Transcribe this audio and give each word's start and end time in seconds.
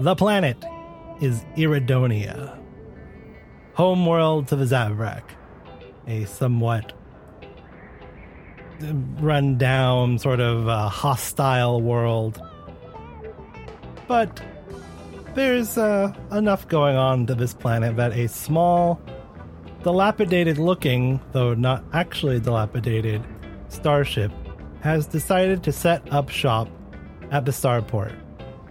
The 0.00 0.16
planet 0.16 0.56
is 1.20 1.44
Iridonia, 1.58 2.58
homeworld 3.74 4.48
to 4.48 4.56
the 4.56 4.64
Zabrak, 4.64 5.24
a 6.06 6.24
somewhat 6.24 6.94
run 9.20 9.58
down, 9.58 10.18
sort 10.18 10.40
of 10.40 10.68
uh, 10.68 10.88
hostile 10.88 11.82
world. 11.82 12.40
But 14.08 14.40
there's 15.34 15.76
uh, 15.76 16.14
enough 16.32 16.66
going 16.66 16.96
on 16.96 17.26
to 17.26 17.34
this 17.34 17.52
planet 17.52 17.96
that 17.96 18.12
a 18.12 18.26
small, 18.26 18.98
dilapidated 19.82 20.56
looking, 20.56 21.20
though 21.32 21.52
not 21.52 21.84
actually 21.92 22.40
dilapidated, 22.40 23.22
starship 23.68 24.32
has 24.80 25.06
decided 25.06 25.62
to 25.64 25.72
set 25.72 26.10
up 26.10 26.30
shop 26.30 26.70
at 27.30 27.44
the 27.44 27.52
starport. 27.52 28.16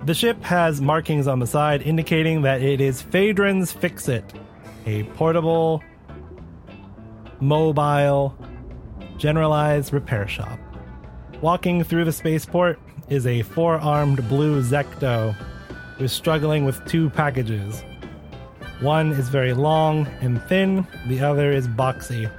The 0.05 0.13
ship 0.13 0.41
has 0.43 0.81
markings 0.81 1.27
on 1.27 1.39
the 1.39 1.45
side 1.45 1.81
indicating 1.81 2.41
that 2.43 2.61
it 2.61 2.79
is 2.79 3.01
Phaedron's 3.01 3.71
Fixit, 3.71 4.23
a 4.85 5.03
portable, 5.03 5.83
mobile, 7.41 8.35
generalized 9.17 9.91
repair 9.91 10.27
shop. 10.27 10.57
Walking 11.41 11.83
through 11.83 12.05
the 12.05 12.13
spaceport 12.13 12.79
is 13.09 13.27
a 13.27 13.41
four 13.41 13.75
armed 13.75 14.27
blue 14.29 14.61
Xexto 14.61 15.33
who 15.97 16.05
is 16.05 16.13
struggling 16.13 16.63
with 16.63 16.83
two 16.85 17.09
packages. 17.09 17.83
One 18.79 19.11
is 19.11 19.27
very 19.27 19.53
long 19.53 20.07
and 20.21 20.41
thin, 20.43 20.87
the 21.07 21.19
other 21.19 21.51
is 21.51 21.67
boxy. 21.67 22.31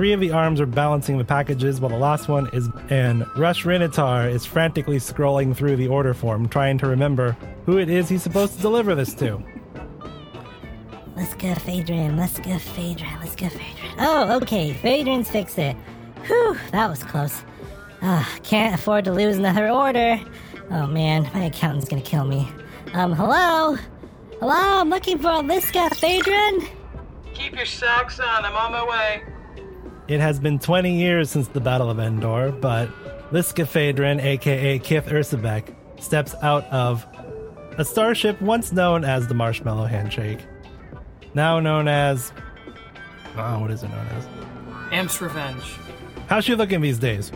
Three 0.00 0.12
of 0.14 0.20
the 0.20 0.30
arms 0.30 0.62
are 0.62 0.66
balancing 0.66 1.18
the 1.18 1.26
packages, 1.26 1.78
while 1.78 1.90
the 1.90 1.98
last 1.98 2.26
one 2.26 2.48
is. 2.54 2.70
And 2.88 3.26
Rush 3.36 3.64
Rinitar 3.64 4.30
is 4.30 4.46
frantically 4.46 4.96
scrolling 4.96 5.54
through 5.54 5.76
the 5.76 5.88
order 5.88 6.14
form, 6.14 6.48
trying 6.48 6.78
to 6.78 6.86
remember 6.86 7.36
who 7.66 7.76
it 7.76 7.90
is 7.90 8.08
he's 8.08 8.22
supposed 8.22 8.54
to 8.54 8.62
deliver 8.62 8.94
this 8.94 9.12
to. 9.16 9.44
Let's 11.16 11.34
go, 11.34 11.54
Phaedron. 11.54 12.16
Let's 12.16 12.38
go, 12.38 12.58
Phaedron. 12.58 13.20
Let's 13.20 13.36
go, 13.36 13.50
Phaedron. 13.50 13.94
Oh, 13.98 14.38
okay. 14.38 14.72
Phaedron's 14.72 15.28
fix 15.28 15.58
it. 15.58 15.76
Whew, 16.24 16.56
that 16.72 16.88
was 16.88 17.04
close. 17.04 17.42
Ah, 18.00 18.26
can't 18.42 18.74
afford 18.74 19.04
to 19.04 19.12
lose 19.12 19.36
another 19.36 19.68
order. 19.68 20.18
Oh 20.70 20.86
man, 20.86 21.28
my 21.34 21.44
accountant's 21.44 21.90
gonna 21.90 22.00
kill 22.00 22.24
me. 22.24 22.48
Um, 22.94 23.12
hello? 23.12 23.76
Hello, 24.38 24.80
I'm 24.80 24.88
looking 24.88 25.18
for 25.18 25.28
a 25.28 25.42
Liska 25.42 25.90
Phaedron? 25.90 26.66
Keep 27.34 27.54
your 27.54 27.66
socks 27.66 28.18
on. 28.18 28.46
I'm 28.46 28.56
on 28.56 28.72
my 28.72 28.82
way. 28.82 29.22
It 30.10 30.18
has 30.18 30.40
been 30.40 30.58
20 30.58 30.92
years 30.92 31.30
since 31.30 31.46
the 31.46 31.60
Battle 31.60 31.88
of 31.88 32.00
Endor, 32.00 32.50
but 32.50 32.88
Liska 33.30 33.64
Phaedron, 33.64 34.18
aka 34.18 34.80
Kith 34.80 35.06
Ursabek, 35.06 35.72
steps 36.00 36.34
out 36.42 36.64
of 36.64 37.06
a 37.78 37.84
starship 37.84 38.42
once 38.42 38.72
known 38.72 39.04
as 39.04 39.28
the 39.28 39.34
Marshmallow 39.34 39.84
Handshake, 39.84 40.40
now 41.34 41.60
known 41.60 41.86
as. 41.86 42.32
Oh, 43.36 43.60
what 43.60 43.70
is 43.70 43.84
it 43.84 43.88
known 43.90 44.06
as? 44.08 44.26
Amp's 44.90 45.20
Revenge. 45.20 45.76
How's 46.26 46.44
she 46.44 46.56
looking 46.56 46.80
these 46.80 46.98
days? 46.98 47.30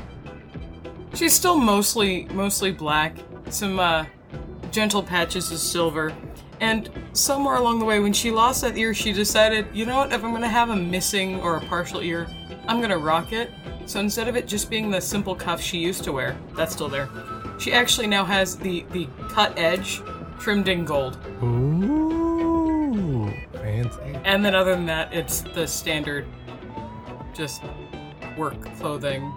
She's 1.14 1.33
still 1.33 1.56
mostly 1.56 2.25
mostly 2.33 2.72
black. 2.72 3.16
Some 3.50 3.78
uh, 3.78 4.05
gentle 4.72 5.05
patches 5.05 5.53
of 5.53 5.59
silver. 5.59 6.12
And 6.61 6.91
somewhere 7.12 7.55
along 7.55 7.78
the 7.78 7.84
way, 7.84 8.00
when 8.00 8.12
she 8.12 8.33
lost 8.33 8.62
that 8.62 8.77
ear, 8.77 8.94
she 8.94 9.12
decided, 9.12 9.66
you 9.72 9.86
know 9.86 9.97
what? 9.97 10.12
If 10.12 10.25
I'm 10.25 10.33
gonna 10.33 10.48
have 10.48 10.70
a 10.70 10.77
missing 10.77 11.41
or 11.41 11.56
a 11.56 11.61
partial 11.61 12.00
ear, 12.00 12.27
I'm 12.66 12.80
gonna 12.80 12.98
rock 12.98 13.32
it. 13.32 13.50
So 13.86 14.00
instead 14.00 14.28
of 14.28 14.36
it 14.36 14.46
just 14.46 14.70
being 14.70 14.90
the 14.90 15.00
simple 15.00 15.34
cuff 15.34 15.60
she 15.60 15.78
used 15.78 16.04
to 16.04 16.12
wear, 16.12 16.36
that's 16.54 16.72
still 16.72 16.88
there. 16.88 17.08
She 17.58 17.72
actually 17.72 18.06
now 18.06 18.24
has 18.24 18.56
the 18.56 18.84
the 18.90 19.08
cut 19.28 19.58
edge 19.58 20.02
trimmed 20.38 20.68
in 20.68 20.84
gold. 20.84 21.18
Ooh, 21.42 23.32
fancy. 23.52 24.19
And 24.24 24.44
then 24.44 24.54
other 24.54 24.74
than 24.74 24.86
that, 24.86 25.12
it's 25.12 25.42
the 25.42 25.66
standard, 25.66 26.26
just 27.34 27.62
work 28.36 28.60
clothing. 28.76 29.32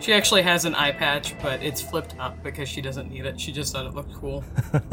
She 0.00 0.12
actually 0.12 0.42
has 0.42 0.64
an 0.64 0.74
eye 0.74 0.92
patch, 0.92 1.34
but 1.42 1.62
it's 1.62 1.80
flipped 1.80 2.14
up 2.20 2.40
because 2.42 2.68
she 2.68 2.80
doesn't 2.80 3.10
need 3.10 3.26
it. 3.26 3.40
She 3.40 3.50
just 3.50 3.72
thought 3.72 3.86
it 3.86 3.94
looked 3.94 4.14
cool. 4.14 4.44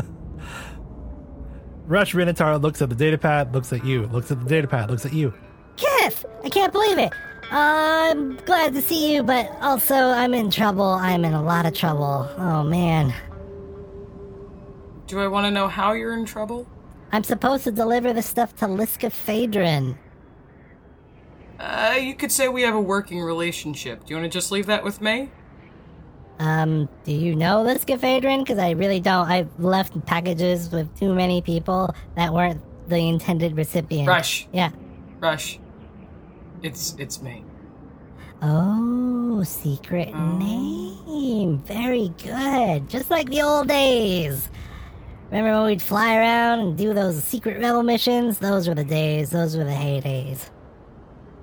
Rush 1.85 2.13
Rinitar 2.13 2.61
looks 2.61 2.81
at 2.81 2.89
the 2.89 2.95
datapad, 2.95 3.53
looks 3.53 3.71
at 3.73 3.85
you, 3.85 4.07
looks 4.07 4.31
at 4.31 4.43
the 4.43 4.55
datapad, 4.55 4.89
looks 4.89 5.05
at 5.05 5.13
you. 5.13 5.33
Kith! 5.77 6.25
I 6.43 6.49
can't 6.49 6.71
believe 6.71 6.97
it! 6.97 7.11
I'm 7.51 8.37
glad 8.37 8.73
to 8.73 8.81
see 8.81 9.13
you, 9.13 9.21
but 9.21 9.51
also 9.61 9.95
I'm 9.95 10.33
in 10.33 10.49
trouble. 10.49 10.85
I'm 10.85 11.23
in 11.23 11.33
a 11.33 11.43
lot 11.43 11.65
of 11.65 11.73
trouble. 11.73 12.27
Oh 12.37 12.63
man. 12.63 13.13
Do 15.07 15.19
I 15.19 15.27
want 15.27 15.45
to 15.45 15.51
know 15.51 15.67
how 15.67 15.93
you're 15.93 16.13
in 16.17 16.25
trouble? 16.25 16.67
I'm 17.11 17.23
supposed 17.23 17.63
to 17.65 17.71
deliver 17.71 18.11
the 18.13 18.23
stuff 18.23 18.55
to 18.57 18.65
Liska 18.65 19.11
Phaedron. 19.11 19.97
Uh, 21.59 21.95
you 22.01 22.15
could 22.15 22.31
say 22.31 22.47
we 22.47 22.63
have 22.63 22.73
a 22.73 22.81
working 22.81 23.21
relationship. 23.21 24.03
Do 24.05 24.13
you 24.13 24.19
want 24.19 24.31
to 24.31 24.35
just 24.35 24.51
leave 24.51 24.65
that 24.65 24.83
with 24.83 24.99
me? 24.99 25.29
Um, 26.39 26.89
do 27.03 27.11
you 27.13 27.35
know 27.35 27.63
Liska 27.63 27.99
Phaedron? 27.99 28.39
Because 28.39 28.57
I 28.57 28.71
really 28.71 28.99
don't. 28.99 29.29
I've 29.29 29.59
left 29.59 30.03
packages 30.07 30.71
with 30.71 30.97
too 30.99 31.13
many 31.13 31.41
people 31.43 31.93
that 32.15 32.33
weren't 32.33 32.61
the 32.89 32.97
intended 32.97 33.55
recipient. 33.55 34.07
Rush, 34.07 34.47
Yeah. 34.51 34.71
Rush. 35.19 35.59
It's 36.63 36.95
it's 36.97 37.21
me. 37.21 37.43
Oh, 38.41 39.43
secret 39.43 40.09
Oh. 40.13 40.37
name. 40.37 41.59
Very 41.65 42.09
good. 42.23 42.89
Just 42.89 43.09
like 43.11 43.29
the 43.29 43.41
old 43.41 43.67
days. 43.67 44.49
Remember 45.31 45.57
when 45.59 45.65
we'd 45.67 45.81
fly 45.81 46.15
around 46.17 46.59
and 46.59 46.77
do 46.77 46.93
those 46.93 47.23
secret 47.23 47.57
rebel 47.59 47.83
missions? 47.83 48.37
Those 48.39 48.67
were 48.67 48.75
the 48.75 48.83
days. 48.83 49.29
Those 49.31 49.57
were 49.57 49.63
the 49.63 49.71
heydays. 49.71 50.49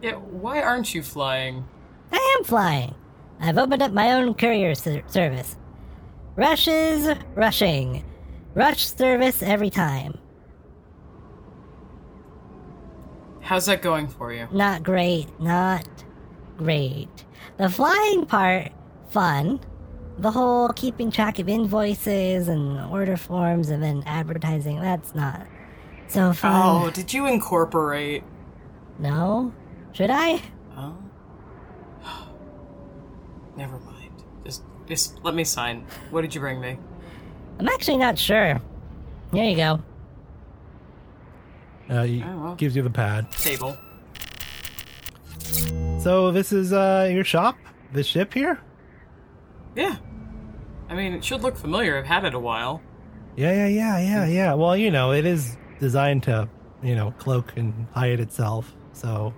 Yeah, 0.02 0.14
why 0.14 0.62
aren't 0.62 0.94
you 0.94 1.02
flying? 1.02 1.64
I 2.12 2.36
am 2.38 2.44
flying. 2.44 2.94
I've 3.40 3.58
opened 3.58 3.82
up 3.82 3.92
my 3.92 4.12
own 4.12 4.34
courier 4.34 4.74
ser- 4.74 5.02
service. 5.06 5.56
Rushes 6.36 7.08
rushing. 7.34 8.04
Rush 8.54 8.86
service 8.86 9.42
every 9.42 9.70
time. 9.70 10.18
How's 13.50 13.66
that 13.66 13.82
going 13.82 14.06
for 14.06 14.32
you? 14.32 14.46
Not 14.52 14.84
great. 14.84 15.26
Not 15.40 15.84
great. 16.56 17.08
The 17.56 17.68
flying 17.68 18.24
part, 18.24 18.70
fun. 19.08 19.58
The 20.18 20.30
whole 20.30 20.68
keeping 20.68 21.10
track 21.10 21.40
of 21.40 21.48
invoices 21.48 22.46
and 22.46 22.80
order 22.92 23.16
forms 23.16 23.70
and 23.70 23.82
then 23.82 24.04
advertising, 24.06 24.80
that's 24.80 25.16
not 25.16 25.48
so 26.06 26.32
fun. 26.32 26.52
Oh, 26.54 26.90
did 26.90 27.12
you 27.12 27.26
incorporate? 27.26 28.22
No? 29.00 29.52
Should 29.94 30.10
I? 30.10 30.40
Oh. 30.76 30.96
Never 33.56 33.80
mind. 33.80 34.22
Just 34.44 34.62
just 34.86 35.24
let 35.24 35.34
me 35.34 35.42
sign. 35.42 35.84
What 36.12 36.20
did 36.20 36.36
you 36.36 36.40
bring 36.40 36.60
me? 36.60 36.78
I'm 37.58 37.66
actually 37.66 37.98
not 37.98 38.16
sure. 38.16 38.60
Here 39.32 39.44
you 39.44 39.56
go. 39.56 39.82
Uh, 41.90 42.04
he 42.04 42.22
Oh, 42.22 42.38
well. 42.38 42.54
gives 42.54 42.74
you 42.76 42.82
the 42.82 42.90
pad. 42.90 43.30
Table. 43.32 43.76
So 45.98 46.30
this 46.30 46.52
is 46.52 46.72
uh 46.72 47.08
your 47.12 47.24
shop, 47.24 47.56
the 47.92 48.02
ship 48.02 48.32
here. 48.32 48.58
Yeah. 49.76 49.96
I 50.88 50.94
mean, 50.94 51.12
it 51.12 51.24
should 51.24 51.42
look 51.42 51.56
familiar. 51.56 51.98
I've 51.98 52.06
had 52.06 52.24
it 52.24 52.34
a 52.34 52.38
while. 52.38 52.80
Yeah, 53.36 53.52
yeah, 53.52 53.66
yeah, 53.68 53.98
yeah, 53.98 54.26
yeah. 54.26 54.54
Well, 54.54 54.76
you 54.76 54.90
know, 54.90 55.12
it 55.12 55.24
is 55.24 55.56
designed 55.78 56.22
to, 56.24 56.48
you 56.82 56.94
know, 56.96 57.12
cloak 57.18 57.52
and 57.56 57.86
hide 57.92 58.20
itself. 58.20 58.74
So 58.92 59.32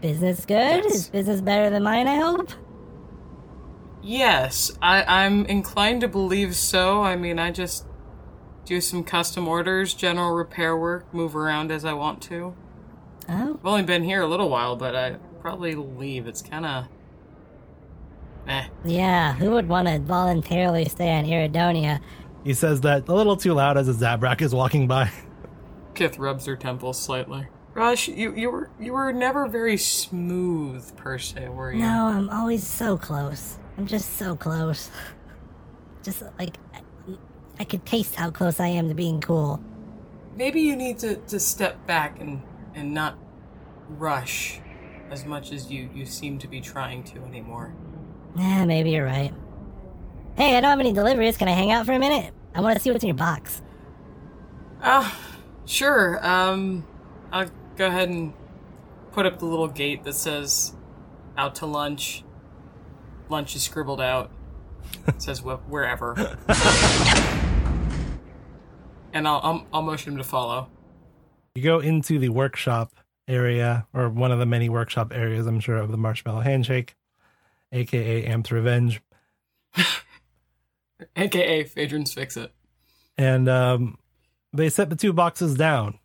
Business 0.00 0.44
good? 0.46 0.84
Yes. 0.84 0.94
Is 0.94 1.08
business 1.08 1.40
better 1.40 1.70
than 1.70 1.82
mine, 1.82 2.06
I 2.08 2.16
hope? 2.16 2.50
Yes, 4.02 4.70
I, 4.82 5.02
I'm 5.24 5.46
inclined 5.46 6.02
to 6.02 6.08
believe 6.08 6.54
so. 6.54 7.02
I 7.02 7.16
mean, 7.16 7.38
I 7.38 7.50
just 7.50 7.86
do 8.64 8.80
some 8.80 9.04
custom 9.04 9.46
orders, 9.46 9.94
general 9.94 10.32
repair 10.32 10.76
work, 10.76 11.12
move 11.12 11.36
around 11.36 11.70
as 11.70 11.84
I 11.84 11.92
want 11.92 12.22
to. 12.22 12.54
Oh, 13.28 13.54
I've 13.58 13.66
only 13.66 13.82
been 13.82 14.04
here 14.04 14.22
a 14.22 14.26
little 14.26 14.48
while, 14.48 14.76
but 14.76 14.94
I 14.94 15.16
probably 15.40 15.74
leave. 15.74 16.26
It's 16.26 16.42
kind 16.42 16.66
of. 16.66 16.86
Eh. 18.46 18.66
yeah. 18.84 19.34
Who 19.34 19.52
would 19.52 19.68
want 19.68 19.88
to 19.88 19.98
voluntarily 19.98 20.84
stay 20.86 21.10
on 21.16 21.24
Iridonia? 21.24 22.00
he 22.44 22.52
says 22.52 22.82
that 22.82 23.08
a 23.08 23.14
little 23.14 23.36
too 23.36 23.54
loud 23.54 23.78
as 23.78 23.88
a 23.88 23.94
Zabrak 23.94 24.42
is 24.42 24.54
walking 24.54 24.86
by. 24.86 25.10
Kith 25.94 26.18
rubs 26.18 26.44
her 26.46 26.56
temples 26.56 27.00
slightly. 27.00 27.48
Rush, 27.72 28.06
you, 28.06 28.34
you 28.34 28.50
were 28.50 28.70
you 28.78 28.92
were 28.92 29.12
never 29.12 29.48
very 29.48 29.76
smooth 29.76 30.94
per 30.96 31.18
se, 31.18 31.48
were 31.48 31.72
you? 31.72 31.80
No, 31.80 32.06
I'm 32.06 32.30
always 32.30 32.64
so 32.64 32.96
close. 32.96 33.58
I'm 33.76 33.86
just 33.86 34.16
so 34.16 34.36
close. 34.36 34.90
Just 36.04 36.22
like 36.38 36.58
I- 37.58 37.62
I 37.62 37.64
could 37.64 37.84
taste 37.86 38.14
how 38.16 38.30
close 38.30 38.60
I 38.60 38.66
am 38.68 38.88
to 38.88 38.94
being 38.94 39.20
cool. 39.20 39.60
Maybe 40.36 40.60
you 40.60 40.74
need 40.76 40.98
to, 40.98 41.16
to 41.16 41.38
step 41.38 41.86
back 41.86 42.20
and, 42.20 42.42
and 42.74 42.92
not 42.92 43.16
rush 43.88 44.60
as 45.10 45.24
much 45.24 45.52
as 45.52 45.70
you, 45.70 45.88
you 45.94 46.06
seem 46.06 46.38
to 46.40 46.48
be 46.48 46.60
trying 46.60 47.04
to 47.04 47.22
anymore. 47.24 47.72
Yeah, 48.36 48.64
maybe 48.64 48.90
you're 48.90 49.04
right. 49.04 49.32
Hey, 50.36 50.56
I 50.56 50.60
don't 50.60 50.70
have 50.70 50.80
any 50.80 50.92
deliveries. 50.92 51.36
Can 51.36 51.46
I 51.46 51.52
hang 51.52 51.70
out 51.70 51.86
for 51.86 51.92
a 51.92 51.98
minute? 51.98 52.34
I 52.54 52.60
want 52.60 52.76
to 52.76 52.82
see 52.82 52.90
what's 52.90 53.04
in 53.04 53.08
your 53.08 53.16
box. 53.16 53.62
Ah, 54.82 55.16
sure. 55.66 56.18
Um, 56.26 56.84
I'll 57.30 57.48
go 57.76 57.86
ahead 57.86 58.08
and 58.08 58.32
put 59.12 59.26
up 59.26 59.38
the 59.38 59.46
little 59.46 59.68
gate 59.68 60.02
that 60.04 60.14
says 60.14 60.74
"out 61.36 61.54
to 61.56 61.66
lunch." 61.66 62.24
Lunch 63.28 63.54
is 63.54 63.62
scribbled 63.62 64.00
out. 64.00 64.30
It 65.06 65.22
says 65.22 65.38
wh- 65.40 65.70
wherever. 65.70 66.14
and 69.14 69.26
I'll, 69.26 69.40
I'll 69.42 69.66
I'll 69.72 69.82
motion 69.82 70.12
him 70.12 70.18
to 70.18 70.24
follow. 70.24 70.68
You 71.54 71.62
go 71.62 71.78
into 71.78 72.18
the 72.18 72.28
workshop 72.28 72.92
area, 73.26 73.86
or 73.94 74.10
one 74.10 74.32
of 74.32 74.38
the 74.38 74.44
many 74.46 74.68
workshop 74.68 75.12
areas, 75.14 75.46
I'm 75.46 75.60
sure, 75.60 75.76
of 75.76 75.90
the 75.90 75.96
Marshmallow 75.96 76.40
Handshake, 76.40 76.96
aka 77.72 78.26
Amp's 78.26 78.52
Revenge. 78.52 79.00
AKA 81.16 81.64
Phaedron's 81.64 82.12
Fix 82.12 82.36
It. 82.36 82.52
and 83.18 83.48
um, 83.48 83.98
they 84.52 84.68
set 84.68 84.90
the 84.90 84.96
two 84.96 85.12
boxes 85.12 85.54
down. 85.54 85.98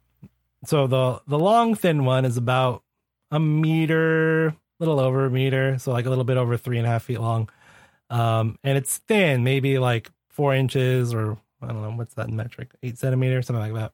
So 0.66 0.88
the 0.88 1.22
the 1.28 1.40
long 1.40 1.76
thin 1.76 2.06
one 2.06 2.26
is 2.26 2.38
about 2.38 2.84
a 3.32 3.40
meter, 3.40 4.48
a 4.48 4.56
little 4.80 5.00
over 5.00 5.26
a 5.26 5.32
meter, 5.32 5.78
so 5.80 5.92
like 5.92 6.06
a 6.06 6.10
little 6.10 6.24
bit 6.24 6.38
over 6.38 6.58
three 6.58 6.78
and 6.78 6.88
a 6.88 6.90
half 6.90 7.04
feet 7.04 7.20
long, 7.22 7.50
um, 8.10 8.58
and 8.64 8.78
it's 8.78 8.98
thin, 8.98 9.44
maybe 9.44 9.78
like 9.80 10.10
four 10.30 10.54
inches 10.54 11.14
or 11.14 11.38
I 11.62 11.68
don't 11.68 11.82
know 11.82 11.92
what's 11.92 12.14
that 12.16 12.30
metric, 12.30 12.72
eight 12.84 12.98
centimeters, 12.98 13.48
something 13.48 13.74
like 13.74 13.82
that. 13.82 13.94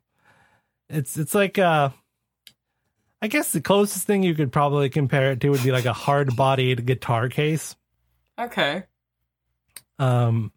It's 0.90 1.18
it's 1.18 1.34
like 1.34 1.58
uh, 1.58 1.90
I 3.22 3.28
guess 3.28 3.52
the 3.52 3.62
closest 3.62 4.06
thing 4.06 4.24
you 4.24 4.36
could 4.36 4.52
probably 4.52 4.90
compare 4.90 5.32
it 5.32 5.42
to 5.42 5.50
would 5.50 5.64
be 5.64 5.72
like 5.72 5.86
a 5.86 5.94
hard 5.94 6.36
bodied 6.36 6.86
guitar 6.86 7.28
case. 7.30 7.76
Okay. 8.40 8.84
Um, 9.98 10.52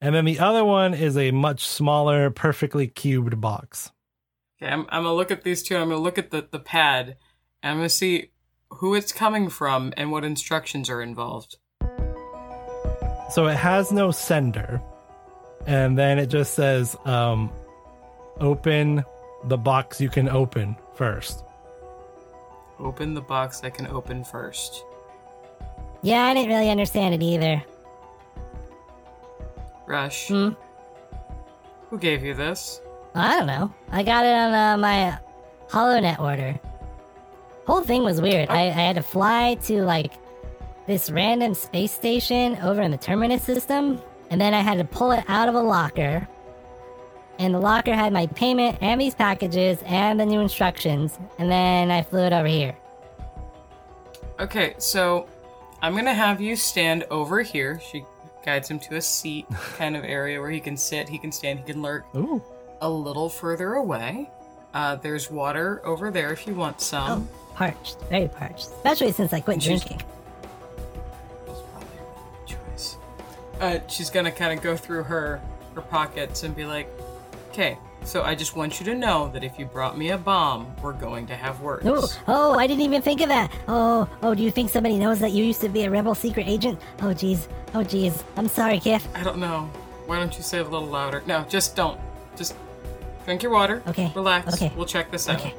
and 0.00 0.14
then 0.14 0.24
the 0.24 0.38
other 0.38 0.64
one 0.64 0.94
is 0.94 1.16
a 1.16 1.30
much 1.30 1.66
smaller, 1.66 2.30
perfectly 2.30 2.88
cubed 2.88 3.40
box. 3.40 3.90
Okay, 4.60 4.70
I'm, 4.70 4.86
I'm 4.90 5.04
gonna 5.04 5.14
look 5.14 5.30
at 5.30 5.44
these 5.44 5.62
two. 5.62 5.76
I'm 5.76 5.88
gonna 5.88 6.00
look 6.00 6.18
at 6.18 6.30
the, 6.30 6.46
the 6.50 6.58
pad, 6.58 7.16
and 7.62 7.72
I'm 7.72 7.76
gonna 7.78 7.88
see 7.88 8.32
who 8.70 8.94
it's 8.94 9.12
coming 9.12 9.48
from 9.48 9.94
and 9.96 10.12
what 10.12 10.24
instructions 10.24 10.90
are 10.90 11.00
involved. 11.00 11.56
So 13.30 13.46
it 13.46 13.56
has 13.56 13.92
no 13.92 14.10
sender. 14.10 14.82
And 15.68 15.98
then 15.98 16.18
it 16.18 16.28
just 16.30 16.54
says, 16.54 16.96
um, 17.04 17.52
open 18.40 19.04
the 19.44 19.58
box 19.58 20.00
you 20.00 20.08
can 20.08 20.26
open 20.26 20.74
first. 20.94 21.44
Open 22.80 23.12
the 23.12 23.20
box 23.20 23.60
I 23.62 23.68
can 23.68 23.86
open 23.88 24.24
first. 24.24 24.82
Yeah, 26.00 26.24
I 26.24 26.32
didn't 26.32 26.48
really 26.48 26.70
understand 26.70 27.14
it 27.14 27.22
either. 27.22 27.62
Rush, 29.86 30.28
Hmm. 30.28 30.50
who 31.90 31.98
gave 31.98 32.24
you 32.24 32.32
this? 32.32 32.80
I 33.14 33.36
don't 33.36 33.46
know. 33.46 33.72
I 33.90 34.02
got 34.02 34.24
it 34.24 34.32
on 34.34 34.54
uh, 34.54 34.76
my 34.78 35.18
HoloNet 35.68 36.18
order. 36.18 36.58
Whole 37.66 37.82
thing 37.82 38.04
was 38.04 38.22
weird. 38.22 38.48
I, 38.48 38.62
I 38.68 38.70
had 38.70 38.96
to 38.96 39.02
fly 39.02 39.56
to 39.64 39.82
like 39.82 40.14
this 40.86 41.10
random 41.10 41.52
space 41.52 41.92
station 41.92 42.56
over 42.62 42.80
in 42.80 42.90
the 42.90 42.96
Terminus 42.96 43.42
system, 43.42 44.00
and 44.30 44.40
then 44.40 44.54
I 44.54 44.60
had 44.60 44.78
to 44.78 44.84
pull 44.84 45.12
it 45.12 45.24
out 45.28 45.48
of 45.48 45.54
a 45.54 45.60
locker. 45.60 46.28
And 47.38 47.54
the 47.54 47.60
locker 47.60 47.94
had 47.94 48.12
my 48.12 48.26
payment 48.26 48.78
and 48.80 49.00
these 49.00 49.14
packages 49.14 49.78
and 49.86 50.18
the 50.18 50.26
new 50.26 50.40
instructions, 50.40 51.18
and 51.38 51.50
then 51.50 51.90
I 51.90 52.02
flew 52.02 52.24
it 52.24 52.32
over 52.32 52.48
here. 52.48 52.76
Okay, 54.40 54.74
so 54.78 55.28
I'm 55.82 55.94
gonna 55.94 56.14
have 56.14 56.40
you 56.40 56.56
stand 56.56 57.04
over 57.10 57.42
here. 57.42 57.80
She 57.80 58.04
guides 58.44 58.68
him 58.68 58.78
to 58.80 58.96
a 58.96 59.00
seat 59.02 59.46
kind 59.76 59.96
of 59.96 60.04
area 60.04 60.40
where 60.40 60.50
he 60.50 60.60
can 60.60 60.76
sit, 60.76 61.08
he 61.08 61.18
can 61.18 61.30
stand, 61.32 61.60
he 61.60 61.64
can 61.72 61.82
lurk 61.82 62.04
Ooh. 62.16 62.42
a 62.80 62.88
little 62.88 63.28
further 63.28 63.74
away. 63.74 64.30
Uh, 64.74 64.96
there's 64.96 65.30
water 65.30 65.80
over 65.84 66.10
there 66.10 66.32
if 66.32 66.46
you 66.46 66.54
want 66.54 66.80
some. 66.80 67.28
Oh, 67.30 67.54
parched, 67.54 67.98
very 68.08 68.28
parched, 68.28 68.66
especially 68.66 69.12
since 69.12 69.32
I 69.32 69.40
quit 69.40 69.62
She's- 69.62 69.82
drinking. 69.84 70.06
Uh, 73.60 73.78
she's 73.88 74.10
gonna 74.10 74.30
kind 74.32 74.56
of 74.56 74.62
go 74.62 74.76
through 74.76 75.02
her 75.04 75.40
her 75.74 75.80
pockets 75.82 76.42
and 76.44 76.54
be 76.54 76.64
like, 76.64 76.88
"Okay, 77.50 77.76
so 78.04 78.22
I 78.22 78.34
just 78.34 78.54
want 78.56 78.78
you 78.80 78.86
to 78.86 78.94
know 78.94 79.30
that 79.32 79.42
if 79.44 79.58
you 79.58 79.66
brought 79.66 79.96
me 79.98 80.10
a 80.10 80.18
bomb, 80.18 80.74
we're 80.82 80.92
going 80.92 81.26
to 81.26 81.34
have 81.36 81.60
words." 81.60 81.84
Oh, 81.86 82.08
oh, 82.28 82.58
I 82.58 82.66
didn't 82.66 82.82
even 82.82 83.02
think 83.02 83.20
of 83.20 83.28
that. 83.28 83.50
Oh, 83.66 84.08
oh, 84.22 84.34
do 84.34 84.42
you 84.42 84.50
think 84.50 84.70
somebody 84.70 84.98
knows 84.98 85.18
that 85.20 85.32
you 85.32 85.44
used 85.44 85.60
to 85.62 85.68
be 85.68 85.82
a 85.84 85.90
rebel 85.90 86.14
secret 86.14 86.46
agent? 86.48 86.80
Oh, 87.00 87.06
jeez. 87.14 87.48
Oh, 87.74 87.80
jeez. 87.80 88.22
I'm 88.36 88.48
sorry, 88.48 88.78
Kith. 88.80 89.06
I 89.14 89.22
don't 89.22 89.38
know. 89.38 89.70
Why 90.06 90.18
don't 90.18 90.34
you 90.36 90.42
say 90.42 90.58
it 90.58 90.66
a 90.66 90.68
little 90.70 90.88
louder? 90.88 91.22
No, 91.26 91.44
just 91.48 91.76
don't. 91.76 92.00
Just 92.36 92.54
drink 93.24 93.42
your 93.42 93.52
water. 93.52 93.82
Okay, 93.88 94.10
Relax. 94.14 94.54
okay, 94.54 94.72
We'll 94.76 94.86
check 94.86 95.10
this 95.10 95.28
out. 95.28 95.38
Okay. 95.40 95.54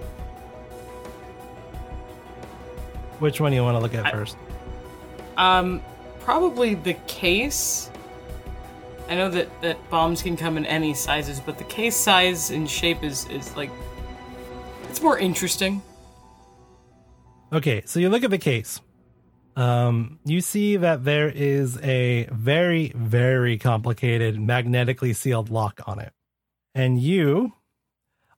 Which 3.20 3.42
one 3.42 3.52
do 3.52 3.58
you 3.58 3.64
want 3.64 3.76
to 3.76 3.80
look 3.82 3.94
at 3.94 4.06
I- 4.06 4.12
first? 4.12 4.38
Um, 5.38 5.82
probably 6.30 6.76
the 6.76 6.94
case. 7.08 7.90
I 9.08 9.16
know 9.16 9.32
that 9.32 9.50
that 9.64 9.90
bombs 9.90 10.22
can 10.22 10.38
come 10.38 10.58
in 10.58 10.66
any 10.68 10.94
sizes, 10.94 11.40
but 11.40 11.58
the 11.58 11.64
case 11.64 11.96
size 11.96 12.52
and 12.52 12.70
shape 12.70 13.04
is 13.04 13.26
is 13.30 13.58
like 13.58 13.72
it's 14.92 15.02
more 15.02 15.18
interesting. 15.18 15.82
Okay, 17.52 17.82
so 17.88 18.00
you 18.00 18.10
look 18.10 18.24
at 18.24 18.30
the 18.30 18.38
case. 18.38 18.80
Um, 19.56 20.20
you 20.24 20.40
see 20.42 20.78
that 20.78 21.04
there 21.04 21.30
is 21.30 21.80
a 21.82 22.30
very, 22.32 22.92
very 22.96 23.58
complicated 23.58 24.40
magnetically 24.40 25.14
sealed 25.14 25.50
lock 25.50 25.82
on 25.88 25.98
it. 25.98 26.14
And 26.76 27.02
you 27.02 27.54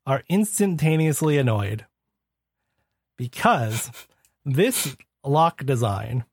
are 0.05 0.23
instantaneously 0.29 1.37
annoyed 1.37 1.85
because 3.17 3.91
this 4.45 4.95
lock 5.25 5.65
design 5.65 6.23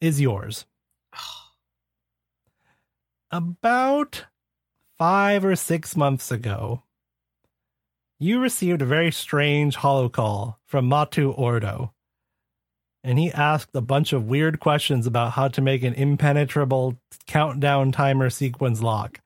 is 0.00 0.18
yours. 0.18 0.64
About 3.34 4.26
five 4.96 5.44
or 5.44 5.56
six 5.56 5.96
months 5.96 6.30
ago, 6.30 6.84
you 8.20 8.38
received 8.38 8.80
a 8.80 8.86
very 8.86 9.10
strange 9.10 9.74
holo 9.74 10.08
call 10.08 10.60
from 10.66 10.88
Matu 10.88 11.36
Ordo 11.36 11.92
and 13.02 13.18
he 13.18 13.32
asked 13.32 13.74
a 13.74 13.80
bunch 13.80 14.12
of 14.12 14.28
weird 14.28 14.60
questions 14.60 15.04
about 15.04 15.32
how 15.32 15.48
to 15.48 15.60
make 15.60 15.82
an 15.82 15.94
impenetrable 15.94 16.96
countdown 17.26 17.90
timer 17.90 18.30
sequence 18.30 18.80
lock. 18.80 19.20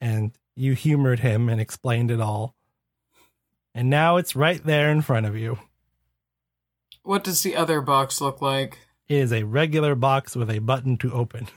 And 0.00 0.32
you 0.56 0.72
humored 0.72 1.20
him 1.20 1.50
and 1.50 1.60
explained 1.60 2.10
it 2.10 2.22
all. 2.22 2.54
And 3.74 3.90
now 3.90 4.16
it's 4.16 4.34
right 4.34 4.64
there 4.64 4.90
in 4.90 5.02
front 5.02 5.26
of 5.26 5.36
you. 5.36 5.58
What 7.02 7.24
does 7.24 7.42
the 7.42 7.56
other 7.56 7.82
box 7.82 8.22
look 8.22 8.40
like? 8.40 8.78
It 9.06 9.16
is 9.18 9.32
a 9.34 9.44
regular 9.44 9.94
box 9.94 10.34
with 10.34 10.50
a 10.50 10.60
button 10.60 10.96
to 10.96 11.12
open. 11.12 11.48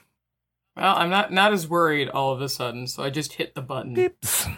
Well, 0.76 0.96
I'm 0.96 1.10
not 1.10 1.32
not 1.32 1.54
as 1.54 1.68
worried 1.68 2.10
all 2.10 2.32
of 2.32 2.42
a 2.42 2.50
sudden, 2.50 2.88
so 2.88 3.04
I 3.04 3.10
just 3.10 3.34
hit 3.34 3.56
the 3.56 3.62
button. 3.62 3.96
Beeps. 3.96 4.58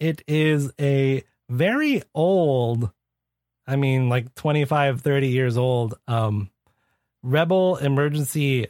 It 0.00 0.22
is 0.26 0.72
a 0.80 1.22
very 1.48 2.02
old, 2.14 2.90
I 3.66 3.76
mean, 3.76 4.08
like 4.08 4.34
25, 4.34 5.00
30 5.00 5.28
years 5.28 5.56
old, 5.56 5.94
um, 6.08 6.50
Rebel 7.22 7.76
emergency 7.76 8.68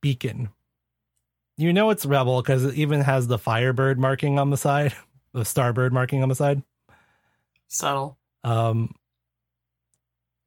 beacon. 0.00 0.48
You 1.58 1.72
know 1.72 1.90
it's 1.90 2.06
Rebel 2.06 2.40
because 2.40 2.64
it 2.64 2.74
even 2.76 3.02
has 3.02 3.26
the 3.26 3.38
Firebird 3.38 3.98
marking 3.98 4.38
on 4.38 4.50
the 4.50 4.56
side, 4.56 4.94
the 5.34 5.40
Starbird 5.40 5.92
marking 5.92 6.22
on 6.22 6.28
the 6.28 6.34
side. 6.34 6.62
Subtle. 7.68 8.18
Um, 8.44 8.94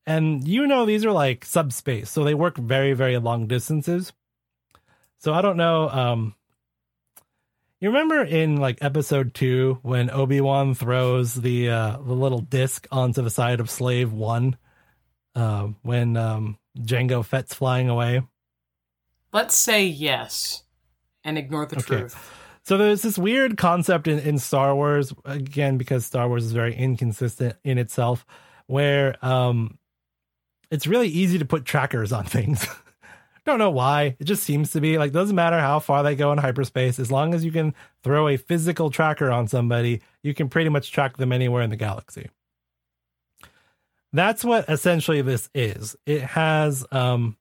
and 0.08 0.48
you 0.48 0.66
know 0.68 0.86
these 0.86 1.06
are 1.06 1.12
like 1.12 1.46
subspace, 1.46 2.10
so 2.10 2.24
they 2.24 2.34
work 2.34 2.58
very, 2.58 2.94
very 2.94 3.18
long 3.18 3.48
distances. 3.48 4.14
So 5.20 5.34
I 5.34 5.42
don't 5.42 5.58
know. 5.58 5.90
Um, 5.90 6.36
you 7.80 7.90
remember 7.90 8.24
in 8.24 8.58
like 8.58 8.78
episode 8.82 9.34
two 9.34 9.80
when 9.82 10.10
Obi 10.10 10.42
Wan 10.42 10.74
throws 10.76 11.34
the 11.34 11.70
uh, 11.70 11.98
the 11.98 12.14
little 12.14 12.40
disc 12.40 12.88
onto 12.92 13.22
the 13.22 13.30
side 13.30 13.60
of 13.60 13.70
Slave 13.70 14.12
One, 14.14 14.58
uh, 15.36 15.68
when 15.82 16.16
um, 16.18 16.58
Jango 16.80 17.24
Fett's 17.24 17.54
flying 17.54 17.90
away. 17.90 18.22
Let's 19.34 19.56
say 19.56 19.86
yes, 19.86 20.64
and 21.24 21.38
ignore 21.38 21.66
the 21.66 21.76
Okay. 21.76 21.98
truth. 21.98 22.32
So 22.64 22.78
there's 22.78 23.04
this 23.04 23.18
weird 23.18 23.58
concept 23.58 24.08
in, 24.08 24.18
in 24.20 24.40
Star 24.40 24.74
Wars, 24.74 25.14
again, 25.24 25.78
because 25.78 26.04
Star 26.06 26.28
Wars 26.28 26.46
is 26.46 26.52
very 26.52 26.74
inconsistent 26.76 27.56
in 27.64 27.78
itself, 27.78 28.26
where 28.68 29.24
um 29.24 29.78
it's 30.72 30.88
really 30.88 31.10
easy 31.10 31.38
to 31.38 31.46
put 31.46 31.66
trackers 31.66 32.12
on 32.12 32.26
things. 32.26 32.66
Don't 33.46 33.60
know 33.60 33.70
why. 33.70 34.16
It 34.20 34.24
just 34.24 34.44
seems 34.44 34.72
to 34.72 34.82
be 34.82 34.98
like 34.98 35.12
doesn't 35.12 35.36
matter 35.36 35.60
how 35.60 35.80
far 35.80 36.02
they 36.02 36.16
go 36.16 36.32
in 36.32 36.40
hyperspace, 36.40 36.98
as 36.98 37.12
long 37.12 37.34
as 37.36 37.46
you 37.46 37.52
can 37.52 37.76
throw 38.04 38.28
a 38.28 38.38
physical 38.38 38.90
tracker 38.90 39.30
on 39.30 39.48
somebody, 39.48 40.02
you 40.24 40.34
can 40.34 40.50
pretty 40.50 40.70
much 40.70 40.92
track 40.92 41.18
them 41.18 41.32
anywhere 41.32 41.62
in 41.62 41.70
the 41.70 41.76
galaxy. 41.76 42.30
That's 44.12 44.44
what 44.44 44.68
essentially 44.68 45.22
this 45.22 45.50
is. 45.54 45.96
It 46.06 46.22
has 46.22 46.86
um 46.92 47.38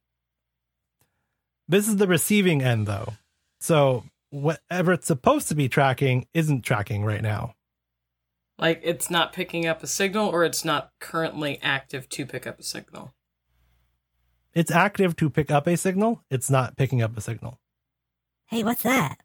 this 1.68 1.88
is 1.88 1.96
the 1.96 2.06
receiving 2.06 2.62
end 2.62 2.86
though. 2.86 3.14
So 3.60 4.04
whatever 4.28 4.92
it's 4.92 5.06
supposed 5.06 5.48
to 5.48 5.54
be 5.54 5.68
tracking 5.68 6.26
isn't 6.34 6.62
tracking 6.62 7.04
right 7.04 7.22
now. 7.22 7.54
Like 8.58 8.80
it's 8.84 9.08
not 9.08 9.32
picking 9.32 9.66
up 9.66 9.82
a 9.82 9.86
signal 9.86 10.28
or 10.28 10.44
it's 10.44 10.66
not 10.66 10.90
currently 11.00 11.58
active 11.62 12.08
to 12.10 12.26
pick 12.26 12.46
up 12.46 12.60
a 12.60 12.62
signal. 12.62 13.14
It's 14.54 14.70
active 14.70 15.16
to 15.16 15.28
pick 15.30 15.50
up 15.50 15.66
a 15.66 15.76
signal. 15.76 16.22
It's 16.30 16.50
not 16.50 16.76
picking 16.76 17.02
up 17.02 17.16
a 17.16 17.20
signal. 17.20 17.58
Hey, 18.46 18.62
what's 18.62 18.82
that? 18.82 19.18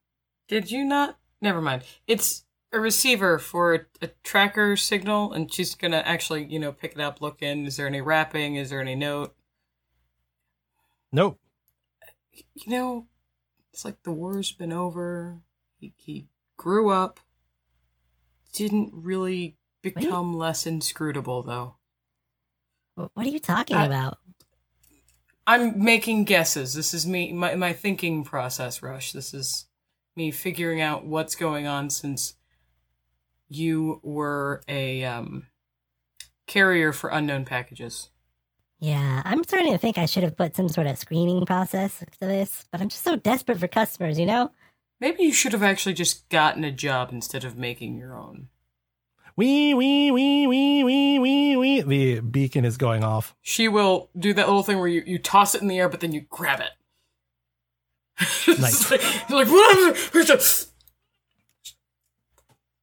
Did 0.48 0.72
you 0.72 0.84
not? 0.84 1.18
Never 1.42 1.62
mind. 1.62 1.84
It's 2.08 2.46
a 2.72 2.80
receiver 2.80 3.38
for 3.38 3.74
a, 3.76 3.80
a 4.02 4.10
tracker 4.24 4.76
signal, 4.76 5.34
and 5.34 5.52
she's 5.54 5.76
gonna 5.76 6.04
actually, 6.06 6.46
you 6.46 6.60
know, 6.60 6.72
pick 6.72 6.94
it 6.94 7.00
up, 7.00 7.22
look 7.22 7.42
in. 7.42 7.66
Is 7.66 7.78
there 7.78 7.88
any 7.88 8.02
wrapping? 8.02 8.56
Is 8.56 8.70
there 8.70 8.82
any 8.82 8.96
note? 8.96 9.36
Nope. 11.12 11.40
You 12.34 12.68
know, 12.68 13.08
it's 13.74 13.86
like 13.86 14.02
the 14.04 14.12
war's 14.12 14.52
been 14.52 14.74
over. 14.74 15.40
He, 15.80 15.94
he 15.98 16.28
grew 16.58 16.90
up. 16.90 17.20
Didn't 18.54 18.92
really 18.94 19.58
become 19.82 20.36
less 20.36 20.66
inscrutable, 20.66 21.44
though. 21.44 21.76
What 22.96 23.12
are 23.16 23.30
you 23.30 23.40
talking 23.40 23.78
I- 23.78 23.86
about? 23.86 24.18
I'm 25.50 25.84
making 25.84 26.26
guesses. 26.26 26.76
This 26.76 26.94
is 26.94 27.08
me, 27.08 27.34
my, 27.34 27.56
my 27.56 27.74
thinking 27.74 28.24
process, 28.24 28.84
Rush. 28.84 29.14
This 29.14 29.34
is 29.34 29.66
me 30.16 30.30
figuring 30.30 30.80
out 30.80 31.08
what's 31.08 31.34
going 31.34 31.66
on 31.66 31.90
since 31.90 32.36
you 33.48 34.00
were 34.04 34.62
a 34.68 35.04
um, 35.06 35.48
carrier 36.46 36.94
for 36.94 37.10
unknown 37.10 37.46
packages. 37.46 38.12
Yeah, 38.80 39.24
I'm 39.26 39.44
starting 39.44 39.72
to 39.72 39.80
think 39.80 39.98
I 39.98 40.06
should 40.06 40.22
have 40.22 40.38
put 40.38 40.56
some 40.56 40.70
sort 40.70 40.86
of 40.86 41.00
screening 41.00 41.44
process 41.48 41.98
to 41.98 42.28
this, 42.28 42.66
but 42.72 42.80
I'm 42.80 42.90
just 42.90 43.04
so 43.04 43.16
desperate 43.16 43.60
for 43.60 43.68
customers, 43.68 44.20
you 44.20 44.28
know? 44.28 44.52
Maybe 45.00 45.24
you 45.24 45.34
should 45.34 45.54
have 45.54 45.64
actually 45.64 45.96
just 45.96 46.30
gotten 46.30 46.64
a 46.64 46.72
job 46.72 47.10
instead 47.12 47.44
of 47.44 47.58
making 47.58 47.98
your 47.98 48.16
own. 48.16 48.50
Wee 49.40 49.74
wee 49.74 50.12
wee 50.12 50.48
wee 50.48 50.84
wee 50.84 51.18
wee 51.18 51.56
wee. 51.56 51.82
The 51.82 52.20
beacon 52.20 52.66
is 52.66 52.76
going 52.76 53.06
off. 53.06 53.34
She 53.42 53.70
will 53.70 54.10
do 54.20 54.34
that 54.34 54.48
little 54.48 54.64
thing 54.64 54.80
where 54.80 54.90
you, 54.90 55.02
you 55.06 55.18
toss 55.18 55.56
it 55.56 55.62
in 55.62 55.70
the 55.70 55.80
air, 55.80 55.88
but 55.88 56.02
then 56.02 56.12
you 56.12 56.26
grab 56.30 56.60
it. 56.60 56.72
It's 58.50 58.60
Nice. 58.60 58.92
like, 58.92 59.02
like, 59.30 59.48
"What? 59.48 60.70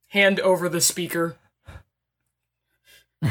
Hand 0.09 0.41
over 0.41 0.71
the 0.71 0.81
speaker. 0.81 1.37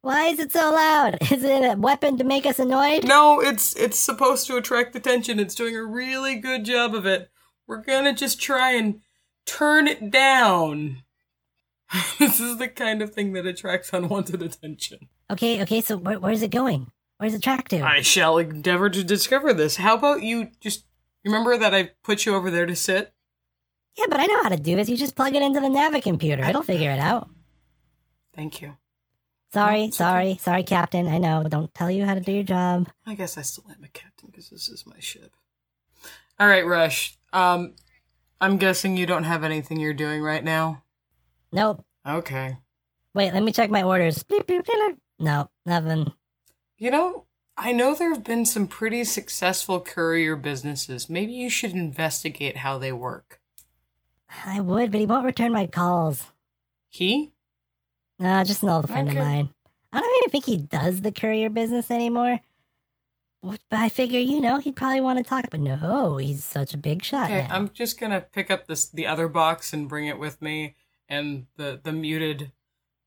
Why 0.00 0.28
is 0.28 0.38
it 0.38 0.50
so 0.50 0.72
loud? 0.72 1.18
Is 1.30 1.44
it 1.44 1.62
a 1.62 1.76
weapon 1.76 2.16
to 2.16 2.24
make 2.24 2.46
us 2.46 2.58
annoyed? 2.58 3.06
No, 3.06 3.42
it's 3.42 3.76
it's 3.76 3.98
supposed 3.98 4.46
to 4.46 4.56
attract 4.56 4.96
attention. 4.96 5.38
It's 5.38 5.54
doing 5.54 5.76
a 5.76 5.84
really 5.84 6.36
good 6.36 6.64
job 6.64 6.94
of 6.94 7.04
it. 7.04 7.30
We're 7.66 7.82
gonna 7.82 8.14
just 8.14 8.40
try 8.40 8.72
and 8.72 9.02
turn 9.44 9.86
it 9.86 10.10
down. 10.10 11.02
this 12.18 12.40
is 12.40 12.58
the 12.58 12.68
kind 12.68 13.02
of 13.02 13.12
thing 13.12 13.32
that 13.32 13.46
attracts 13.46 13.92
unwanted 13.92 14.42
attention. 14.42 15.08
Okay, 15.30 15.62
okay, 15.62 15.80
so 15.80 15.96
where, 15.96 16.18
where's 16.18 16.42
it 16.42 16.50
going? 16.50 16.90
Where's 17.18 17.34
it 17.34 17.42
track 17.42 17.68
to? 17.68 17.80
I 17.82 18.00
shall 18.00 18.38
endeavor 18.38 18.88
to 18.88 19.04
discover 19.04 19.52
this. 19.52 19.76
How 19.76 19.96
about 19.96 20.22
you 20.22 20.48
just 20.60 20.84
remember 21.24 21.58
that 21.58 21.74
I 21.74 21.90
put 22.02 22.24
you 22.24 22.34
over 22.34 22.50
there 22.50 22.66
to 22.66 22.76
sit? 22.76 23.12
Yeah, 23.98 24.06
but 24.08 24.20
I 24.20 24.26
know 24.26 24.42
how 24.42 24.48
to 24.48 24.56
do 24.56 24.76
this. 24.76 24.88
You 24.88 24.96
just 24.96 25.16
plug 25.16 25.34
it 25.34 25.42
into 25.42 25.60
the 25.60 25.68
Navi 25.68 26.02
computer. 26.02 26.44
It'll 26.44 26.62
figure 26.62 26.90
it 26.90 26.98
out. 26.98 27.28
Thank 28.34 28.62
you. 28.62 28.76
Sorry, 29.52 29.82
okay. 29.82 29.90
sorry, 29.90 30.38
sorry, 30.40 30.62
Captain. 30.62 31.08
I 31.08 31.18
know. 31.18 31.42
Don't 31.42 31.74
tell 31.74 31.90
you 31.90 32.06
how 32.06 32.14
to 32.14 32.20
do 32.20 32.32
your 32.32 32.44
job. 32.44 32.88
I 33.04 33.14
guess 33.14 33.36
I 33.36 33.42
still 33.42 33.64
am 33.68 33.82
a 33.82 33.88
captain 33.88 34.28
because 34.30 34.48
this 34.48 34.68
is 34.68 34.86
my 34.86 35.00
ship. 35.00 35.32
All 36.38 36.46
right, 36.46 36.64
Rush. 36.64 37.18
Um, 37.32 37.74
I'm 38.40 38.56
guessing 38.56 38.96
you 38.96 39.06
don't 39.06 39.24
have 39.24 39.42
anything 39.44 39.80
you're 39.80 39.92
doing 39.92 40.22
right 40.22 40.44
now. 40.44 40.84
Nope. 41.52 41.84
Okay. 42.06 42.56
Wait, 43.14 43.34
let 43.34 43.42
me 43.42 43.52
check 43.52 43.70
my 43.70 43.82
orders. 43.82 44.24
No, 45.18 45.50
nothing. 45.66 46.12
You 46.78 46.90
know, 46.90 47.24
I 47.56 47.72
know 47.72 47.94
there 47.94 48.10
have 48.12 48.24
been 48.24 48.46
some 48.46 48.66
pretty 48.66 49.04
successful 49.04 49.80
courier 49.80 50.36
businesses. 50.36 51.10
Maybe 51.10 51.32
you 51.32 51.50
should 51.50 51.72
investigate 51.72 52.58
how 52.58 52.78
they 52.78 52.92
work. 52.92 53.40
I 54.46 54.60
would, 54.60 54.90
but 54.92 55.00
he 55.00 55.06
won't 55.06 55.26
return 55.26 55.52
my 55.52 55.66
calls. 55.66 56.24
He? 56.88 57.32
Nah, 58.18 58.44
just 58.44 58.62
an 58.62 58.68
old 58.68 58.88
friend 58.88 59.08
Okay. 59.08 59.18
of 59.18 59.24
mine. 59.24 59.50
I 59.92 60.00
don't 60.00 60.16
even 60.22 60.30
think 60.30 60.44
he 60.44 60.56
does 60.56 61.00
the 61.00 61.10
courier 61.12 61.50
business 61.50 61.90
anymore. 61.90 62.38
But 63.42 63.58
I 63.72 63.88
figure, 63.88 64.20
you 64.20 64.40
know, 64.40 64.58
he'd 64.58 64.76
probably 64.76 65.00
want 65.00 65.18
to 65.18 65.24
talk. 65.24 65.46
But 65.50 65.60
no, 65.60 66.18
he's 66.18 66.44
such 66.44 66.74
a 66.74 66.78
big 66.78 67.02
shot. 67.02 67.24
Okay, 67.30 67.46
now. 67.48 67.54
I'm 67.54 67.70
just 67.70 67.98
gonna 67.98 68.20
pick 68.20 68.50
up 68.50 68.66
this 68.66 68.86
the 68.88 69.06
other 69.06 69.28
box 69.28 69.72
and 69.72 69.88
bring 69.88 70.06
it 70.06 70.18
with 70.18 70.40
me, 70.42 70.76
and 71.10 71.46
the 71.56 71.80
the 71.82 71.92
muted 71.92 72.52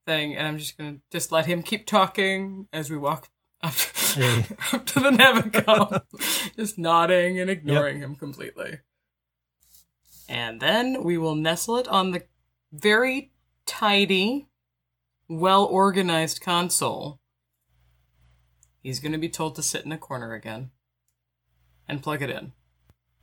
thing, 0.06 0.36
and 0.36 0.46
I'm 0.46 0.58
just 0.60 0.78
gonna 0.78 0.98
just 1.10 1.32
let 1.32 1.46
him 1.48 1.64
keep 1.64 1.88
talking 1.88 2.68
as 2.72 2.92
we 2.92 2.98
walk 2.98 3.30
up, 3.64 3.74
Hey. 4.14 4.46
up 4.74 4.86
to 4.88 5.00
the 5.00 5.10
Navicom, 5.10 6.04
just 6.56 6.78
nodding 6.78 7.40
and 7.40 7.50
ignoring 7.50 8.00
him 8.00 8.16
completely. 8.16 8.80
And 10.30 10.60
then 10.60 11.04
we 11.04 11.18
will 11.18 11.36
nestle 11.36 11.78
it 11.78 11.88
on 11.88 12.12
the 12.12 12.24
very 12.72 13.32
tidy, 13.66 14.48
well 15.30 15.66
organized 15.66 16.42
console. 16.42 17.20
He's 18.82 19.00
gonna 19.00 19.18
be 19.18 19.30
told 19.30 19.56
to 19.56 19.64
sit 19.64 19.86
in 19.86 19.92
a 19.94 19.98
corner 19.98 20.34
again 20.34 20.72
and 21.88 22.04
plug 22.04 22.22
it 22.22 22.30
in. 22.30 22.52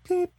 Beep. 0.08 0.30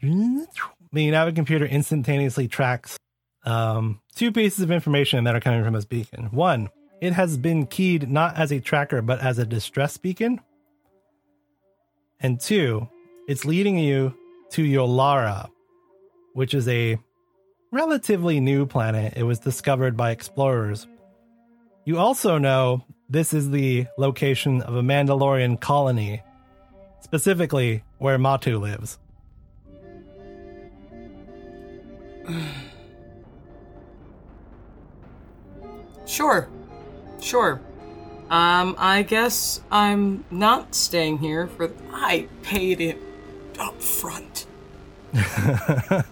The 0.00 1.10
Navi 1.10 1.34
computer 1.34 1.66
instantaneously 1.66 2.48
tracks 2.48 2.96
um, 3.44 4.00
two 4.14 4.32
pieces 4.32 4.60
of 4.60 4.70
information 4.70 5.24
that 5.24 5.34
are 5.34 5.40
coming 5.40 5.64
from 5.64 5.74
this 5.74 5.84
beacon. 5.84 6.26
One, 6.26 6.68
it 7.00 7.12
has 7.12 7.36
been 7.36 7.66
keyed 7.66 8.10
not 8.10 8.36
as 8.36 8.52
a 8.52 8.60
tracker 8.60 9.02
but 9.02 9.20
as 9.20 9.38
a 9.38 9.44
distress 9.46 9.96
beacon. 9.96 10.40
And 12.20 12.40
two, 12.40 12.88
it's 13.28 13.44
leading 13.44 13.78
you 13.78 14.14
to 14.50 14.62
Yolara, 14.62 15.50
which 16.32 16.54
is 16.54 16.66
a 16.68 16.98
relatively 17.70 18.40
new 18.40 18.66
planet. 18.66 19.14
It 19.16 19.24
was 19.24 19.38
discovered 19.40 19.96
by 19.96 20.10
explorers. 20.10 20.86
You 21.84 21.98
also 21.98 22.38
know 22.38 22.84
this 23.10 23.34
is 23.34 23.50
the 23.50 23.86
location 23.98 24.62
of 24.62 24.76
a 24.76 24.82
Mandalorian 24.82 25.60
colony, 25.60 26.22
specifically 27.00 27.82
where 27.98 28.18
Matu 28.18 28.58
lives. 28.58 28.98
Sure. 36.06 36.48
Sure. 37.20 37.60
Um, 38.30 38.74
I 38.78 39.02
guess 39.02 39.60
I'm 39.70 40.24
not 40.30 40.74
staying 40.74 41.18
here 41.18 41.46
for. 41.46 41.70
I 41.92 42.28
paid 42.42 42.80
it 42.80 42.98
up 43.58 43.80
front. 43.80 44.46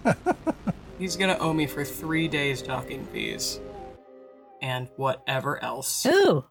He's 0.99 1.15
gonna 1.17 1.37
owe 1.39 1.53
me 1.53 1.67
for 1.67 1.83
three 1.83 2.27
days 2.27 2.61
docking 2.61 3.05
fees. 3.07 3.59
And 4.61 4.87
whatever 4.95 5.61
else. 5.61 6.03
Who? 6.03 6.45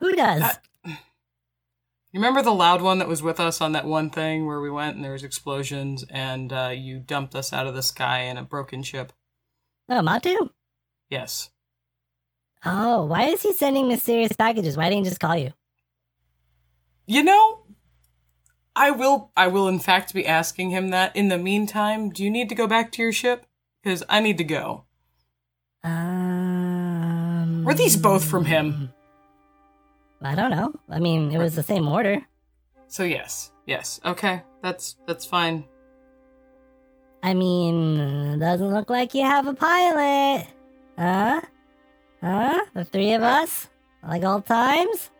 Who 0.00 0.12
does? 0.14 0.58
You 2.10 2.20
remember 2.20 2.40
the 2.40 2.54
loud 2.54 2.80
one 2.80 2.98
that 3.00 3.08
was 3.08 3.22
with 3.22 3.38
us 3.38 3.60
on 3.60 3.72
that 3.72 3.84
one 3.84 4.08
thing 4.08 4.46
where 4.46 4.60
we 4.60 4.70
went 4.70 4.96
and 4.96 5.04
there 5.04 5.12
was 5.12 5.22
explosions 5.22 6.04
and 6.08 6.52
uh, 6.52 6.72
you 6.74 6.98
dumped 7.00 7.34
us 7.34 7.52
out 7.52 7.66
of 7.66 7.74
the 7.74 7.82
sky 7.82 8.20
in 8.20 8.38
a 8.38 8.42
broken 8.42 8.82
ship? 8.82 9.12
oh, 9.90 10.00
Matu? 10.00 10.50
Yes. 11.10 11.50
Oh, 12.64 13.04
why 13.06 13.24
is 13.24 13.42
he 13.42 13.52
sending 13.52 13.88
mysterious 13.88 14.32
packages? 14.32 14.76
Why 14.76 14.88
didn't 14.88 15.04
he 15.04 15.10
just 15.10 15.20
call 15.20 15.36
you? 15.36 15.52
You 17.06 17.22
know, 17.22 17.60
I 18.74 18.90
will 18.90 19.30
I 19.36 19.48
will 19.48 19.68
in 19.68 19.78
fact 19.78 20.12
be 20.14 20.26
asking 20.26 20.70
him 20.70 20.90
that. 20.90 21.14
In 21.16 21.28
the 21.28 21.38
meantime, 21.38 22.10
do 22.10 22.22
you 22.22 22.30
need 22.30 22.48
to 22.48 22.54
go 22.54 22.66
back 22.66 22.92
to 22.92 23.02
your 23.02 23.12
ship? 23.12 23.46
Cuz 23.84 24.02
I 24.08 24.20
need 24.20 24.38
to 24.38 24.44
go. 24.44 24.84
Um. 25.84 27.64
Were 27.64 27.74
these 27.74 27.96
both 27.96 28.24
from 28.24 28.44
him? 28.44 28.92
I 30.20 30.34
don't 30.34 30.50
know. 30.50 30.74
I 30.90 30.98
mean, 30.98 31.30
it 31.30 31.38
was 31.38 31.54
the 31.54 31.62
same 31.62 31.86
order. 31.86 32.26
So 32.88 33.04
yes. 33.04 33.52
Yes. 33.66 34.00
Okay. 34.04 34.42
That's 34.62 34.96
that's 35.06 35.24
fine. 35.24 35.64
I 37.22 37.34
mean, 37.34 38.38
doesn't 38.38 38.72
look 38.72 38.90
like 38.90 39.14
you 39.14 39.22
have 39.24 39.46
a 39.46 39.54
pilot. 39.54 40.46
Huh? 40.96 41.40
Huh? 42.20 42.60
The 42.74 42.84
three 42.84 43.12
of 43.12 43.22
us? 43.22 43.68
Like 44.02 44.24
old 44.24 44.46
times? 44.46 45.10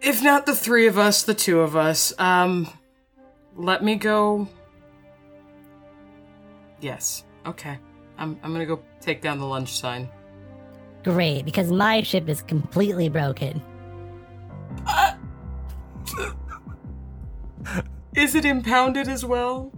If 0.00 0.22
not 0.22 0.44
the 0.44 0.54
3 0.54 0.86
of 0.86 0.98
us, 0.98 1.22
the 1.22 1.34
2 1.34 1.60
of 1.60 1.76
us. 1.76 2.12
Um 2.18 2.68
let 3.56 3.82
me 3.82 3.94
go 3.96 4.48
Yes. 6.80 7.24
Okay. 7.46 7.78
I'm 8.18 8.38
I'm 8.42 8.54
to 8.54 8.66
go 8.66 8.82
take 9.00 9.22
down 9.22 9.38
the 9.38 9.46
lunch 9.46 9.72
sign. 9.72 10.08
Great, 11.02 11.44
because 11.44 11.72
my 11.72 12.02
ship 12.02 12.28
is 12.28 12.42
completely 12.42 13.08
broken. 13.08 13.62
Is 18.14 18.34
it 18.34 18.44
impounded 18.44 19.08
as 19.08 19.24
well? 19.24 19.72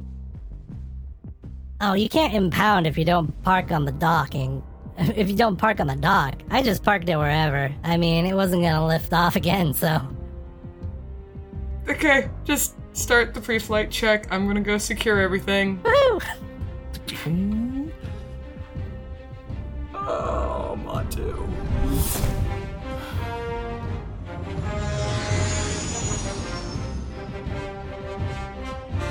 Oh, 1.80 1.94
you 1.94 2.08
can't 2.08 2.34
impound 2.34 2.86
if 2.86 2.98
you 2.98 3.04
don't 3.04 3.40
park 3.42 3.70
on 3.70 3.84
the 3.84 3.92
docking. 3.92 4.62
If 5.16 5.28
you 5.28 5.36
don't 5.36 5.56
park 5.56 5.80
on 5.80 5.88
the 5.88 5.96
dock, 5.96 6.36
I 6.50 6.62
just 6.62 6.82
parked 6.82 7.08
it 7.08 7.16
wherever. 7.16 7.70
I 7.84 7.96
mean, 7.96 8.24
it 8.24 8.34
wasn't 8.34 8.62
gonna 8.62 8.86
lift 8.86 9.12
off 9.12 9.36
again, 9.36 9.74
so. 9.74 10.00
Okay, 11.88 12.30
just 12.44 12.74
start 12.92 13.34
the 13.34 13.40
pre-flight 13.40 13.90
check. 13.90 14.26
I'm 14.32 14.46
gonna 14.46 14.60
go 14.60 14.78
secure 14.78 15.20
everything. 15.20 15.80
Woo! 15.84 16.20
Oh, 19.94 20.78
Matu. 20.82 21.46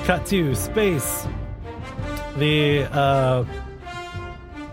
Cut 0.05 0.25
to 0.27 0.55
space. 0.55 1.27
The 2.37 2.83
uh, 2.91 3.45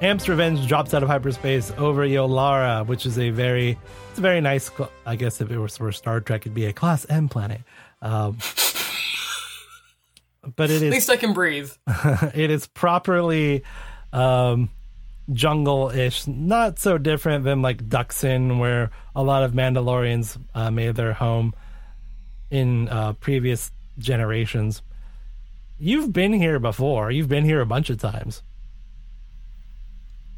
Amp's 0.02 0.28
Revenge 0.28 0.66
drops 0.66 0.92
out 0.94 1.04
of 1.04 1.08
hyperspace 1.08 1.70
over 1.78 2.04
Yolara, 2.04 2.84
which 2.84 3.06
is 3.06 3.20
a 3.20 3.30
very, 3.30 3.78
it's 4.10 4.18
a 4.18 4.20
very 4.20 4.40
nice. 4.40 4.68
I 5.06 5.14
guess 5.14 5.40
if 5.40 5.48
it 5.48 5.58
was 5.58 5.76
for 5.76 5.92
Star 5.92 6.20
Trek, 6.20 6.42
it'd 6.42 6.54
be 6.54 6.66
a 6.66 6.72
Class 6.72 7.06
M 7.08 7.28
planet. 7.28 7.60
Um, 8.02 8.32
but 10.56 10.70
it 10.70 10.76
is. 10.76 10.82
At 10.82 10.90
least 10.90 11.08
I 11.08 11.16
can 11.16 11.32
breathe. 11.32 11.70
it 12.34 12.50
is 12.50 12.66
properly 12.66 13.62
um, 14.12 14.70
jungle-ish, 15.32 16.26
not 16.26 16.80
so 16.80 16.98
different 16.98 17.44
than 17.44 17.62
like 17.62 17.88
Dxun, 17.88 18.58
where 18.58 18.90
a 19.14 19.22
lot 19.22 19.44
of 19.44 19.52
Mandalorians 19.52 20.36
uh, 20.52 20.72
made 20.72 20.96
their 20.96 21.12
home 21.12 21.54
in 22.50 22.88
uh, 22.88 23.12
previous 23.12 23.70
generations. 23.98 24.82
You've 25.78 26.12
been 26.12 26.32
here 26.32 26.58
before. 26.58 27.12
You've 27.12 27.28
been 27.28 27.44
here 27.44 27.60
a 27.60 27.66
bunch 27.66 27.88
of 27.88 27.98
times. 27.98 28.42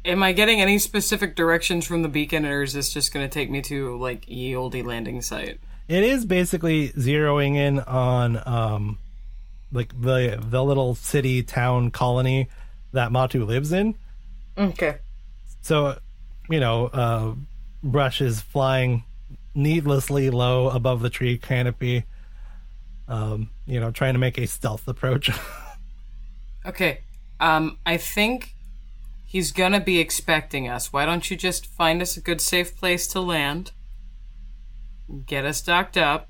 Am 0.05 0.21
I 0.21 0.31
getting 0.33 0.61
any 0.61 0.77
specific 0.77 1.35
directions 1.35 1.85
from 1.85 2.03
the 2.03 2.07
beacon, 2.07 2.45
or 2.45 2.61
is 2.61 2.73
this 2.73 2.93
just 2.93 3.13
gonna 3.13 3.27
take 3.27 3.49
me 3.49 3.61
to 3.63 3.97
like 3.97 4.29
ye 4.29 4.55
olde 4.55 4.75
landing 4.75 5.21
site? 5.21 5.59
It 5.87 6.03
is 6.03 6.25
basically 6.25 6.89
zeroing 6.89 7.55
in 7.55 7.79
on 7.79 8.41
um, 8.45 8.99
like 9.71 9.99
the 9.99 10.39
the 10.41 10.63
little 10.63 10.95
city 10.95 11.43
town 11.43 11.91
colony 11.91 12.47
that 12.93 13.11
Matu 13.11 13.45
lives 13.45 13.71
in. 13.71 13.95
Okay. 14.57 14.97
So, 15.61 15.97
you 16.49 16.59
know, 16.59 16.87
uh, 16.87 17.33
Rush 17.83 18.21
is 18.21 18.41
flying 18.41 19.03
needlessly 19.53 20.29
low 20.29 20.69
above 20.69 21.01
the 21.01 21.09
tree 21.09 21.37
canopy, 21.37 22.05
um, 23.07 23.49
you 23.65 23.79
know, 23.79 23.91
trying 23.91 24.13
to 24.13 24.19
make 24.19 24.37
a 24.37 24.47
stealth 24.47 24.87
approach. 24.87 25.31
Okay. 26.65 27.01
Um, 27.39 27.77
I 27.85 27.97
think 27.97 28.54
he's 29.25 29.51
gonna 29.51 29.79
be 29.79 29.99
expecting 29.99 30.69
us. 30.69 30.93
Why 30.93 31.05
don't 31.05 31.29
you 31.29 31.35
just 31.35 31.65
find 31.65 32.01
us 32.01 32.15
a 32.15 32.21
good 32.21 32.39
safe 32.39 32.75
place 32.77 33.07
to 33.07 33.19
land? 33.19 33.71
Get 35.25 35.45
us 35.45 35.61
docked 35.61 35.97
up. 35.97 36.29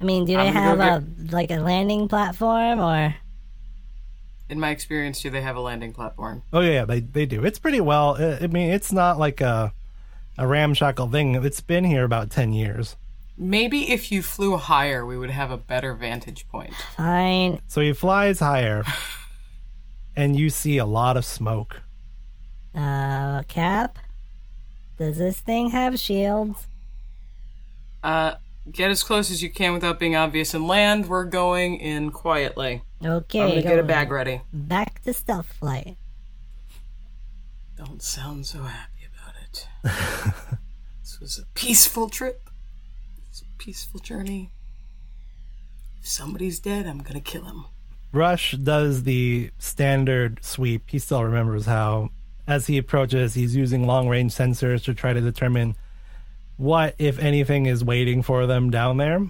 I 0.00 0.04
mean, 0.04 0.24
do 0.26 0.34
they 0.34 0.48
I'm 0.48 0.52
have 0.54 0.80
a 0.80 1.00
go 1.00 1.06
like 1.36 1.50
a 1.50 1.56
landing 1.56 2.08
platform 2.08 2.80
or? 2.80 3.14
In 4.48 4.60
my 4.60 4.70
experience, 4.70 5.20
do 5.22 5.30
they 5.30 5.40
have 5.40 5.56
a 5.56 5.60
landing 5.60 5.92
platform? 5.92 6.42
oh 6.52 6.60
yeah, 6.60 6.84
they 6.84 7.00
they 7.00 7.26
do. 7.26 7.44
It's 7.44 7.58
pretty 7.58 7.80
well. 7.80 8.16
uh, 8.18 8.38
I 8.40 8.46
mean, 8.46 8.70
it's 8.70 8.92
not 8.92 9.18
like 9.18 9.40
a 9.40 9.72
a 10.38 10.46
ramshackle 10.46 11.08
thing. 11.08 11.34
It's 11.34 11.60
been 11.60 11.84
here 11.84 12.04
about 12.04 12.30
ten 12.30 12.52
years. 12.52 12.96
Maybe 13.38 13.90
if 13.90 14.10
you 14.12 14.22
flew 14.22 14.56
higher, 14.56 15.04
we 15.04 15.18
would 15.18 15.30
have 15.30 15.50
a 15.50 15.58
better 15.58 15.94
vantage 15.94 16.48
point. 16.48 16.72
Fine. 16.96 17.60
So 17.66 17.80
he 17.82 17.92
flies 17.92 18.38
higher, 18.40 18.84
and 20.16 20.36
you 20.36 20.48
see 20.48 20.78
a 20.78 20.86
lot 20.86 21.16
of 21.16 21.24
smoke. 21.24 21.82
Uh, 22.76 23.42
Cap. 23.44 23.98
Does 24.98 25.18
this 25.18 25.40
thing 25.40 25.70
have 25.70 25.98
shields? 25.98 26.66
Uh, 28.02 28.34
get 28.70 28.90
as 28.90 29.02
close 29.02 29.30
as 29.30 29.42
you 29.42 29.50
can 29.50 29.72
without 29.72 29.98
being 29.98 30.14
obvious 30.16 30.54
and 30.54 30.66
land. 30.66 31.06
We're 31.06 31.24
going 31.24 31.76
in 31.76 32.10
quietly. 32.10 32.82
Okay. 33.04 33.40
I'm 33.42 33.48
gonna 33.48 33.62
get 33.62 33.78
a 33.78 33.82
bag 33.82 34.10
ready. 34.10 34.42
Back 34.52 35.02
to 35.02 35.12
stealth 35.12 35.52
flight. 35.52 35.96
Don't 37.76 38.02
sound 38.02 38.46
so 38.46 38.62
happy 38.62 39.06
about 39.12 39.34
it. 39.42 39.66
this 41.02 41.20
was 41.20 41.38
a 41.38 41.46
peaceful 41.54 42.08
trip. 42.08 42.48
It's 43.28 43.42
a 43.42 43.58
peaceful 43.58 44.00
journey. 44.00 44.50
If 46.00 46.08
somebody's 46.08 46.58
dead, 46.58 46.86
I'm 46.86 46.98
gonna 46.98 47.20
kill 47.20 47.44
him. 47.44 47.66
Rush 48.12 48.52
does 48.52 49.02
the 49.02 49.50
standard 49.58 50.38
sweep. 50.42 50.84
He 50.86 50.98
still 50.98 51.22
remembers 51.22 51.66
how, 51.66 52.10
as 52.46 52.66
he 52.66 52.78
approaches, 52.78 53.34
he's 53.34 53.56
using 53.56 53.86
long 53.86 54.08
range 54.08 54.32
sensors 54.34 54.84
to 54.84 54.94
try 54.94 55.12
to 55.12 55.20
determine 55.20 55.76
what, 56.56 56.94
if 56.98 57.18
anything, 57.18 57.66
is 57.66 57.84
waiting 57.84 58.22
for 58.22 58.46
them 58.46 58.70
down 58.70 58.96
there. 58.96 59.28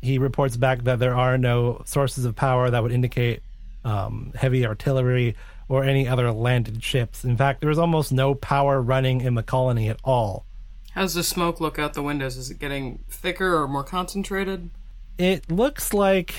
He 0.00 0.18
reports 0.18 0.56
back 0.56 0.84
that 0.84 0.98
there 0.98 1.14
are 1.14 1.38
no 1.38 1.82
sources 1.86 2.24
of 2.24 2.36
power 2.36 2.70
that 2.70 2.82
would 2.82 2.92
indicate 2.92 3.42
um, 3.84 4.32
heavy 4.34 4.66
artillery 4.66 5.36
or 5.68 5.84
any 5.84 6.06
other 6.06 6.30
landed 6.30 6.82
ships. 6.82 7.24
In 7.24 7.36
fact, 7.36 7.60
there 7.60 7.70
is 7.70 7.78
almost 7.78 8.12
no 8.12 8.34
power 8.34 8.80
running 8.80 9.20
in 9.22 9.34
the 9.34 9.42
colony 9.42 9.88
at 9.88 9.98
all. 10.04 10.44
How's 10.92 11.14
the 11.14 11.22
smoke 11.22 11.60
look 11.60 11.78
out 11.78 11.94
the 11.94 12.02
windows? 12.02 12.36
Is 12.36 12.50
it 12.50 12.58
getting 12.58 13.02
thicker 13.08 13.56
or 13.56 13.66
more 13.66 13.84
concentrated? 13.84 14.68
It 15.16 15.50
looks 15.50 15.94
like 15.94 16.34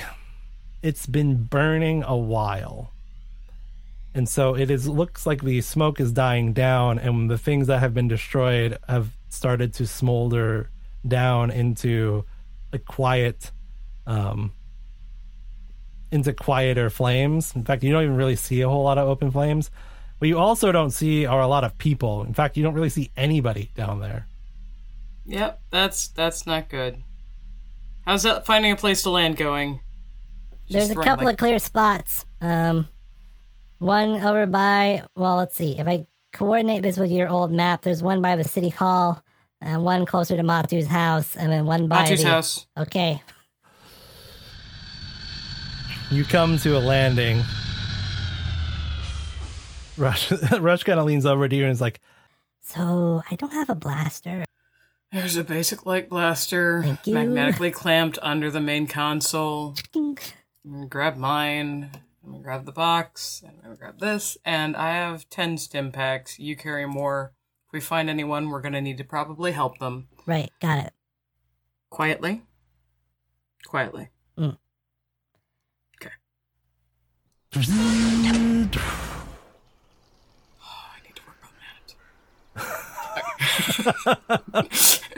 it's 0.83 1.07
been 1.07 1.45
burning 1.45 2.03
a 2.03 2.15
while. 2.15 2.92
And 4.15 4.29
so 4.29 4.55
it 4.55 4.69
is 4.69 4.87
looks 4.87 5.25
like 5.25 5.41
the 5.41 5.61
smoke 5.61 5.99
is 5.99 6.11
dying 6.11 6.53
down 6.53 6.99
and 6.99 7.29
the 7.29 7.37
things 7.37 7.67
that 7.67 7.79
have 7.79 7.93
been 7.93 8.07
destroyed 8.07 8.77
have 8.87 9.09
started 9.29 9.73
to 9.75 9.87
smolder 9.87 10.69
down 11.07 11.49
into 11.51 12.23
a 12.71 12.77
quiet 12.79 13.51
um 14.05 14.51
into 16.11 16.31
quieter 16.31 16.91
flames. 16.91 17.55
In 17.55 17.65
fact, 17.65 17.83
you 17.83 17.91
don't 17.91 18.03
even 18.03 18.15
really 18.15 18.35
see 18.35 18.61
a 18.61 18.69
whole 18.69 18.83
lot 18.83 18.99
of 18.99 19.07
open 19.07 19.31
flames. 19.31 19.71
What 20.19 20.27
you 20.27 20.37
also 20.37 20.71
don't 20.71 20.91
see 20.91 21.25
are 21.25 21.41
a 21.41 21.47
lot 21.47 21.63
of 21.63 21.77
people. 21.79 22.23
In 22.23 22.33
fact, 22.35 22.55
you 22.55 22.63
don't 22.63 22.75
really 22.75 22.89
see 22.89 23.11
anybody 23.17 23.71
down 23.75 23.99
there. 23.99 24.27
Yep, 25.25 25.59
that's 25.71 26.09
that's 26.09 26.45
not 26.45 26.69
good. 26.69 27.01
How's 28.05 28.23
that 28.23 28.45
finding 28.45 28.71
a 28.71 28.75
place 28.75 29.01
to 29.03 29.09
land 29.09 29.37
going? 29.37 29.79
There's 30.69 30.91
a 30.91 30.95
couple 30.95 31.25
like- 31.25 31.33
of 31.33 31.39
clear 31.39 31.59
spots. 31.59 32.25
Um, 32.41 32.87
one 33.83 34.21
over 34.23 34.45
by. 34.45 35.03
Well, 35.15 35.35
let's 35.35 35.55
see. 35.55 35.77
If 35.77 35.87
I 35.87 36.07
coordinate 36.31 36.81
this 36.81 36.97
with 36.97 37.11
your 37.11 37.27
old 37.27 37.51
map, 37.51 37.81
there's 37.81 38.01
one 38.01 38.21
by 38.21 38.35
the 38.35 38.43
city 38.43 38.69
hall, 38.69 39.21
and 39.61 39.83
one 39.83 40.05
closer 40.05 40.35
to 40.37 40.43
Matu's 40.43 40.87
house, 40.87 41.35
and 41.35 41.51
then 41.51 41.65
one 41.65 41.87
by 41.87 42.03
Matu's 42.03 42.23
the. 42.23 42.29
house. 42.29 42.67
Okay. 42.77 43.21
You 46.09 46.23
come 46.23 46.57
to 46.59 46.77
a 46.77 46.79
landing. 46.79 47.41
Rush 49.97 50.31
Rush 50.59 50.83
kind 50.83 50.99
of 50.99 51.05
leans 51.05 51.25
over 51.25 51.47
to 51.47 51.55
you 51.55 51.63
and 51.63 51.71
is 51.71 51.81
like, 51.81 51.99
So 52.61 53.21
I 53.29 53.35
don't 53.35 53.53
have 53.53 53.69
a 53.69 53.75
blaster. 53.75 54.45
There's 55.11 55.35
a 55.35 55.43
basic 55.43 55.85
light 55.85 56.09
blaster 56.09 56.97
magnetically 57.05 57.69
clamped 57.69 58.17
under 58.23 58.49
the 58.49 58.59
main 58.59 58.87
console. 58.87 59.75
Grab 60.89 61.17
mine. 61.17 61.91
I'm 62.23 62.31
gonna 62.31 62.43
grab 62.43 62.65
the 62.65 62.71
box. 62.71 63.41
And 63.45 63.57
I'm 63.57 63.63
gonna 63.63 63.75
grab 63.75 63.99
this. 63.99 64.37
And 64.45 64.75
I 64.75 64.91
have 64.91 65.27
10 65.29 65.57
stim 65.57 65.91
packs. 65.91 66.39
You 66.39 66.55
carry 66.55 66.85
more. 66.87 67.33
If 67.67 67.73
we 67.73 67.79
find 67.81 68.09
anyone, 68.09 68.49
we're 68.49 68.61
gonna 68.61 68.81
need 68.81 68.97
to 68.97 69.03
probably 69.03 69.51
help 69.51 69.77
them. 69.79 70.07
Right. 70.25 70.51
Got 70.61 70.85
it. 70.85 70.93
Quietly. 71.89 72.43
Quietly. 73.65 74.09
Mm. 74.37 74.57
Okay. 76.01 76.11
Oh, 77.55 77.59
I 80.63 80.99
need 81.05 81.15
to 81.15 81.21
work 81.27 81.37
on 81.43 81.51
that. 84.65 84.99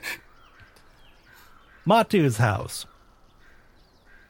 Matu's 1.86 2.38
house. 2.38 2.86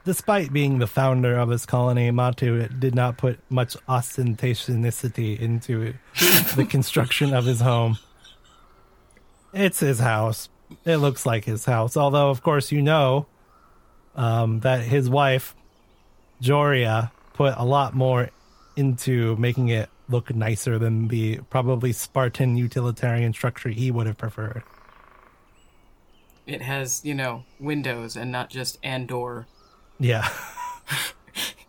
Despite 0.05 0.53
being 0.53 0.77
the 0.77 0.87
founder 0.87 1.35
of 1.37 1.49
his 1.49 1.65
colony, 1.65 2.11
Matu 2.11 2.79
did 2.79 2.93
not 2.93 3.17
put 3.17 3.39
much 3.49 3.75
ostentatiousity 3.89 5.39
into 5.39 5.95
the 6.55 6.65
construction 6.65 7.33
of 7.33 7.45
his 7.45 7.59
home. 7.59 7.97
It's 9.51 9.79
his 9.79 9.97
house. 9.97 10.47
It 10.85 10.97
looks 10.97 11.25
like 11.25 11.45
his 11.45 11.65
house. 11.65 11.97
Although, 11.97 12.29
of 12.29 12.43
course, 12.43 12.71
you 12.71 12.83
know 12.83 13.25
um, 14.15 14.59
that 14.59 14.81
his 14.81 15.09
wife, 15.09 15.55
Joria, 16.39 17.11
put 17.33 17.55
a 17.57 17.65
lot 17.65 17.95
more 17.95 18.29
into 18.75 19.35
making 19.37 19.69
it 19.69 19.89
look 20.07 20.35
nicer 20.35 20.77
than 20.77 21.07
the 21.07 21.39
probably 21.49 21.91
Spartan 21.91 22.57
utilitarian 22.57 23.33
structure 23.33 23.69
he 23.69 23.89
would 23.89 24.05
have 24.05 24.19
preferred. 24.19 24.61
It 26.45 26.61
has, 26.61 27.03
you 27.03 27.15
know, 27.15 27.43
windows 27.59 28.15
and 28.15 28.31
not 28.31 28.51
just 28.51 28.77
and 28.83 29.07
door. 29.07 29.47
Yeah. 29.99 30.29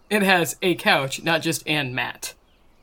It 0.09 0.23
has 0.23 0.57
a 0.63 0.77
couch, 0.77 1.23
not 1.25 1.43
just 1.43 1.67
and 1.67 1.95
mat. 1.95 2.35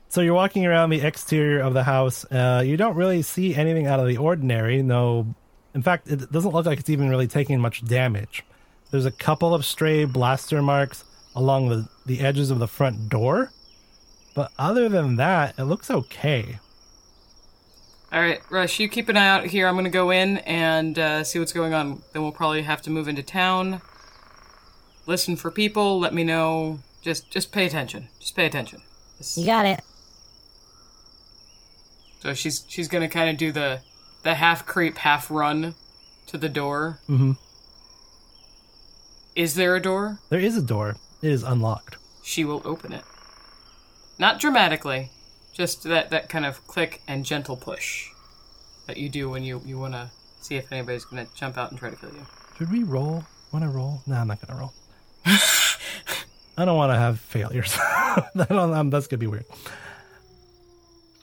So 0.10 0.21
you're 0.21 0.34
walking 0.34 0.65
around 0.65 0.89
the 0.89 1.01
exterior 1.01 1.62
of 1.62 1.73
the 1.73 1.84
house. 1.84 2.25
Uh, 2.25 2.62
you 2.65 2.75
don't 2.75 2.95
really 2.95 3.21
see 3.21 3.56
anything 3.56 3.88
out 3.88 3.99
of 3.99 4.08
the 4.08 4.17
ordinary. 4.17 4.82
No, 4.82 5.34
in 5.73 5.82
fact, 5.82 6.08
it 6.08 6.32
doesn't 6.32 6.51
look 6.51 6.65
like 6.65 6.79
it's 6.79 6.89
even 6.89 7.10
really 7.10 7.27
taking 7.27 7.60
much 7.60 7.86
damage. 7.86 8.43
There's 8.91 9.06
a 9.06 9.12
couple 9.12 9.56
of 9.56 9.65
stray 9.65 10.06
blaster 10.06 10.62
marks 10.62 11.06
along 11.36 11.69
the, 11.69 11.88
the 12.06 12.19
edges 12.19 12.51
of 12.51 12.60
the 12.60 12.67
front 12.67 13.10
door, 13.10 13.51
but 14.36 14.51
other 14.60 14.88
than 14.89 15.15
that, 15.15 15.58
it 15.58 15.63
looks 15.63 15.89
okay. 15.89 16.60
All 18.12 18.19
right, 18.21 18.41
Rush, 18.51 18.79
you 18.79 18.88
keep 18.88 19.10
an 19.10 19.17
eye 19.17 19.27
out 19.27 19.45
here. 19.47 19.67
I'm 19.67 19.73
going 19.73 19.86
to 19.86 19.89
go 19.89 20.12
in 20.12 20.38
and 20.39 20.99
uh, 20.99 21.23
see 21.23 21.39
what's 21.39 21.53
going 21.53 21.73
on. 21.73 22.03
Then 22.12 22.21
we'll 22.21 22.32
probably 22.32 22.62
have 22.62 22.84
to 22.84 22.91
move 22.91 23.08
into 23.08 23.23
town. 23.23 23.82
Listen 25.05 25.35
for 25.35 25.51
people. 25.51 25.99
Let 25.99 26.13
me 26.13 26.23
know. 26.23 26.79
Just, 27.01 27.29
just 27.29 27.51
pay 27.51 27.65
attention. 27.65 28.07
Just 28.19 28.35
pay 28.35 28.45
attention. 28.45 28.81
This- 29.17 29.37
You 29.37 29.45
got 29.45 29.65
it. 29.65 29.81
So 32.21 32.33
she's 32.33 32.63
she's 32.69 32.87
gonna 32.87 33.09
kind 33.09 33.29
of 33.29 33.35
do 33.37 33.51
the 33.51 33.81
the 34.23 34.35
half 34.35 34.65
creep, 34.65 34.97
half 34.99 35.29
run 35.29 35.75
to 36.27 36.37
the 36.37 36.47
door. 36.47 36.99
Mhm. 37.09 37.35
Is 39.35 39.55
there 39.55 39.75
a 39.75 39.81
door? 39.81 40.19
There 40.29 40.39
is 40.39 40.55
a 40.55 40.61
door. 40.61 40.95
It 41.21 41.31
is 41.31 41.43
unlocked. 41.43 41.97
She 42.23 42.45
will 42.45 42.61
open 42.63 42.93
it. 42.93 43.03
Not 44.17 44.39
dramatically, 44.39 45.11
just 45.51 45.83
that 45.83 46.11
that 46.11 46.29
kind 46.29 46.45
of 46.45 46.65
click 46.65 47.01
and 47.09 47.25
gentle 47.25 47.57
push 47.57 48.07
that 48.87 48.95
you 48.95 49.09
do 49.09 49.29
when 49.29 49.43
you 49.43 49.61
you 49.65 49.77
want 49.77 49.93
to 49.93 50.11
see 50.39 50.55
if 50.55 50.71
anybody's 50.71 51.03
gonna 51.03 51.27
jump 51.35 51.57
out 51.57 51.71
and 51.71 51.79
try 51.79 51.89
to 51.89 51.95
kill 51.97 52.13
you. 52.13 52.25
Should 52.57 52.71
we 52.71 52.83
roll? 52.83 53.25
Want 53.51 53.63
to 53.65 53.69
roll? 53.69 54.01
No, 54.07 54.15
I'm 54.15 54.27
not 54.29 54.39
gonna 54.45 54.57
roll. 54.57 54.73
I 56.57 56.65
don't 56.65 56.77
want 56.77 56.91
to 56.91 56.97
have 56.97 57.19
failures. 57.19 57.77
Um, 58.49 58.89
that's 58.89 59.07
gonna 59.07 59.17
be 59.17 59.27
weird. 59.27 59.45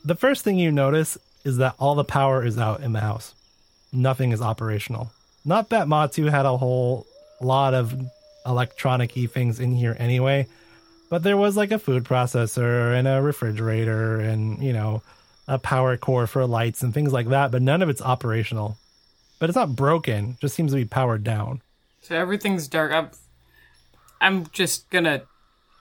The 0.04 0.16
first 0.16 0.42
thing 0.42 0.58
you 0.58 0.72
notice 0.72 1.16
is 1.44 1.58
that 1.58 1.74
all 1.78 1.94
the 1.94 2.04
power 2.04 2.44
is 2.44 2.58
out 2.58 2.80
in 2.80 2.92
the 2.92 3.00
house. 3.00 3.34
Nothing 3.92 4.32
is 4.32 4.40
operational. 4.40 5.12
Not 5.44 5.70
that 5.70 5.86
Matu 5.86 6.30
had 6.30 6.46
a 6.46 6.56
whole 6.56 7.06
lot 7.40 7.74
of 7.74 7.94
electronic 8.46 9.12
y 9.16 9.26
things 9.26 9.60
in 9.60 9.72
here 9.72 9.96
anyway, 9.98 10.46
but 11.10 11.22
there 11.22 11.36
was 11.36 11.56
like 11.56 11.70
a 11.70 11.78
food 11.78 12.04
processor 12.04 12.96
and 12.96 13.06
a 13.06 13.22
refrigerator 13.22 14.20
and 14.20 14.62
you 14.62 14.72
know 14.72 15.02
a 15.48 15.58
power 15.58 15.96
core 15.96 16.26
for 16.26 16.46
lights 16.46 16.82
and 16.82 16.92
things 16.92 17.12
like 17.12 17.28
that. 17.28 17.50
But 17.50 17.62
none 17.62 17.82
of 17.82 17.88
it's 17.88 18.02
operational. 18.02 18.78
But 19.38 19.48
it's 19.48 19.56
not 19.56 19.76
broken; 19.76 20.36
just 20.40 20.54
seems 20.54 20.72
to 20.72 20.76
be 20.76 20.84
powered 20.84 21.24
down. 21.24 21.62
So 22.02 22.16
everything's 22.16 22.68
dark. 22.68 22.92
I'm 22.92 23.10
I'm 24.20 24.46
just 24.52 24.90
gonna 24.90 25.22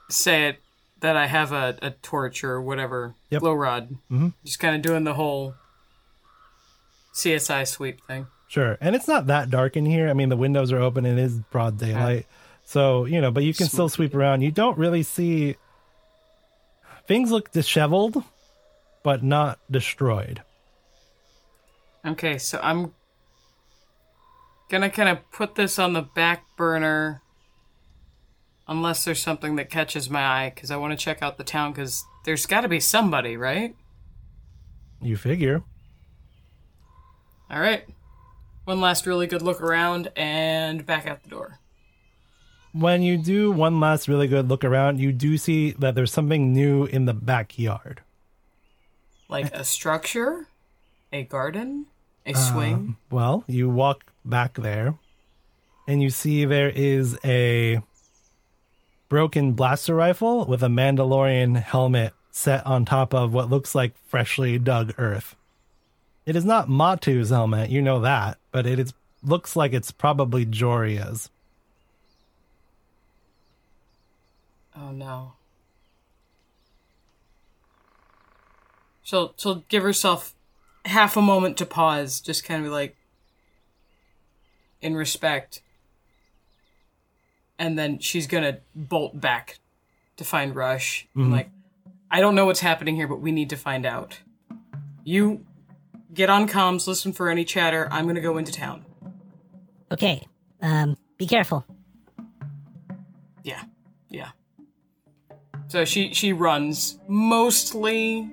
say 0.09 0.47
it 0.49 0.59
that 1.01 1.15
I 1.15 1.27
have 1.27 1.51
a, 1.51 1.77
a 1.81 1.91
torch 1.91 2.43
or 2.43 2.61
whatever 2.61 3.15
Yep. 3.29 3.41
glow 3.41 3.53
rod. 3.53 3.97
Mhm. 4.11 4.33
Just 4.43 4.59
kind 4.59 4.75
of 4.75 4.81
doing 4.81 5.03
the 5.03 5.13
whole 5.13 5.55
CSI 7.13 7.63
sweep 7.65 8.05
thing. 8.07 8.27
Sure. 8.47 8.77
And 8.81 8.95
it's 8.95 9.07
not 9.07 9.27
that 9.27 9.49
dark 9.49 9.77
in 9.77 9.85
here. 9.85 10.09
I 10.09 10.13
mean, 10.13 10.29
the 10.29 10.37
windows 10.37 10.71
are 10.71 10.79
open 10.79 11.05
and 11.05 11.19
it 11.19 11.21
is 11.23 11.37
broad 11.51 11.77
daylight. 11.77 12.25
So, 12.65 13.05
you 13.05 13.21
know, 13.21 13.31
but 13.31 13.43
you 13.43 13.53
can 13.53 13.67
still 13.67 13.89
sweep 13.89 14.13
around. 14.15 14.41
You 14.41 14.51
don't 14.51 14.77
really 14.77 15.03
see 15.03 15.55
things 17.07 17.31
look 17.31 17.51
disheveled, 17.51 18.23
but 19.03 19.23
not 19.23 19.59
destroyed. 19.69 20.41
Okay, 22.05 22.37
so 22.37 22.59
I'm 22.63 22.93
gonna 24.69 24.89
kind 24.89 25.09
of 25.09 25.29
put 25.31 25.55
this 25.55 25.77
on 25.79 25.93
the 25.93 26.01
back 26.01 26.43
burner 26.57 27.21
unless 28.69 29.03
there's 29.03 29.21
something 29.21 29.55
that 29.55 29.69
catches 29.69 30.09
my 30.09 30.23
eye 30.23 30.51
because 30.53 30.69
I 30.69 30.77
want 30.77 30.97
to 30.97 31.03
check 31.03 31.21
out 31.21 31.37
the 31.37 31.43
town 31.43 31.71
because 31.71 32.05
there's 32.23 32.45
got 32.45 32.61
to 32.61 32.69
be 32.69 32.79
somebody, 32.79 33.35
right? 33.35 33.75
You 35.01 35.17
figure. 35.17 35.63
All 37.49 37.59
right. 37.59 37.83
One 38.65 38.79
last 38.79 39.07
really 39.07 39.25
good 39.25 39.41
look 39.41 39.59
around 39.59 40.11
and 40.15 40.85
back 40.85 41.07
out 41.07 41.23
the 41.23 41.29
door. 41.29 41.59
When 42.71 43.01
you 43.01 43.17
do 43.17 43.51
one 43.51 43.79
last 43.79 44.07
really 44.07 44.27
good 44.27 44.47
look 44.47 44.63
around, 44.63 44.99
you 44.99 45.11
do 45.11 45.39
see 45.39 45.71
that 45.71 45.95
there's 45.95 46.13
something 46.13 46.53
new 46.53 46.85
in 46.85 47.05
the 47.05 47.15
backyard. 47.15 48.01
Like 49.27 49.51
a 49.51 49.63
structure, 49.63 50.47
a 51.11 51.23
garden, 51.23 51.87
a 52.27 52.33
uh, 52.33 52.35
swing. 52.35 52.97
Well, 53.09 53.43
you 53.47 53.67
walk 53.67 54.11
back 54.23 54.53
there 54.53 54.93
and 55.87 56.03
you 56.03 56.11
see 56.11 56.45
there 56.45 56.69
is 56.69 57.17
a 57.25 57.81
broken 59.09 59.53
blaster 59.53 59.95
rifle 59.95 60.45
with 60.45 60.63
a 60.63 60.67
Mandalorian 60.67 61.61
helmet 61.61 62.13
set 62.31 62.65
on 62.65 62.85
top 62.85 63.13
of 63.13 63.33
what 63.33 63.49
looks 63.49 63.75
like 63.75 63.97
freshly 64.07 64.57
dug 64.59 64.93
earth. 64.97 65.35
It 66.25 66.35
is 66.35 66.45
not 66.45 66.69
Matu's 66.69 67.31
helmet, 67.31 67.69
you 67.71 67.81
know 67.81 67.99
that, 68.01 68.37
but 68.51 68.65
it 68.65 68.79
is 68.79 68.93
looks 69.23 69.55
like 69.55 69.73
it's 69.73 69.91
probably 69.91 70.45
Joria's. 70.45 71.29
Oh 74.75 74.91
no. 74.91 75.33
She'll 79.03 79.33
she'll 79.37 79.63
give 79.69 79.83
herself 79.83 80.35
half 80.85 81.17
a 81.17 81.21
moment 81.21 81.57
to 81.57 81.65
pause, 81.65 82.21
just 82.21 82.43
kind 82.43 82.65
of 82.65 82.71
like 82.71 82.95
in 84.81 84.95
respect. 84.95 85.61
And 87.59 87.77
then 87.77 87.99
she's 87.99 88.25
gonna 88.25 88.59
bolt 88.73 89.19
back 89.19 89.59
to 90.17 90.23
find 90.23 90.55
Rush. 90.55 91.07
I'm 91.15 91.31
Like, 91.31 91.51
I 92.09 92.21
don't 92.21 92.33
know 92.33 92.45
what's 92.45 92.61
happening 92.61 92.95
here, 92.95 93.07
but 93.07 93.21
we 93.21 93.31
need 93.31 93.51
to 93.51 93.57
find 93.57 93.85
out. 93.85 94.19
You 95.03 95.45
get 96.13 96.29
on 96.29 96.47
comms, 96.47 96.87
listen 96.87 97.13
for 97.13 97.29
any 97.29 97.45
chatter. 97.45 97.87
I'm 97.91 98.07
gonna 98.07 98.21
go 98.21 98.37
into 98.37 98.51
town. 98.51 98.85
Okay. 99.91 100.25
Um, 100.61 100.97
be 101.17 101.27
careful. 101.27 101.65
Yeah, 103.43 103.63
yeah. 104.09 104.29
So 105.67 105.85
she 105.85 106.13
she 106.13 106.33
runs 106.33 106.97
mostly 107.07 108.29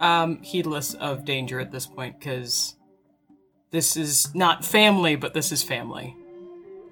um, 0.00 0.42
heedless 0.42 0.94
of 0.94 1.24
danger 1.24 1.60
at 1.60 1.70
this 1.70 1.86
point 1.86 2.18
because 2.18 2.76
this 3.70 3.96
is 3.96 4.34
not 4.34 4.64
family, 4.64 5.16
but 5.16 5.34
this 5.34 5.52
is 5.52 5.62
family. 5.62 6.16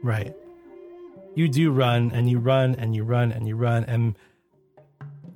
Right. 0.03 0.35
You 1.35 1.49
do 1.49 1.71
run 1.71 2.11
and 2.13 2.29
you 2.29 2.39
run 2.39 2.75
and 2.77 2.95
you 2.95 3.05
run 3.05 3.33
and 3.33 3.47
you 3.47 3.57
run 3.57 3.85
and 3.85 4.17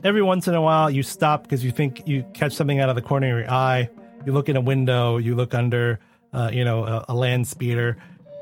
every 0.04 0.22
once 0.22 0.46
in 0.46 0.54
a 0.54 0.60
while 0.60 0.90
you 0.90 1.02
stop 1.02 1.42
because 1.42 1.64
you 1.64 1.70
think 1.70 2.06
you 2.06 2.24
catch 2.34 2.52
something 2.52 2.78
out 2.78 2.88
of 2.88 2.94
the 2.94 3.02
corner 3.02 3.38
of 3.38 3.44
your 3.44 3.50
eye. 3.50 3.88
You 4.26 4.32
look 4.32 4.48
in 4.48 4.56
a 4.56 4.60
window, 4.60 5.16
you 5.16 5.34
look 5.34 5.54
under, 5.54 5.98
uh, 6.32 6.50
you 6.52 6.64
know, 6.64 6.84
a, 6.84 7.04
a 7.08 7.14
land 7.14 7.48
speeder, 7.48 7.96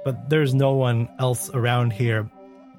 but 0.05 0.29
there's 0.29 0.55
no 0.55 0.73
one 0.75 1.09
else 1.19 1.51
around 1.55 1.93
here. 1.93 2.31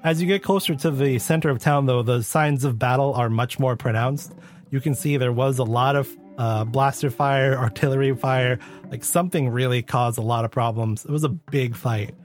As 0.03 0.21
you 0.21 0.27
get 0.27 0.43
closer 0.43 0.75
to 0.75 0.91
the 0.91 1.17
center 1.19 1.49
of 1.49 1.59
town, 1.59 1.85
though, 1.85 2.03
the 2.03 2.23
signs 2.23 2.65
of 2.65 2.77
battle 2.77 3.13
are 3.13 3.29
much 3.29 3.57
more 3.57 3.77
pronounced. 3.77 4.33
You 4.69 4.81
can 4.81 4.95
see 4.95 5.15
there 5.15 5.31
was 5.31 5.59
a 5.59 5.63
lot 5.63 5.95
of 5.95 6.09
uh, 6.37 6.65
blaster 6.65 7.09
fire, 7.09 7.55
artillery 7.57 8.13
fire, 8.15 8.59
like 8.89 9.05
something 9.05 9.49
really 9.49 9.81
caused 9.81 10.17
a 10.17 10.21
lot 10.21 10.43
of 10.43 10.51
problems. 10.51 11.05
It 11.05 11.11
was 11.11 11.23
a 11.23 11.29
big 11.29 11.75
fight. 11.75 12.15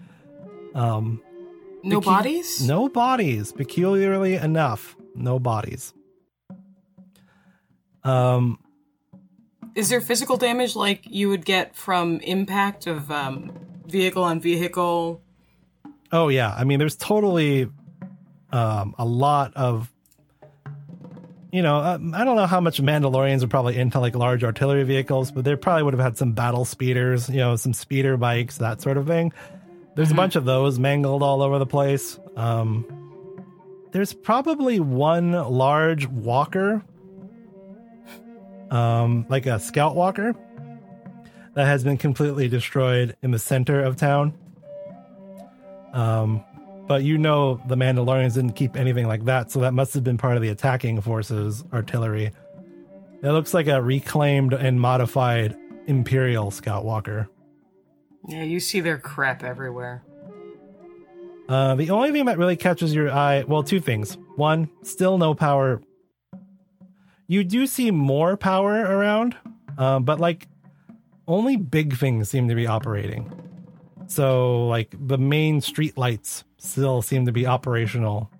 Um, 0.74 1.22
No 1.82 2.00
bodies? 2.00 2.66
no 2.66 2.88
bodies. 2.88 3.52
Peculiarly 3.52 4.34
enough, 4.34 4.96
no 5.14 5.38
bodies. 5.38 5.92
Um, 8.04 8.58
Is 9.74 9.88
there 9.88 10.00
physical 10.00 10.36
damage 10.36 10.74
like 10.76 11.02
you 11.04 11.28
would 11.28 11.44
get 11.44 11.76
from 11.76 12.20
impact 12.20 12.86
of 12.86 13.10
um, 13.10 13.52
vehicle 13.86 14.24
on 14.24 14.40
vehicle? 14.40 15.22
oh 16.12 16.28
yeah, 16.28 16.54
I 16.56 16.64
mean, 16.64 16.78
there's 16.78 16.96
totally 16.96 17.68
um, 18.50 18.94
a 18.98 19.04
lot 19.04 19.54
of, 19.56 19.92
you 21.52 21.62
know, 21.62 21.76
uh, 21.76 21.98
I 22.14 22.24
don't 22.24 22.36
know 22.36 22.46
how 22.46 22.60
much 22.60 22.80
Mandalorians 22.80 23.42
are 23.42 23.48
probably 23.48 23.76
into 23.76 24.00
like 24.00 24.14
large 24.14 24.44
artillery 24.44 24.84
vehicles, 24.84 25.30
but 25.30 25.44
they 25.44 25.54
probably 25.56 25.82
would 25.82 25.94
have 25.94 26.02
had 26.02 26.16
some 26.16 26.32
battle 26.32 26.64
speeders, 26.64 27.28
you 27.28 27.36
know, 27.38 27.56
some 27.56 27.72
speeder 27.72 28.16
bikes, 28.16 28.58
that 28.58 28.80
sort 28.80 28.96
of 28.96 29.06
thing. 29.06 29.32
There's 29.98 30.12
a 30.12 30.14
bunch 30.14 30.36
of 30.36 30.44
those 30.44 30.78
mangled 30.78 31.24
all 31.24 31.42
over 31.42 31.58
the 31.58 31.66
place. 31.66 32.20
Um, 32.36 32.86
there's 33.90 34.12
probably 34.12 34.78
one 34.78 35.32
large 35.32 36.06
walker, 36.06 36.84
um, 38.70 39.26
like 39.28 39.46
a 39.46 39.58
scout 39.58 39.96
walker, 39.96 40.36
that 41.54 41.66
has 41.66 41.82
been 41.82 41.96
completely 41.96 42.46
destroyed 42.46 43.16
in 43.22 43.32
the 43.32 43.40
center 43.40 43.82
of 43.82 43.96
town. 43.96 44.34
Um, 45.92 46.44
but 46.86 47.02
you 47.02 47.18
know 47.18 47.60
the 47.66 47.74
Mandalorians 47.74 48.34
didn't 48.34 48.52
keep 48.52 48.76
anything 48.76 49.08
like 49.08 49.24
that, 49.24 49.50
so 49.50 49.58
that 49.62 49.74
must 49.74 49.94
have 49.94 50.04
been 50.04 50.16
part 50.16 50.36
of 50.36 50.42
the 50.42 50.50
attacking 50.50 51.00
forces 51.00 51.64
artillery. 51.72 52.30
It 53.20 53.32
looks 53.32 53.52
like 53.52 53.66
a 53.66 53.82
reclaimed 53.82 54.52
and 54.52 54.80
modified 54.80 55.56
Imperial 55.88 56.52
Scout 56.52 56.84
Walker. 56.84 57.28
Yeah, 58.26 58.42
you 58.42 58.60
see 58.60 58.80
their 58.80 58.98
crap 58.98 59.44
everywhere. 59.44 60.02
Uh, 61.48 61.74
the 61.76 61.90
only 61.90 62.12
thing 62.12 62.26
that 62.26 62.36
really 62.36 62.56
catches 62.56 62.94
your 62.94 63.10
eye, 63.10 63.44
well, 63.46 63.62
two 63.62 63.80
things. 63.80 64.18
One, 64.36 64.68
still 64.82 65.16
no 65.16 65.34
power. 65.34 65.80
You 67.26 67.44
do 67.44 67.66
see 67.66 67.90
more 67.90 68.36
power 68.36 68.72
around, 68.72 69.36
um, 69.78 70.04
but 70.04 70.20
like 70.20 70.48
only 71.26 71.56
big 71.56 71.96
things 71.96 72.28
seem 72.28 72.48
to 72.48 72.54
be 72.54 72.66
operating. 72.66 73.30
So, 74.08 74.66
like 74.66 74.94
the 74.98 75.18
main 75.18 75.60
street 75.60 75.96
lights 75.96 76.44
still 76.58 77.02
seem 77.02 77.26
to 77.26 77.32
be 77.32 77.46
operational. 77.46 78.30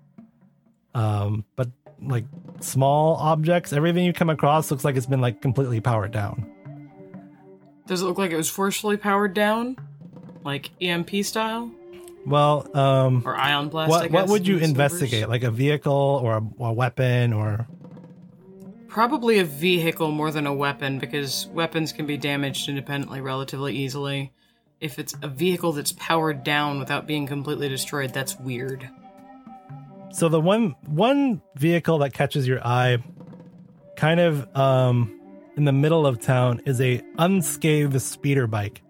Um, 0.95 1.45
but 1.55 1.69
like 2.01 2.25
small 2.59 3.15
objects, 3.17 3.73
everything 3.73 4.05
you 4.05 4.13
come 4.13 4.29
across 4.29 4.71
looks 4.71 4.83
like 4.83 4.95
it's 4.95 5.05
been 5.05 5.21
like 5.21 5.41
completely 5.41 5.79
powered 5.79 6.11
down. 6.11 6.49
Does 7.89 8.03
it 8.03 8.05
look 8.05 8.19
like 8.19 8.29
it 8.29 8.37
was 8.37 8.51
forcefully 8.51 8.97
powered 8.97 9.33
down? 9.33 9.75
Like 10.45 10.69
EMP 10.79 11.25
style? 11.25 11.71
Well, 12.23 12.69
um, 12.77 13.23
Or 13.25 13.35
ion 13.35 13.69
blast? 13.69 13.91
I 13.91 14.01
what 14.01 14.11
what 14.11 14.29
would 14.29 14.47
you 14.47 14.59
investigate? 14.59 15.27
Like 15.27 15.41
a 15.41 15.49
vehicle 15.49 16.21
or 16.23 16.37
a, 16.37 16.63
a 16.65 16.71
weapon 16.71 17.33
or 17.33 17.67
Probably 18.89 19.39
a 19.39 19.43
vehicle 19.43 20.11
more 20.11 20.29
than 20.29 20.45
a 20.45 20.53
weapon 20.53 20.99
because 20.99 21.47
weapons 21.47 21.91
can 21.91 22.05
be 22.05 22.15
damaged 22.15 22.69
independently 22.69 23.21
relatively 23.21 23.75
easily. 23.75 24.33
If 24.79 24.99
it's 24.99 25.15
a 25.23 25.27
vehicle 25.27 25.71
that's 25.71 25.93
powered 25.93 26.43
down 26.43 26.77
without 26.77 27.07
being 27.07 27.25
completely 27.25 27.69
destroyed, 27.69 28.13
that's 28.13 28.37
weird. 28.37 28.87
So 30.11 30.29
the 30.29 30.39
one 30.39 30.75
one 30.85 31.41
vehicle 31.55 31.97
that 31.99 32.13
catches 32.13 32.47
your 32.47 32.63
eye, 32.63 32.99
kind 33.95 34.19
of 34.19 34.55
um, 34.55 35.18
in 35.59 35.65
the 35.65 35.73
middle 35.73 36.07
of 36.07 36.21
town, 36.21 36.61
is 36.65 36.79
a 36.79 37.01
unscathed 37.17 38.01
speeder 38.01 38.47
bike, 38.47 38.81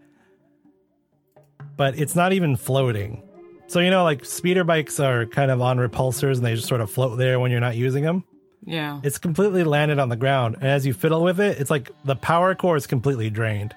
but 1.75 1.97
it's 1.97 2.15
not 2.15 2.31
even 2.31 2.55
floating. 2.55 3.23
So 3.65 3.79
you 3.79 3.89
know, 3.89 4.03
like 4.03 4.23
speeder 4.23 4.63
bikes 4.63 4.99
are 4.99 5.25
kind 5.25 5.49
of 5.49 5.61
on 5.61 5.77
repulsors 5.77 6.37
and 6.37 6.45
they 6.45 6.53
just 6.53 6.67
sort 6.67 6.81
of 6.81 6.91
float 6.91 7.17
there 7.17 7.39
when 7.39 7.49
you're 7.49 7.59
not 7.59 7.75
using 7.75 8.03
them. 8.03 8.23
Yeah. 8.63 9.01
It's 9.03 9.17
completely 9.17 9.63
landed 9.63 9.97
on 9.97 10.09
the 10.09 10.15
ground, 10.15 10.55
and 10.55 10.67
as 10.67 10.85
you 10.85 10.93
fiddle 10.93 11.23
with 11.23 11.39
it, 11.39 11.59
it's 11.59 11.71
like 11.71 11.89
the 12.05 12.15
power 12.15 12.53
core 12.53 12.75
is 12.77 12.85
completely 12.85 13.31
drained. 13.31 13.73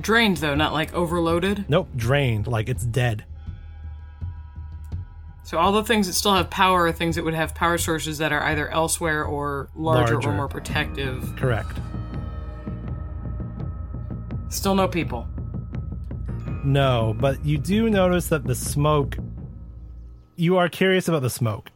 Drained 0.00 0.36
though, 0.36 0.54
not 0.54 0.72
like 0.72 0.94
overloaded. 0.94 1.64
Nope, 1.68 1.88
drained, 1.96 2.46
like 2.46 2.68
it's 2.68 2.84
dead. 2.84 3.24
So 5.46 5.58
all 5.58 5.70
the 5.70 5.84
things 5.84 6.08
that 6.08 6.14
still 6.14 6.34
have 6.34 6.50
power 6.50 6.86
are 6.86 6.92
things 6.92 7.14
that 7.14 7.24
would 7.24 7.32
have 7.34 7.54
power 7.54 7.78
sources 7.78 8.18
that 8.18 8.32
are 8.32 8.42
either 8.42 8.68
elsewhere 8.68 9.24
or 9.24 9.68
larger, 9.76 10.14
Larger. 10.14 10.30
or 10.30 10.34
more 10.34 10.48
protective. 10.48 11.36
Correct. 11.36 11.78
Still 14.48 14.74
no 14.74 14.88
people. 14.88 15.28
No, 16.64 17.14
but 17.20 17.44
you 17.46 17.58
do 17.58 17.88
notice 17.88 18.26
that 18.26 18.42
the 18.42 18.56
smoke. 18.56 19.18
You 20.34 20.56
are 20.56 20.68
curious 20.68 21.06
about 21.06 21.22
the 21.22 21.30
smoke. 21.30 21.70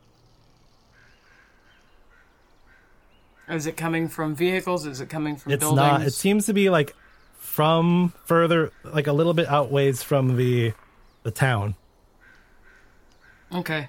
Is 3.48 3.66
it 3.68 3.76
coming 3.76 4.08
from 4.08 4.34
vehicles? 4.34 4.84
Is 4.84 5.00
it 5.00 5.08
coming 5.08 5.36
from 5.36 5.52
It's 5.52 5.60
buildings? 5.60 5.76
not. 5.76 6.02
It 6.02 6.10
seems 6.10 6.46
to 6.46 6.52
be 6.52 6.70
like 6.70 6.96
from 7.38 8.14
further, 8.24 8.72
like 8.82 9.06
a 9.06 9.12
little 9.12 9.32
bit 9.32 9.46
outways 9.46 10.02
from 10.02 10.36
the 10.36 10.72
the 11.22 11.30
town. 11.30 11.76
Okay. 13.52 13.88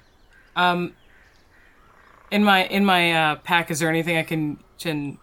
Um 0.56 0.94
in 2.30 2.44
my 2.44 2.64
in 2.64 2.84
my 2.84 3.12
uh, 3.12 3.34
pack 3.36 3.70
is 3.70 3.78
there 3.78 3.88
anything 3.88 4.16
I 4.16 4.22
can 4.22 4.58
can 4.78 5.18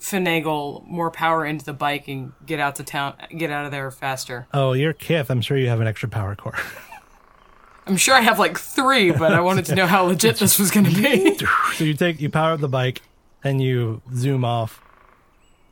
finagle 0.00 0.86
more 0.86 1.10
power 1.10 1.44
into 1.44 1.64
the 1.64 1.72
bike 1.72 2.06
and 2.06 2.32
get 2.44 2.60
out 2.60 2.76
to 2.76 2.84
town 2.84 3.14
get 3.36 3.50
out 3.50 3.64
of 3.64 3.72
there 3.72 3.90
faster? 3.90 4.46
Oh, 4.54 4.72
you're 4.72 4.92
Kith. 4.92 5.30
I'm 5.30 5.40
sure 5.40 5.56
you 5.56 5.68
have 5.68 5.80
an 5.80 5.86
extra 5.86 6.08
power 6.08 6.34
core. 6.34 6.58
I'm 7.88 7.96
sure 7.96 8.16
I 8.16 8.20
have 8.20 8.40
like 8.40 8.58
3, 8.58 9.12
but 9.12 9.32
I 9.32 9.40
wanted 9.40 9.66
to 9.66 9.76
know 9.76 9.86
how 9.86 10.02
legit 10.02 10.38
this 10.38 10.58
was 10.58 10.72
going 10.72 10.86
to 10.86 10.92
be. 10.92 11.38
so 11.74 11.84
you 11.84 11.94
take 11.94 12.20
you 12.20 12.28
power 12.28 12.52
up 12.52 12.60
the 12.60 12.68
bike 12.68 13.02
and 13.44 13.62
you 13.62 14.02
zoom 14.12 14.44
off. 14.44 14.82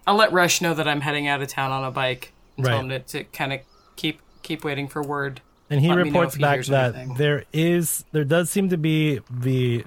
I'll 0.06 0.14
let 0.14 0.32
Rush 0.32 0.60
know 0.60 0.74
that 0.74 0.86
I'm 0.86 1.00
heading 1.00 1.26
out 1.26 1.42
of 1.42 1.48
town 1.48 1.72
on 1.72 1.82
a 1.82 1.90
bike 1.90 2.32
and 2.56 2.66
tell 2.66 2.80
him 2.80 2.88
to, 2.90 3.00
to 3.00 3.24
kind 3.24 3.52
of 3.52 3.60
keep 3.96 4.20
keep 4.42 4.64
waiting 4.64 4.86
for 4.86 5.02
word. 5.02 5.40
And 5.70 5.80
he 5.80 5.88
Let 5.88 5.96
reports 5.96 6.34
he 6.34 6.42
back 6.42 6.64
that 6.66 6.94
anything. 6.94 7.16
there 7.16 7.44
is 7.52 8.04
there 8.12 8.24
does 8.24 8.50
seem 8.50 8.68
to 8.68 8.76
be 8.76 9.20
the 9.30 9.84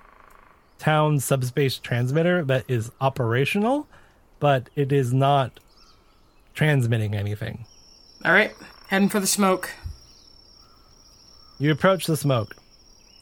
town 0.79 1.19
subspace 1.19 1.77
transmitter 1.77 2.43
that 2.45 2.65
is 2.67 2.91
operational, 2.99 3.87
but 4.39 4.69
it 4.75 4.91
is 4.91 5.13
not 5.13 5.59
transmitting 6.53 7.15
anything. 7.15 7.65
All 8.25 8.31
right, 8.31 8.53
heading 8.87 9.09
for 9.09 9.19
the 9.19 9.27
smoke. 9.27 9.71
You 11.59 11.71
approach 11.71 12.05
the 12.05 12.17
smoke. 12.17 12.55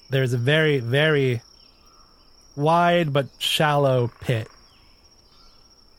There's 0.10 0.34
a 0.34 0.38
very, 0.38 0.80
very 0.80 1.42
wide 2.56 3.12
but 3.14 3.28
shallow 3.38 4.12
pit. 4.22 4.48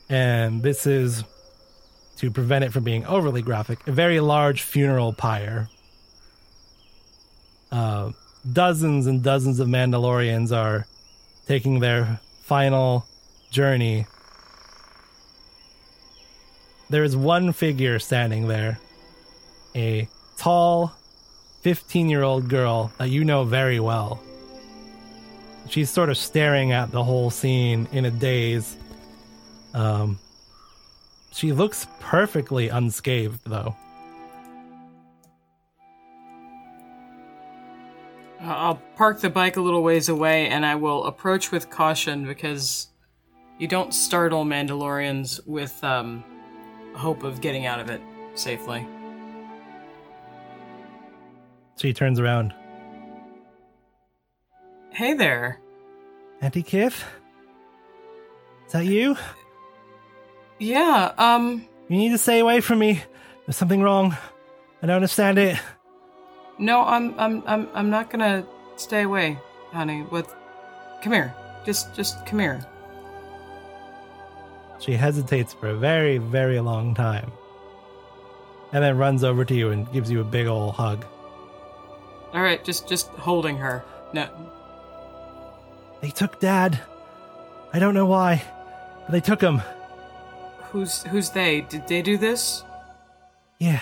And 0.09 0.63
this 0.63 0.87
is, 0.87 1.25
to 2.19 2.31
prevent 2.31 2.65
it 2.65 2.73
from 2.73 2.85
being 2.85 3.05
overly 3.07 3.43
graphic, 3.43 3.87
a 3.87 3.93
very 3.93 4.21
large 4.21 4.63
funeral 4.63 5.13
pyre. 5.13 5.69
Uh, 7.71 8.13
dozens 8.51 9.07
and 9.07 9.23
dozens 9.23 9.61
of 9.61 9.69
Mandalorians 9.69 10.57
are 10.57 10.87
taking 11.47 11.81
their 11.81 12.21
final 12.43 13.07
journey. 13.51 14.07
There 16.89 17.05
is 17.05 17.17
one 17.17 17.53
figure 17.53 17.99
standing 17.99 18.49
there 18.49 18.79
a 19.75 20.09
tall, 20.39 20.93
15 21.61 22.09
year 22.09 22.23
old 22.23 22.49
girl 22.49 22.93
that 22.99 23.11
you 23.11 23.25
know 23.25 23.45
very 23.45 23.79
well. 23.79 24.23
She's 25.69 25.91
sort 25.91 26.09
of 26.09 26.17
staring 26.17 26.73
at 26.73 26.91
the 26.93 27.03
whole 27.03 27.31
scene 27.31 27.89
in 27.93 28.05
a 28.05 28.11
daze. 28.11 28.77
Um, 29.75 30.19
she 31.33 31.53
looks 31.53 31.87
perfectly 32.01 32.69
unscathed, 32.69 33.41
though. 33.45 33.77
I'll 38.47 38.81
park 38.97 39.21
the 39.21 39.31
bike 39.31 39.57
a 39.57 39.61
little 39.61 39.83
ways 39.83 40.09
away 40.09 40.49
and 40.49 40.65
I 40.65 40.77
will 40.77 41.05
approach 41.05 41.51
with 41.51 41.69
caution 41.71 42.27
because 42.27 42.89
you 43.59 43.67
don't 43.67 43.93
startle 43.93 44.45
Mandalorians 44.45 45.45
with 45.47 45.83
um, 45.83 46.25
hope 46.95 47.25
of 47.25 47.41
getting 47.41 47.67
out 47.67 47.81
of 47.81 47.91
it 47.91 48.01
safely. 48.35 48.87
So 51.77 51.89
he 51.89 51.93
turns 51.93 52.21
around. 52.21 52.55
Hey 54.91 55.15
there. 55.15 55.61
Auntie 56.41 56.63
Kith? 56.63 57.05
Is 58.67 58.73
that 58.73 58.87
you? 58.87 59.17
Yeah, 60.59 61.13
um, 61.19 61.67
You 61.89 61.97
need 61.99 62.11
to 62.11 62.19
stay 62.19 62.39
away 62.41 62.61
from 62.61 62.79
me. 62.79 63.03
There's 63.47 63.57
something 63.57 63.83
wrong. 63.83 64.17
I 64.83 64.87
don't 64.87 64.97
understand 64.97 65.39
it. 65.39 65.59
No, 66.59 66.83
I'm, 66.85 67.19
I'm, 67.19 67.43
I'm, 67.47 67.69
I'm 67.75 67.91
not 67.91 68.11
gonna 68.11 68.47
stay 68.77 69.03
away, 69.03 69.39
honey. 69.73 70.03
With, 70.03 70.35
come 71.03 71.13
here. 71.13 71.35
Just, 71.65 71.95
just 71.95 72.25
come 72.27 72.39
here. 72.39 72.65
She 74.79 74.93
hesitates 74.93 75.53
for 75.55 75.69
a 75.69 75.77
very, 75.77 76.19
very 76.19 76.61
long 76.61 76.95
time. 76.95 77.33
And 78.73 78.85
then 78.85 78.99
runs 78.99 79.25
over 79.25 79.45
to 79.45 79.55
you 79.55 79.71
and 79.71 79.91
gives 79.93 80.11
you 80.11 80.21
a 80.21 80.25
big 80.25 80.47
ol' 80.47 80.73
hug. 80.73 81.05
All 82.33 82.43
right, 82.43 82.63
just, 82.65 82.89
just 82.89 83.09
holding 83.09 83.57
her. 83.57 83.85
No, 84.13 84.29
They 86.01 86.11
took 86.11 86.39
Dad. 86.39 86.79
I 87.73 87.79
don't 87.79 87.95
know 87.95 88.07
why, 88.07 88.43
but 89.05 89.13
they 89.13 89.21
took 89.21 89.41
him. 89.41 89.61
who's, 90.71 91.03
who's 91.05 91.31
they? 91.31 91.63
Did 91.63 91.89
they 91.89 92.03
do 92.03 92.17
this? 92.17 92.63
Yeah. 93.59 93.81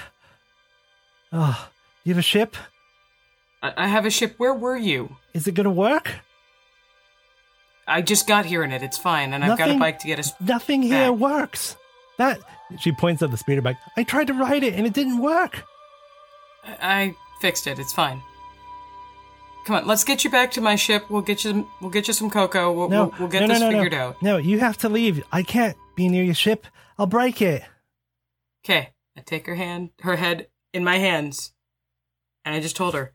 Oh, 1.32 1.68
you 2.04 2.12
have 2.14 2.18
a 2.18 2.22
ship? 2.22 2.56
I, 3.62 3.72
I 3.76 3.88
have 3.88 4.06
a 4.06 4.10
ship. 4.10 4.34
Where 4.38 4.54
were 4.54 4.76
you? 4.76 5.16
Is 5.32 5.46
it 5.46 5.54
gonna 5.54 5.70
work? 5.70 6.12
I 7.86 8.00
just 8.02 8.26
got 8.26 8.46
here 8.46 8.62
in 8.64 8.72
it. 8.72 8.82
It's 8.82 8.96
fine, 8.96 9.32
and 9.34 9.44
I've 9.44 9.58
got 9.58 9.70
a 9.70 9.78
bike 9.78 9.98
to 10.00 10.06
get 10.06 10.18
us. 10.18 10.32
Nothing 10.40 10.82
here 10.82 11.12
works. 11.12 11.76
That 12.18 12.38
she 12.78 12.92
points 12.92 13.22
at 13.22 13.30
the 13.30 13.36
speeder 13.36 13.60
bike. 13.60 13.76
I 13.96 14.04
tried 14.04 14.28
to 14.28 14.34
ride 14.34 14.62
it 14.62 14.74
and 14.74 14.86
it 14.86 14.92
didn't 14.92 15.18
work. 15.18 15.64
I 16.64 16.76
I 16.80 17.14
fixed 17.40 17.66
it. 17.66 17.78
It's 17.78 17.92
fine. 17.92 18.22
Come 19.66 19.76
on, 19.76 19.86
let's 19.86 20.04
get 20.04 20.24
you 20.24 20.30
back 20.30 20.50
to 20.52 20.60
my 20.60 20.76
ship. 20.76 21.10
We'll 21.10 21.22
get 21.22 21.44
you. 21.44 21.68
We'll 21.80 21.90
get 21.90 22.06
you 22.06 22.14
some 22.14 22.30
cocoa. 22.30 22.70
We'll, 22.72 22.88
No, 22.90 23.06
we'll, 23.06 23.14
we'll 23.20 23.28
get 23.28 23.40
no, 23.40 23.46
no, 23.46 23.54
this 23.54 23.60
no, 23.60 23.70
no. 23.70 23.76
figured 23.78 23.94
out. 23.94 24.22
No, 24.22 24.36
you 24.36 24.60
have 24.60 24.76
to 24.78 24.88
leave. 24.88 25.22
I 25.32 25.42
can't 25.42 25.76
be 25.96 26.08
near 26.08 26.22
your 26.22 26.34
ship. 26.34 26.66
I'll 26.98 27.06
break 27.06 27.40
it. 27.40 27.62
Okay. 28.64 28.90
I 29.16 29.20
take 29.22 29.46
her 29.46 29.54
hand, 29.54 29.90
her 30.00 30.16
head 30.16 30.48
in 30.72 30.84
my 30.84 30.98
hands, 30.98 31.52
and 32.44 32.54
I 32.54 32.60
just 32.60 32.76
told 32.76 32.94
her, 32.94 33.14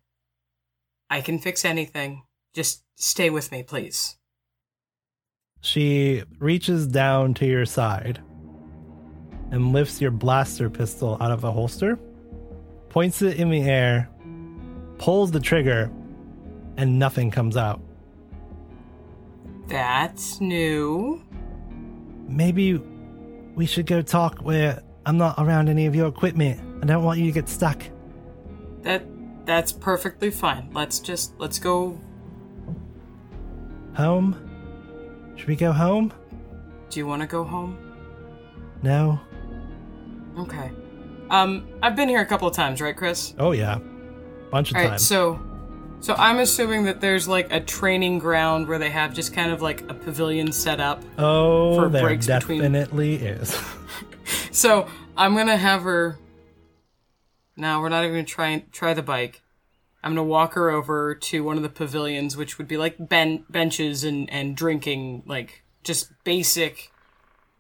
I 1.10 1.22
can 1.22 1.40
fix 1.40 1.66
anything. 1.66 2.24
Just 2.54 2.84
stay 2.96 3.30
with 3.30 3.52
me, 3.52 3.64
please. 3.64 4.18
She 5.62 6.24
reaches 6.40 6.88
down 6.88 7.34
to 7.36 7.46
your 7.46 7.66
side 7.66 8.22
and 9.52 9.74
lifts 9.74 10.00
your 10.00 10.12
blaster 10.12 10.70
pistol 10.70 11.18
out 11.20 11.32
of 11.32 11.42
the 11.42 11.52
holster, 11.52 11.98
points 12.90 13.22
it 13.22 13.40
in 13.40 13.50
the 13.50 13.62
air, 13.62 14.10
pulls 14.98 15.32
the 15.32 15.40
trigger, 15.40 15.92
and 16.78 16.98
nothing 16.98 17.30
comes 17.30 17.58
out. 17.58 17.82
That's 19.68 20.40
new. 20.40 21.24
Maybe 22.28 22.82
we 23.56 23.66
should 23.66 23.86
go 23.86 24.02
talk 24.02 24.40
where 24.40 24.82
I'm 25.06 25.18
not 25.18 25.36
around 25.38 25.70
any 25.70 25.86
of 25.86 25.96
your 25.96 26.08
equipment. 26.08 26.62
I 26.82 26.86
don't 26.86 27.04
want 27.04 27.20
you 27.20 27.26
to 27.26 27.32
get 27.32 27.50
stuck. 27.50 27.84
That 28.84 29.04
that's 29.50 29.72
perfectly 29.72 30.30
fine. 30.30 30.70
Let's 30.74 31.00
just 31.00 31.34
let's 31.40 31.58
go. 31.58 32.00
Home? 33.96 35.34
Should 35.36 35.48
we 35.48 35.56
go 35.56 35.72
home? 35.72 36.14
Do 36.92 37.00
you 37.00 37.08
want 37.08 37.22
to 37.24 37.28
go 37.28 37.44
home? 37.44 37.78
No. 38.84 39.20
Okay. 40.38 40.72
Um, 41.32 41.68
I've 41.82 41.96
been 41.96 42.08
here 42.10 42.22
a 42.22 42.26
couple 42.26 42.48
of 42.48 42.54
times, 42.56 42.80
right, 42.80 42.96
Chris? 42.96 43.34
Oh 43.40 43.52
yeah, 43.52 43.80
bunch 44.52 44.70
of 44.72 44.78
All 44.78 44.84
right. 44.84 44.90
times. 44.90 45.06
So, 45.08 45.40
so 46.00 46.14
I'm 46.16 46.40
assuming 46.40 46.84
that 46.86 47.02
there's 47.02 47.28
like 47.28 47.52
a 47.52 47.60
training 47.60 48.20
ground 48.20 48.68
where 48.68 48.78
they 48.80 48.90
have 48.90 49.14
just 49.16 49.34
kind 49.34 49.52
of 49.52 49.62
like 49.64 49.82
a 49.90 49.94
pavilion 49.96 50.52
set 50.52 50.80
up. 50.80 51.02
oh, 51.18 51.76
for 51.76 51.90
there 51.90 52.04
breaks 52.04 52.28
between- 52.28 52.62
definitely 52.62 53.16
is. 53.16 53.60
So 54.52 54.88
I'm 55.18 55.36
gonna 55.36 55.58
have 55.58 55.82
her. 55.84 56.20
No, 57.60 57.82
we're 57.82 57.90
not 57.90 58.06
even 58.06 58.16
gonna 58.16 58.24
try 58.24 58.64
try 58.72 58.94
the 58.94 59.04
bike. 59.04 59.42
I'm 60.02 60.12
gonna 60.12 60.24
walk 60.24 60.54
her 60.54 60.70
over 60.70 61.14
to 61.14 61.44
one 61.44 61.58
of 61.58 61.64
the 61.64 61.70
pavilions, 61.70 62.38
which 62.38 62.58
would 62.58 62.70
be 62.70 62.78
like 62.78 63.10
ben- 63.10 63.44
benches 63.50 64.06
and 64.06 64.30
and 64.30 64.56
drinking, 64.56 65.24
like 65.26 65.64
just 65.84 66.12
basic 66.24 66.92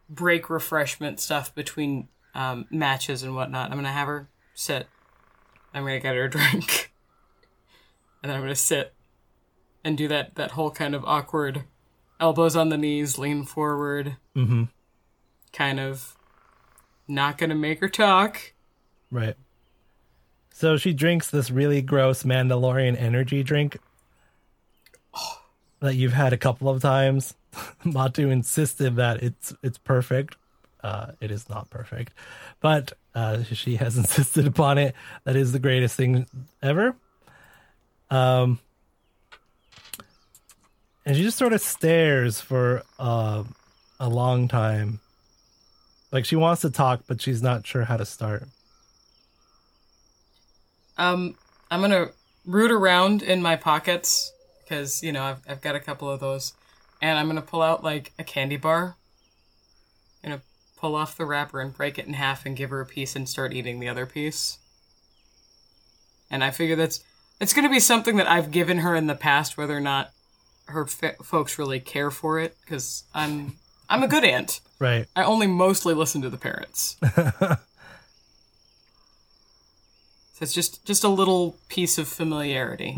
break 0.10 0.50
refreshment 0.50 1.20
stuff 1.20 1.54
between 1.54 2.08
um, 2.34 2.66
matches 2.72 3.24
and 3.24 3.36
whatnot. 3.36 3.72
I'm 3.72 3.78
gonna 3.78 3.92
have 3.92 4.08
her 4.08 4.30
sit. 4.54 4.88
I'm 5.74 5.84
gonna 5.84 6.00
get 6.00 6.16
her 6.16 6.24
a 6.24 6.30
drink, 6.30 6.94
and 8.24 8.30
then 8.30 8.38
I'm 8.38 8.42
gonna 8.42 8.56
sit 8.56 8.94
and 9.84 9.98
do 9.98 10.08
that 10.08 10.36
that 10.36 10.52
whole 10.52 10.72
kind 10.72 10.96
of 10.96 11.04
awkward 11.04 11.66
elbows 12.22 12.56
on 12.56 12.70
the 12.70 12.78
knees, 12.78 13.18
lean 13.18 13.44
forward, 13.44 14.16
mm-hmm. 14.34 14.64
kind 15.52 15.80
of 15.82 16.16
not 17.06 17.38
gonna 17.38 17.54
make 17.54 17.82
her 17.82 17.90
talk. 17.90 18.54
Right. 19.12 19.36
So 20.60 20.76
she 20.76 20.92
drinks 20.92 21.30
this 21.30 21.50
really 21.50 21.82
gross 21.82 22.24
Mandalorian 22.24 23.00
energy 23.00 23.44
drink 23.44 23.78
that 25.80 25.96
you've 25.96 26.12
had 26.12 26.34
a 26.34 26.38
couple 26.38 26.68
of 26.68 26.82
times. 26.82 27.34
Matu 27.86 28.30
insisted 28.30 28.98
that 28.98 29.24
it's 29.24 29.54
it's 29.64 29.78
perfect. 29.78 30.36
Uh, 30.84 31.14
it 31.22 31.32
is 31.32 31.48
not 31.48 31.70
perfect, 31.70 32.12
but 32.60 32.92
uh, 33.16 33.44
she 33.44 33.78
has 33.78 33.98
insisted 34.04 34.48
upon 34.48 34.78
it. 34.78 34.96
That 35.24 35.38
is 35.38 35.54
the 35.54 35.60
greatest 35.60 35.96
thing 35.96 36.28
ever. 36.62 36.94
Um, 38.10 38.60
and 41.06 41.16
she 41.16 41.24
just 41.24 41.38
sort 41.38 41.54
of 41.54 41.62
stares 41.62 42.42
for 42.42 42.84
uh, 43.00 43.46
a 43.98 44.10
long 44.10 44.50
time. 44.50 45.00
Like 46.12 46.26
she 46.26 46.36
wants 46.36 46.64
to 46.64 46.70
talk, 46.70 47.04
but 47.08 47.22
she's 47.22 47.42
not 47.42 47.66
sure 47.66 47.86
how 47.86 47.96
to 47.96 48.06
start. 48.06 48.50
Um, 51.00 51.36
I'm 51.72 51.82
gonna 51.82 52.10
root 52.46 52.72
around 52.72 53.24
in 53.24 53.42
my 53.42 53.56
pockets 53.56 54.34
because 54.64 55.02
you 55.02 55.12
know 55.12 55.24
I've 55.24 55.40
I've 55.48 55.62
got 55.62 55.76
a 55.76 55.80
couple 55.80 56.10
of 56.10 56.20
those, 56.20 56.54
and 57.02 57.18
I'm 57.18 57.28
gonna 57.28 57.42
pull 57.42 57.62
out 57.62 57.84
like 57.84 58.12
a 58.20 58.24
candy 58.24 58.58
bar. 58.58 58.98
Gonna 60.24 60.42
pull 60.78 60.96
off 60.96 61.18
the 61.18 61.26
wrapper 61.26 61.62
and 61.62 61.74
break 61.74 61.98
it 61.98 62.06
in 62.06 62.14
half 62.14 62.46
and 62.46 62.56
give 62.56 62.70
her 62.70 62.82
a 62.82 62.86
piece 62.86 63.16
and 63.16 63.28
start 63.28 63.54
eating 63.54 63.80
the 63.80 63.88
other 63.88 64.06
piece. 64.06 64.60
And 66.30 66.44
I 66.44 66.52
figure 66.52 66.76
that's 66.76 67.04
it's 67.40 67.54
gonna 67.54 67.70
be 67.70 67.80
something 67.80 68.18
that 68.18 68.28
I've 68.28 68.52
given 68.52 68.80
her 68.80 68.94
in 68.94 69.08
the 69.08 69.16
past, 69.16 69.58
whether 69.58 69.76
or 69.76 69.82
not 69.82 70.12
her 70.66 70.86
folks 70.86 71.58
really 71.58 71.80
care 71.80 72.12
for 72.12 72.40
it, 72.40 72.58
because 72.62 73.06
I'm 73.16 73.56
I'm 73.90 74.04
a 74.04 74.08
good 74.08 74.26
aunt. 74.26 74.60
Right. 74.80 75.08
I 75.16 75.24
only 75.24 75.48
mostly 75.48 75.94
listen 75.94 76.22
to 76.24 76.30
the 76.30 76.38
parents. 76.38 76.98
so 80.40 80.44
it's 80.44 80.54
just 80.54 80.86
just 80.86 81.04
a 81.04 81.10
little 81.10 81.58
piece 81.68 81.98
of 81.98 82.08
familiarity. 82.08 82.94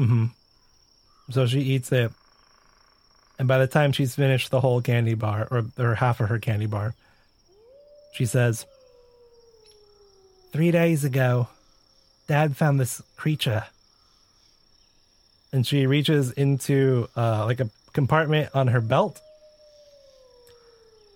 So 1.31 1.47
she 1.47 1.61
eats 1.61 1.91
it. 1.91 2.11
And 3.39 3.47
by 3.47 3.57
the 3.57 3.65
time 3.65 3.91
she's 3.91 4.13
finished 4.13 4.51
the 4.51 4.61
whole 4.61 4.81
candy 4.81 5.15
bar, 5.15 5.47
or, 5.49 5.65
or 5.79 5.95
half 5.95 6.19
of 6.19 6.29
her 6.29 6.37
candy 6.37 6.67
bar, 6.67 6.93
she 8.13 8.27
says, 8.27 8.67
Three 10.51 10.69
days 10.69 11.03
ago, 11.03 11.47
Dad 12.27 12.55
found 12.55 12.79
this 12.79 13.01
creature. 13.17 13.65
And 15.51 15.65
she 15.65 15.87
reaches 15.87 16.31
into 16.33 17.09
uh, 17.17 17.45
like 17.45 17.59
a 17.59 17.69
compartment 17.93 18.51
on 18.53 18.67
her 18.67 18.81
belt, 18.81 19.19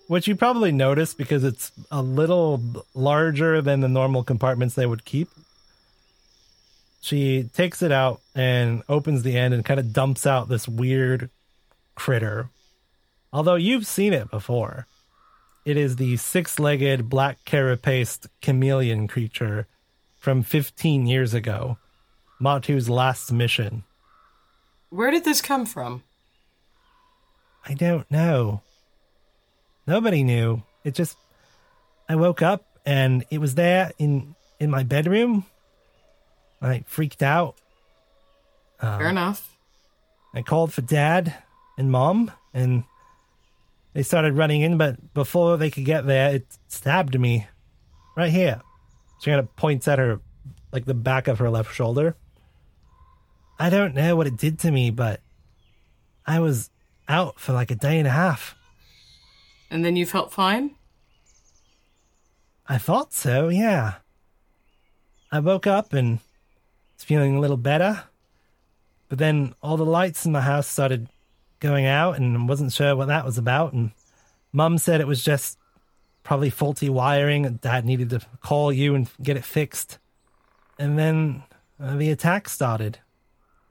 which 0.08 0.26
you 0.26 0.34
probably 0.34 0.72
notice 0.72 1.14
because 1.14 1.44
it's 1.44 1.70
a 1.92 2.02
little 2.02 2.60
larger 2.94 3.62
than 3.62 3.80
the 3.80 3.88
normal 3.88 4.24
compartments 4.24 4.74
they 4.74 4.86
would 4.86 5.04
keep. 5.04 5.28
She 7.06 7.44
takes 7.44 7.82
it 7.82 7.92
out 7.92 8.20
and 8.34 8.82
opens 8.88 9.22
the 9.22 9.36
end 9.36 9.54
and 9.54 9.64
kind 9.64 9.78
of 9.78 9.92
dumps 9.92 10.26
out 10.26 10.48
this 10.48 10.66
weird 10.66 11.30
critter. 11.94 12.50
Although 13.32 13.54
you've 13.54 13.86
seen 13.86 14.12
it 14.12 14.28
before. 14.28 14.88
It 15.64 15.76
is 15.76 15.96
the 15.96 16.16
six 16.16 16.58
legged, 16.58 17.08
black 17.08 17.44
carapaced 17.44 18.26
chameleon 18.42 19.06
creature 19.06 19.68
from 20.16 20.42
15 20.42 21.06
years 21.06 21.32
ago. 21.32 21.78
Matu's 22.40 22.90
last 22.90 23.30
mission. 23.30 23.84
Where 24.90 25.12
did 25.12 25.22
this 25.22 25.40
come 25.40 25.64
from? 25.64 26.02
I 27.68 27.74
don't 27.74 28.10
know. 28.10 28.62
Nobody 29.86 30.24
knew. 30.24 30.64
It 30.82 30.94
just 30.94 31.16
I 32.08 32.16
woke 32.16 32.42
up 32.42 32.64
and 32.84 33.24
it 33.30 33.38
was 33.38 33.54
there 33.54 33.92
in 33.96 34.34
in 34.58 34.70
my 34.70 34.82
bedroom. 34.82 35.46
I 36.60 36.84
freaked 36.86 37.22
out. 37.22 37.56
Uh, 38.80 38.98
Fair 38.98 39.08
enough. 39.08 39.56
I 40.34 40.42
called 40.42 40.72
for 40.72 40.82
dad 40.82 41.34
and 41.78 41.90
mom 41.90 42.30
and 42.52 42.84
they 43.94 44.02
started 44.02 44.34
running 44.34 44.60
in, 44.60 44.76
but 44.76 45.14
before 45.14 45.56
they 45.56 45.70
could 45.70 45.86
get 45.86 46.06
there, 46.06 46.34
it 46.34 46.46
stabbed 46.68 47.18
me 47.18 47.46
right 48.16 48.30
here. 48.30 48.60
She 49.20 49.30
kind 49.30 49.40
of 49.40 49.56
points 49.56 49.88
at 49.88 49.98
her, 49.98 50.20
like 50.72 50.84
the 50.84 50.94
back 50.94 51.28
of 51.28 51.38
her 51.38 51.48
left 51.48 51.74
shoulder. 51.74 52.14
I 53.58 53.70
don't 53.70 53.94
know 53.94 54.14
what 54.14 54.26
it 54.26 54.36
did 54.36 54.58
to 54.60 54.70
me, 54.70 54.90
but 54.90 55.20
I 56.26 56.40
was 56.40 56.68
out 57.08 57.40
for 57.40 57.54
like 57.54 57.70
a 57.70 57.74
day 57.74 57.98
and 57.98 58.06
a 58.06 58.10
half. 58.10 58.54
And 59.70 59.84
then 59.84 59.96
you 59.96 60.04
felt 60.04 60.32
fine? 60.32 60.74
I 62.68 62.78
thought 62.78 63.14
so, 63.14 63.48
yeah. 63.48 63.94
I 65.32 65.40
woke 65.40 65.66
up 65.66 65.92
and 65.92 66.18
feeling 67.04 67.36
a 67.36 67.40
little 67.40 67.56
better. 67.56 68.04
But 69.08 69.18
then 69.18 69.54
all 69.62 69.76
the 69.76 69.84
lights 69.86 70.26
in 70.26 70.32
the 70.32 70.40
house 70.42 70.66
started 70.66 71.08
going 71.60 71.86
out 71.86 72.16
and 72.16 72.36
I 72.36 72.44
wasn't 72.44 72.72
sure 72.72 72.96
what 72.96 73.08
that 73.08 73.24
was 73.24 73.38
about. 73.38 73.72
And 73.72 73.92
mum 74.52 74.78
said 74.78 75.00
it 75.00 75.06
was 75.06 75.22
just 75.22 75.58
probably 76.24 76.50
faulty 76.50 76.88
wiring. 76.88 77.46
and 77.46 77.60
Dad 77.60 77.84
needed 77.84 78.10
to 78.10 78.20
call 78.42 78.72
you 78.72 78.94
and 78.94 79.08
get 79.22 79.36
it 79.36 79.44
fixed. 79.44 79.98
And 80.78 80.98
then 80.98 81.44
uh, 81.80 81.96
the 81.96 82.10
attack 82.10 82.48
started. 82.48 82.98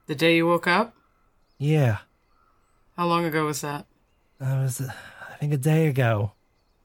The 0.08 0.16
day 0.16 0.38
you 0.38 0.48
woke 0.48 0.68
up? 0.68 0.96
Yeah, 1.58 2.00
How 2.98 3.08
long 3.08 3.26
ago 3.26 3.46
was 3.46 3.62
that? 3.62 3.86
that 4.40 4.62
was, 4.62 4.82
uh, 4.82 4.92
I 5.32 5.36
think, 5.38 5.54
a 5.54 5.58
day 5.58 5.88
ago. 5.88 6.34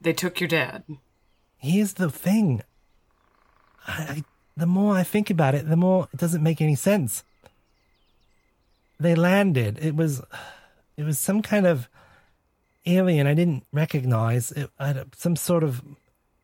They 0.00 0.12
took 0.12 0.40
your 0.40 0.48
dad. 0.48 0.85
Here's 1.59 1.94
the 1.94 2.09
thing. 2.11 2.62
I, 3.87 3.92
I, 3.92 4.25
the 4.61 4.67
more 4.67 4.94
I 4.94 5.02
think 5.02 5.31
about 5.31 5.54
it, 5.54 5.67
the 5.67 5.77
more 5.77 6.06
it 6.13 6.19
doesn't 6.19 6.42
make 6.42 6.61
any 6.61 6.75
sense. 6.75 7.25
They 9.00 9.15
landed. 9.15 9.79
It 9.81 9.96
was, 9.96 10.21
it 10.98 11.04
was 11.04 11.19
some 11.19 11.40
kind 11.40 11.67
of 11.67 11.88
alien 12.85 13.27
I 13.27 13.33
didn't 13.33 13.65
recognize. 13.73 14.52
It 14.52 14.71
I, 14.79 14.88
had 14.88 15.17
some 15.17 15.35
sort 15.35 15.65
of 15.65 15.83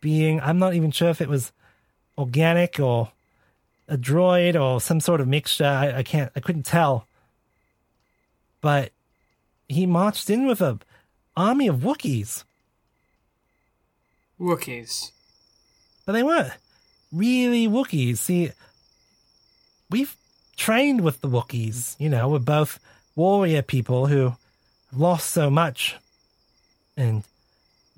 being. 0.01 0.41
I'm 0.41 0.59
not 0.59 0.73
even 0.73 0.91
sure 0.93 1.11
if 1.11 1.21
it 1.21 1.29
was 1.29 1.53
organic 2.17 2.81
or 2.81 3.13
a 3.87 3.99
droid 3.99 4.59
or 4.59 4.81
some 4.81 5.01
sort 5.01 5.21
of 5.21 5.29
mixture. 5.29 5.67
I, 5.67 5.99
I 5.99 6.03
can't. 6.03 6.33
I 6.35 6.41
couldn't 6.41 6.65
tell. 6.65 7.07
But 8.63 8.93
he 9.69 9.85
marched 9.85 10.31
in 10.31 10.47
with 10.47 10.63
a 10.63 10.79
army 11.37 11.69
of 11.69 11.81
Wookiees. 11.81 12.45
Wookiees. 14.41 15.11
But 16.07 16.13
they 16.13 16.23
weren't 16.23 16.55
really 17.13 17.67
Wookiees. 17.67 18.19
See, 18.19 18.53
we've 19.91 20.17
trained 20.57 21.03
with 21.03 21.21
the 21.21 21.29
Wookiees. 21.29 21.97
You 21.99 22.09
know, 22.09 22.29
we're 22.29 22.39
both 22.39 22.79
warrior 23.15 23.63
people 23.63 24.07
who 24.07 24.37
lost 24.93 25.31
so 25.31 25.51
much. 25.51 25.97
And 26.97 27.25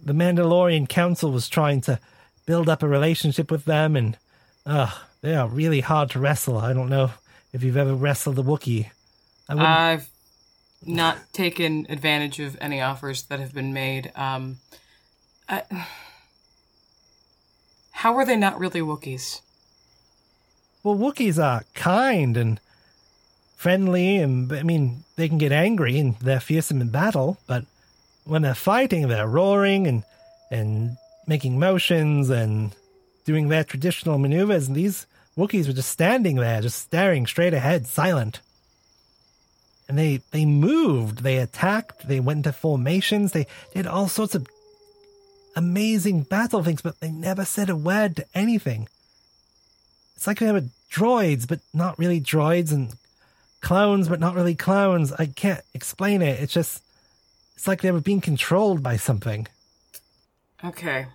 the 0.03 0.13
Mandalorian 0.13 0.89
Council 0.89 1.31
was 1.31 1.49
trying 1.49 1.81
to 1.83 2.01
build 2.47 2.69
up 2.69 2.83
a 2.83 2.89
relationship 2.89 3.51
with 3.51 3.65
them, 3.65 3.95
and 3.95 4.17
ugh, 4.65 4.93
they 5.21 5.35
are 5.35 5.49
really 5.49 5.81
hard 5.81 6.11
to 6.11 6.19
wrestle. 6.19 6.59
I 6.59 6.73
don't 6.73 6.89
know 6.89 7.11
if 7.53 7.63
you've 7.63 7.77
ever 7.77 7.95
wrestled 7.95 8.39
a 8.39 8.43
Wookiee. 8.43 8.91
I've 9.49 10.09
not 10.85 11.19
taken 11.33 11.87
advantage 11.89 12.39
of 12.41 12.57
any 12.61 12.81
offers 12.81 13.25
that 13.25 13.41
have 13.41 13.53
been 13.53 13.73
made. 13.73 14.13
Um, 14.15 14.59
I, 15.49 15.63
how 17.99 18.17
are 18.17 18.25
they 18.25 18.37
not 18.37 18.59
really 18.59 18.81
Wookiees? 18.81 19.41
well, 20.83 20.97
Wookiees 20.97 21.43
are 21.43 21.65
kind 21.75 22.37
and 22.37 22.61
friendly, 23.57 24.17
and 24.19 24.53
I 24.53 24.63
mean, 24.63 25.05
they 25.17 25.29
can 25.29 25.39
get 25.39 25.53
angry 25.53 25.99
and 25.99 26.17
they're 26.21 26.41
fearsome 26.41 26.81
in 26.81 26.91
battle, 26.91 27.39
but 27.47 27.65
when 28.25 28.43
they're 28.43 28.55
fighting, 28.55 29.09
they're 29.09 29.27
roaring 29.27 29.87
and 29.87 30.05
and 30.51 30.97
making 31.27 31.59
motions 31.59 32.31
and 32.31 32.75
doing 33.27 33.49
their 33.49 33.65
traditional 33.65 34.19
maneuvers. 34.19 34.69
And 34.69 34.77
these 34.77 35.07
Wookiees 35.37 35.67
were 35.67 35.75
just 35.75 35.91
standing 35.91 36.37
there, 36.37 36.63
just 36.63 36.79
staring 36.79 37.27
straight 37.27 37.53
ahead, 37.53 37.87
silent. 37.87 38.41
And 39.89 39.99
they 39.99 40.21
they 40.31 40.45
moved, 40.45 41.23
they 41.23 41.39
attacked, 41.39 42.07
they 42.07 42.21
went 42.21 42.39
into 42.39 42.53
formations, 42.53 43.33
they 43.33 43.47
did 43.75 43.87
all 43.87 44.09
sorts 44.09 44.35
of 44.35 44.47
amazing 45.59 46.23
battle 46.23 46.63
things, 46.63 46.81
but 46.81 47.01
they 47.01 47.11
never 47.11 47.45
said 47.45 47.69
a 47.69 47.77
word 47.77 48.17
to 48.17 48.27
anything. 48.33 48.89
It's 50.15 50.27
like 50.27 50.39
they 50.39 50.53
were 50.53 50.65
droids, 50.91 51.47
but 51.49 51.61
not 51.75 51.99
really 51.99 52.21
droids, 52.21 52.73
and 52.73 52.95
clones, 53.61 54.09
but 54.09 54.21
not 54.21 54.37
really 54.37 54.55
clones. 54.55 55.13
I 55.13 55.27
can't 55.27 55.63
explain 55.75 56.23
it. 56.23 56.41
It's 56.41 56.53
just, 56.53 56.83
it's 57.57 57.67
like 57.67 57.83
they 57.83 57.91
were 57.91 58.01
being 58.01 58.21
controlled 58.21 58.83
by 58.83 58.97
something. 58.97 59.49
Okay. 60.65 61.07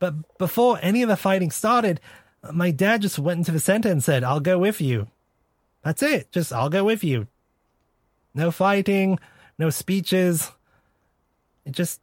But 0.00 0.36
before 0.38 0.80
any 0.82 1.02
of 1.02 1.08
the 1.08 1.16
fighting 1.16 1.52
started, 1.52 2.00
my 2.52 2.72
dad 2.72 3.02
just 3.02 3.18
went 3.18 3.38
into 3.38 3.52
the 3.52 3.60
center 3.60 3.88
and 3.88 4.02
said, 4.02 4.24
I'll 4.24 4.40
go 4.40 4.58
with 4.58 4.80
you. 4.80 5.06
That's 5.84 6.02
it. 6.02 6.32
Just, 6.32 6.52
I'll 6.52 6.70
go 6.70 6.82
with 6.82 7.04
you. 7.04 7.28
No 8.34 8.50
fighting, 8.50 9.20
no 9.56 9.70
speeches. 9.70 10.50
It 11.64 11.72
just 11.72 12.00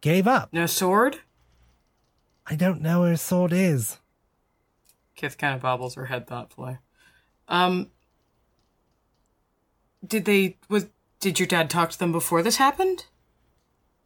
gave 0.00 0.26
up. 0.26 0.52
No 0.52 0.66
sword? 0.66 1.20
I 2.46 2.54
don't 2.56 2.80
know 2.80 3.00
where 3.00 3.10
his 3.10 3.20
sword 3.20 3.52
is. 3.52 3.98
Kith 5.14 5.36
kind 5.36 5.54
of 5.54 5.60
bobbles 5.60 5.94
her 5.94 6.06
head 6.06 6.26
thoughtfully. 6.26 6.78
Um, 7.48 7.90
did 10.06 10.24
they 10.24 10.56
was 10.68 10.86
did 11.20 11.40
your 11.40 11.48
dad 11.48 11.68
talk 11.68 11.90
to 11.90 11.98
them 11.98 12.12
before 12.12 12.42
this 12.42 12.56
happened? 12.56 13.06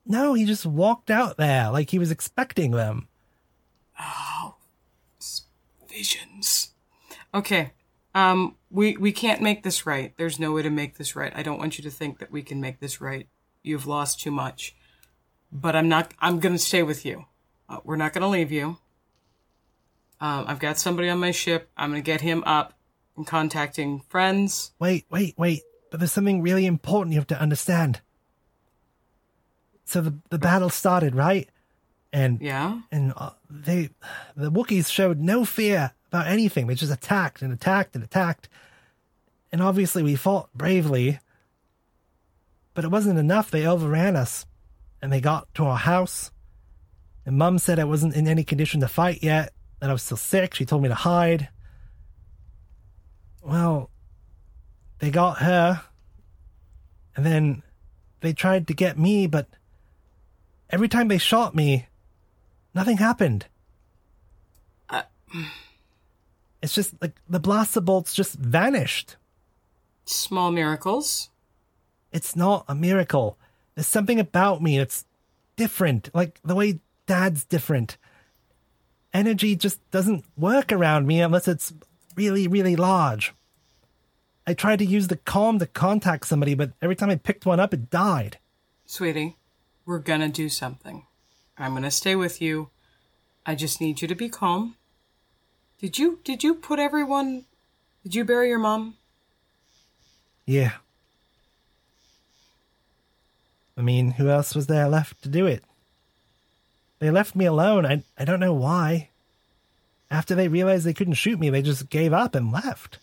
No, 0.06 0.34
he 0.34 0.44
just 0.44 0.66
walked 0.66 1.10
out 1.10 1.36
there 1.36 1.70
like 1.70 1.90
he 1.90 1.98
was 1.98 2.10
expecting 2.10 2.72
them. 2.72 3.08
Oh, 4.00 4.56
visions. 5.88 6.72
Okay. 7.34 7.72
Um, 8.14 8.56
we 8.70 8.96
we 8.96 9.12
can't 9.12 9.40
make 9.40 9.62
this 9.62 9.86
right. 9.86 10.12
There's 10.16 10.38
no 10.38 10.52
way 10.52 10.62
to 10.62 10.70
make 10.70 10.98
this 10.98 11.14
right. 11.14 11.32
I 11.34 11.42
don't 11.42 11.58
want 11.58 11.78
you 11.78 11.84
to 11.84 11.90
think 11.90 12.18
that 12.18 12.32
we 12.32 12.42
can 12.42 12.60
make 12.60 12.80
this 12.80 13.00
right. 13.00 13.28
You've 13.62 13.86
lost 13.86 14.20
too 14.20 14.30
much. 14.30 14.74
But 15.52 15.76
I'm 15.76 15.88
not. 15.88 16.14
I'm 16.18 16.40
gonna 16.40 16.58
stay 16.58 16.82
with 16.82 17.04
you. 17.04 17.26
Uh, 17.68 17.78
we're 17.84 17.96
not 17.96 18.12
gonna 18.12 18.28
leave 18.28 18.50
you. 18.50 18.78
Um, 20.20 20.44
I've 20.48 20.58
got 20.60 20.78
somebody 20.78 21.08
on 21.08 21.18
my 21.18 21.30
ship. 21.30 21.68
I'm 21.76 21.90
gonna 21.90 22.00
get 22.00 22.20
him 22.22 22.42
up 22.46 22.74
and 23.16 23.26
contacting 23.26 24.00
friends. 24.08 24.72
Wait, 24.78 25.04
wait, 25.10 25.34
wait. 25.36 25.62
But 25.90 26.00
there's 26.00 26.12
something 26.12 26.40
really 26.42 26.64
important 26.64 27.12
you 27.12 27.20
have 27.20 27.26
to 27.28 27.40
understand. 27.40 28.00
So 29.84 30.00
the 30.00 30.14
the 30.30 30.38
battle 30.38 30.70
started, 30.70 31.14
right? 31.14 31.48
And 32.14 32.40
Yeah. 32.40 32.80
and 32.90 33.12
uh, 33.16 33.30
they 33.50 33.90
the 34.36 34.50
Wookiees 34.50 34.90
showed 34.90 35.18
no 35.18 35.44
fear 35.44 35.92
about 36.08 36.26
anything. 36.28 36.66
They 36.66 36.74
just 36.74 36.92
attacked 36.92 37.42
and 37.42 37.52
attacked 37.52 37.94
and 37.94 38.02
attacked. 38.04 38.48
And 39.50 39.62
obviously 39.62 40.02
we 40.02 40.14
fought 40.14 40.48
bravely. 40.54 41.18
But 42.74 42.84
it 42.84 42.90
wasn't 42.90 43.18
enough. 43.18 43.50
They 43.50 43.66
overran 43.66 44.16
us. 44.16 44.46
And 45.02 45.12
they 45.12 45.20
got 45.20 45.52
to 45.54 45.64
our 45.64 45.76
house. 45.76 46.30
And 47.26 47.36
mum 47.36 47.58
said 47.58 47.78
I 47.78 47.84
wasn't 47.84 48.14
in 48.14 48.26
any 48.28 48.44
condition 48.44 48.80
to 48.80 48.88
fight 48.88 49.22
yet, 49.22 49.52
that 49.80 49.90
I 49.90 49.92
was 49.92 50.02
still 50.02 50.16
sick. 50.16 50.54
She 50.54 50.64
told 50.64 50.82
me 50.82 50.88
to 50.88 50.94
hide. 50.94 51.48
Well, 53.42 53.90
they 55.00 55.10
got 55.10 55.38
her. 55.38 55.82
And 57.16 57.26
then 57.26 57.62
they 58.20 58.32
tried 58.32 58.68
to 58.68 58.74
get 58.74 58.98
me, 58.98 59.26
but 59.26 59.48
every 60.70 60.88
time 60.88 61.08
they 61.08 61.18
shot 61.18 61.54
me, 61.54 61.86
nothing 62.74 62.96
happened. 62.98 63.46
Uh, 64.88 65.02
It's 66.62 66.74
just 66.74 66.94
like 67.02 67.20
the 67.28 67.40
blaster 67.40 67.80
bolts 67.80 68.14
just 68.14 68.36
vanished. 68.36 69.16
Small 70.04 70.52
miracles. 70.52 71.28
It's 72.12 72.36
not 72.36 72.64
a 72.68 72.74
miracle. 72.74 73.36
There's 73.74 73.86
something 73.86 74.20
about 74.20 74.62
me 74.62 74.78
that's 74.78 75.04
different, 75.56 76.10
like 76.14 76.40
the 76.44 76.54
way 76.54 76.80
dad's 77.06 77.44
different. 77.44 77.96
Energy 79.12 79.56
just 79.56 79.78
doesn't 79.90 80.24
work 80.36 80.72
around 80.72 81.06
me 81.06 81.20
unless 81.20 81.48
it's 81.48 81.72
really, 82.16 82.48
really 82.48 82.76
large. 82.76 83.34
I 84.46 84.54
tried 84.54 84.80
to 84.80 84.84
use 84.84 85.08
the 85.08 85.16
comm 85.16 85.58
to 85.60 85.66
contact 85.66 86.26
somebody, 86.26 86.54
but 86.54 86.72
every 86.82 86.96
time 86.96 87.10
I 87.10 87.16
picked 87.16 87.46
one 87.46 87.60
up, 87.60 87.72
it 87.72 87.90
died. 87.90 88.38
Sweetie, 88.86 89.36
we're 89.86 89.98
gonna 89.98 90.28
do 90.28 90.48
something. 90.48 91.06
I'm 91.56 91.74
gonna 91.74 91.90
stay 91.90 92.16
with 92.16 92.42
you. 92.42 92.70
I 93.46 93.54
just 93.54 93.80
need 93.80 94.02
you 94.02 94.08
to 94.08 94.14
be 94.14 94.28
calm. 94.28 94.76
Did 95.78 95.98
you 95.98 96.20
did 96.24 96.42
you 96.42 96.54
put 96.54 96.78
everyone 96.78 97.44
did 98.02 98.14
you 98.16 98.24
bury 98.24 98.48
your 98.48 98.58
mom? 98.58 98.96
Yeah. 100.44 100.72
I 103.76 103.80
mean, 103.80 104.12
who 104.12 104.28
else 104.28 104.54
was 104.54 104.66
there 104.66 104.88
left 104.88 105.22
to 105.22 105.28
do 105.28 105.46
it? 105.46 105.64
They 106.98 107.10
left 107.10 107.34
me 107.34 107.46
alone. 107.46 107.84
I, 107.84 108.02
I 108.16 108.24
don't 108.24 108.40
know 108.40 108.52
why. 108.52 109.08
After 110.10 110.34
they 110.34 110.48
realized 110.48 110.84
they 110.84 110.94
couldn't 110.94 111.14
shoot 111.14 111.40
me, 111.40 111.50
they 111.50 111.62
just 111.62 111.88
gave 111.88 112.12
up 112.12 112.34
and 112.34 112.52
left. 112.52 112.98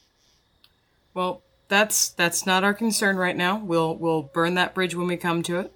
Well, 1.14 1.42
that's 1.68 2.10
that's 2.10 2.46
not 2.46 2.64
our 2.64 2.74
concern 2.74 3.18
right 3.18 3.36
now. 3.36 3.58
We'll 3.58 3.96
we'll 3.96 4.22
burn 4.22 4.54
that 4.56 4.74
bridge 4.74 4.96
when 4.96 5.08
we 5.08 5.18
come 5.18 5.44
to 5.44 5.60
it. 5.60 5.74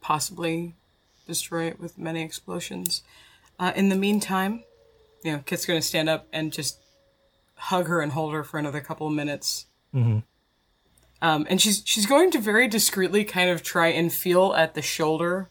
Possibly 0.00 0.74
destroy 1.26 1.66
it 1.66 1.80
with 1.80 1.98
many 1.98 2.22
explosions. 2.22 3.02
Uh, 3.58 3.72
in 3.74 3.88
the 3.88 3.96
meantime, 3.96 4.62
you 5.22 5.32
know, 5.32 5.38
Kith's 5.44 5.66
gonna 5.66 5.82
stand 5.82 6.08
up 6.08 6.26
and 6.32 6.52
just 6.52 6.78
hug 7.56 7.88
her 7.88 8.00
and 8.00 8.12
hold 8.12 8.32
her 8.32 8.44
for 8.44 8.58
another 8.58 8.80
couple 8.80 9.06
of 9.06 9.12
minutes. 9.12 9.66
Mhm. 9.94 10.22
Um, 11.22 11.46
and 11.48 11.60
she's 11.60 11.82
she's 11.84 12.06
going 12.06 12.30
to 12.32 12.38
very 12.38 12.68
discreetly 12.68 13.24
kind 13.24 13.50
of 13.50 13.62
try 13.62 13.88
and 13.88 14.12
feel 14.12 14.52
at 14.54 14.74
the 14.74 14.82
shoulder. 14.82 15.48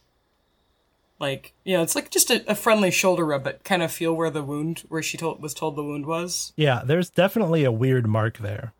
Like 1.19 1.53
you 1.63 1.75
know, 1.77 1.83
it's 1.83 1.95
like 1.95 2.09
just 2.11 2.29
a, 2.29 2.43
a 2.49 2.55
friendly 2.55 2.91
shoulder 2.91 3.25
rub, 3.25 3.43
but 3.43 3.63
kind 3.63 3.81
of 3.81 3.91
feel 3.91 4.13
where 4.13 4.29
the 4.29 4.43
wound, 4.43 4.83
where 4.89 5.01
she 5.03 5.17
told 5.17 5.41
was 5.41 5.53
told 5.53 5.75
the 5.75 5.83
wound 5.83 6.05
was. 6.05 6.53
Yeah, 6.55 6.81
there's 6.85 7.09
definitely 7.09 7.63
a 7.63 7.71
weird 7.71 8.07
mark 8.07 8.39
there. 8.39 8.73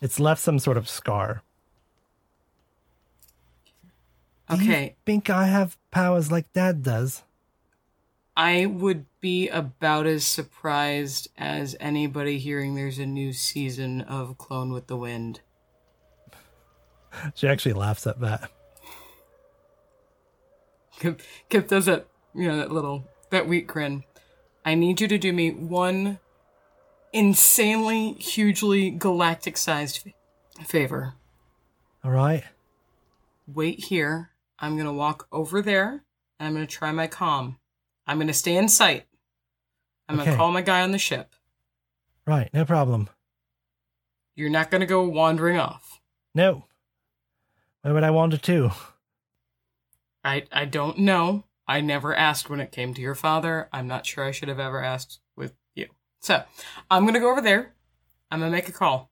It's 0.00 0.20
left 0.20 0.40
some 0.40 0.58
sort 0.58 0.76
of 0.76 0.88
scar. 0.88 1.42
Do 4.48 4.56
you 4.56 4.60
Okay, 4.64 4.96
think 5.06 5.28
I 5.30 5.46
have 5.46 5.76
powers 5.90 6.30
like 6.30 6.52
Dad 6.52 6.82
does? 6.82 7.22
I 8.36 8.66
would 8.66 9.06
be 9.20 9.48
about 9.48 10.06
as 10.06 10.26
surprised 10.26 11.28
as 11.38 11.76
anybody 11.78 12.38
hearing 12.38 12.74
there's 12.74 12.98
a 12.98 13.06
new 13.06 13.32
season 13.32 14.00
of 14.02 14.38
Clone 14.38 14.72
with 14.72 14.88
the 14.88 14.96
Wind. 14.96 15.40
She 17.34 17.46
actually 17.46 17.74
laughs 17.74 18.06
at 18.06 18.20
that. 18.20 18.50
Kith, 20.98 21.26
Kith 21.48 21.68
does 21.68 21.86
that, 21.86 22.06
you 22.34 22.48
know, 22.48 22.56
that 22.56 22.72
little, 22.72 23.04
that 23.30 23.48
weak 23.48 23.68
grin. 23.68 24.04
I 24.64 24.74
need 24.74 25.00
you 25.00 25.08
to 25.08 25.18
do 25.18 25.32
me 25.32 25.50
one 25.50 26.18
insanely, 27.12 28.14
hugely 28.14 28.90
galactic 28.90 29.56
sized 29.56 30.08
favor. 30.64 31.14
All 32.02 32.10
right. 32.10 32.44
Wait 33.46 33.84
here. 33.84 34.30
I'm 34.58 34.74
going 34.74 34.86
to 34.86 34.92
walk 34.92 35.28
over 35.30 35.62
there 35.62 36.04
and 36.38 36.48
I'm 36.48 36.54
going 36.54 36.66
to 36.66 36.72
try 36.72 36.90
my 36.90 37.06
comm. 37.06 37.56
I'm 38.06 38.18
going 38.18 38.28
to 38.28 38.34
stay 38.34 38.56
in 38.56 38.68
sight. 38.68 39.06
I'm 40.08 40.16
going 40.16 40.30
to 40.30 40.36
call 40.36 40.50
my 40.50 40.62
guy 40.62 40.82
on 40.82 40.92
the 40.92 40.98
ship. 40.98 41.34
Right, 42.26 42.50
no 42.52 42.64
problem. 42.64 43.08
You're 44.34 44.50
not 44.50 44.70
going 44.70 44.80
to 44.80 44.86
go 44.86 45.06
wandering 45.08 45.58
off. 45.58 46.00
No. 46.34 46.64
Why 47.82 47.92
would 47.92 48.02
I 48.04 48.10
wander 48.10 48.36
to? 48.38 48.70
I 50.24 50.44
I 50.50 50.64
don't 50.64 50.98
know. 50.98 51.44
I 51.68 51.80
never 51.80 52.14
asked 52.14 52.50
when 52.50 52.60
it 52.60 52.72
came 52.72 52.94
to 52.94 53.02
your 53.02 53.14
father. 53.14 53.68
I'm 53.72 53.86
not 53.86 54.06
sure 54.06 54.24
I 54.24 54.30
should 54.30 54.48
have 54.48 54.58
ever 54.58 54.82
asked 54.82 55.20
with 55.36 55.54
you. 55.74 55.88
So 56.20 56.44
I'm 56.90 57.04
gonna 57.04 57.20
go 57.20 57.30
over 57.30 57.42
there. 57.42 57.74
I'm 58.30 58.40
gonna 58.40 58.50
make 58.50 58.68
a 58.68 58.72
call 58.72 59.10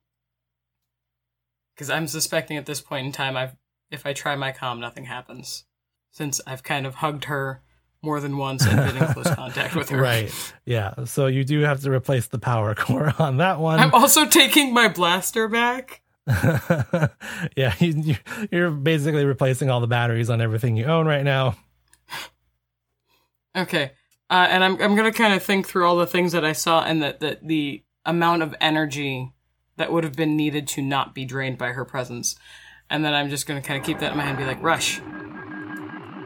because 1.75 1.89
I'm 1.89 2.07
suspecting 2.07 2.57
at 2.57 2.65
this 2.65 2.81
point 2.81 3.05
in 3.05 3.11
time, 3.11 3.37
I've 3.37 3.55
if 3.91 4.05
I 4.05 4.13
try 4.13 4.35
my 4.35 4.51
comm, 4.51 4.79
nothing 4.79 5.05
happens. 5.05 5.65
Since 6.11 6.41
I've 6.47 6.63
kind 6.63 6.85
of 6.85 6.95
hugged 6.95 7.25
her, 7.25 7.61
more 8.03 8.19
than 8.19 8.37
once 8.37 8.65
and 8.65 8.75
been 8.75 9.01
in 9.01 9.13
close 9.13 9.33
contact 9.35 9.75
with 9.75 9.89
her. 9.89 9.99
Right. 9.99 10.53
Yeah. 10.65 11.05
So 11.05 11.27
you 11.27 11.43
do 11.43 11.61
have 11.61 11.81
to 11.81 11.91
replace 11.91 12.27
the 12.27 12.37
power 12.37 12.75
core 12.75 13.13
on 13.17 13.37
that 13.37 13.59
one. 13.59 13.79
I'm 13.79 13.93
also 13.93 14.25
taking 14.25 14.73
my 14.73 14.89
blaster 14.89 15.47
back. 15.47 16.01
yeah, 17.57 17.73
you, 17.79 18.15
you're 18.49 18.71
basically 18.71 19.25
replacing 19.25 19.69
all 19.69 19.81
the 19.81 19.87
batteries 19.87 20.29
on 20.29 20.39
everything 20.41 20.77
you 20.77 20.85
own 20.85 21.05
right 21.05 21.23
now. 21.23 21.55
Okay. 23.55 23.91
Uh, 24.29 24.47
and 24.49 24.63
I'm 24.63 24.81
I'm 24.81 24.95
gonna 24.95 25.11
kind 25.11 25.33
of 25.33 25.43
think 25.43 25.67
through 25.67 25.85
all 25.85 25.97
the 25.97 26.07
things 26.07 26.31
that 26.31 26.45
I 26.45 26.53
saw 26.53 26.83
and 26.83 27.03
that 27.03 27.19
the, 27.19 27.37
the 27.41 27.83
amount 28.05 28.41
of 28.41 28.55
energy 28.59 29.33
that 29.75 29.91
would 29.91 30.03
have 30.03 30.13
been 30.13 30.35
needed 30.35 30.67
to 30.69 30.81
not 30.81 31.13
be 31.13 31.25
drained 31.25 31.57
by 31.57 31.73
her 31.73 31.85
presence. 31.85 32.35
And 32.89 33.03
then 33.03 33.13
I'm 33.13 33.29
just 33.29 33.45
gonna 33.45 33.61
kind 33.61 33.79
of 33.79 33.85
keep 33.85 33.99
that 33.99 34.11
in 34.11 34.17
my 34.17 34.23
hand 34.23 34.37
and 34.37 34.47
be 34.47 34.51
like, 34.51 34.63
Rush. 34.63 35.01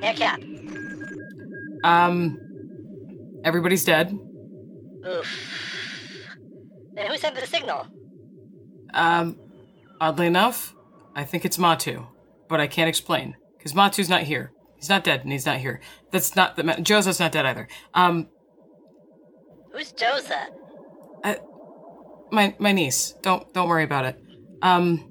Yeah, 0.01 0.13
Cap. 0.13 0.41
Um 1.88 2.39
everybody's 3.43 3.85
dead. 3.85 4.17
Oof. 5.07 5.27
Then 6.93 7.07
who 7.07 7.17
sent 7.17 7.35
the 7.35 7.45
signal? 7.45 7.88
Um 8.93 9.39
oddly 10.01 10.27
enough, 10.27 10.75
I 11.15 11.23
think 11.23 11.45
it's 11.45 11.57
Matu. 11.57 12.07
But 12.49 12.59
I 12.59 12.67
can't 12.67 12.89
explain. 12.89 13.35
Because 13.57 13.73
Matu's 13.73 14.09
not 14.09 14.23
here. 14.23 14.51
He's 14.75 14.89
not 14.89 15.03
dead 15.03 15.21
and 15.21 15.31
he's 15.31 15.45
not 15.45 15.57
here. 15.57 15.81
That's 16.11 16.35
not 16.35 16.55
the 16.55 16.63
Josa's 16.63 17.19
not 17.19 17.31
dead 17.31 17.45
either. 17.45 17.67
Um 17.93 18.27
Who's 19.71 19.93
Josa? 19.93 20.47
my 22.31 22.55
my 22.59 22.71
niece. 22.71 23.13
Don't 23.21 23.51
don't 23.53 23.69
worry 23.69 23.83
about 23.83 24.05
it. 24.05 24.19
Um, 24.61 25.07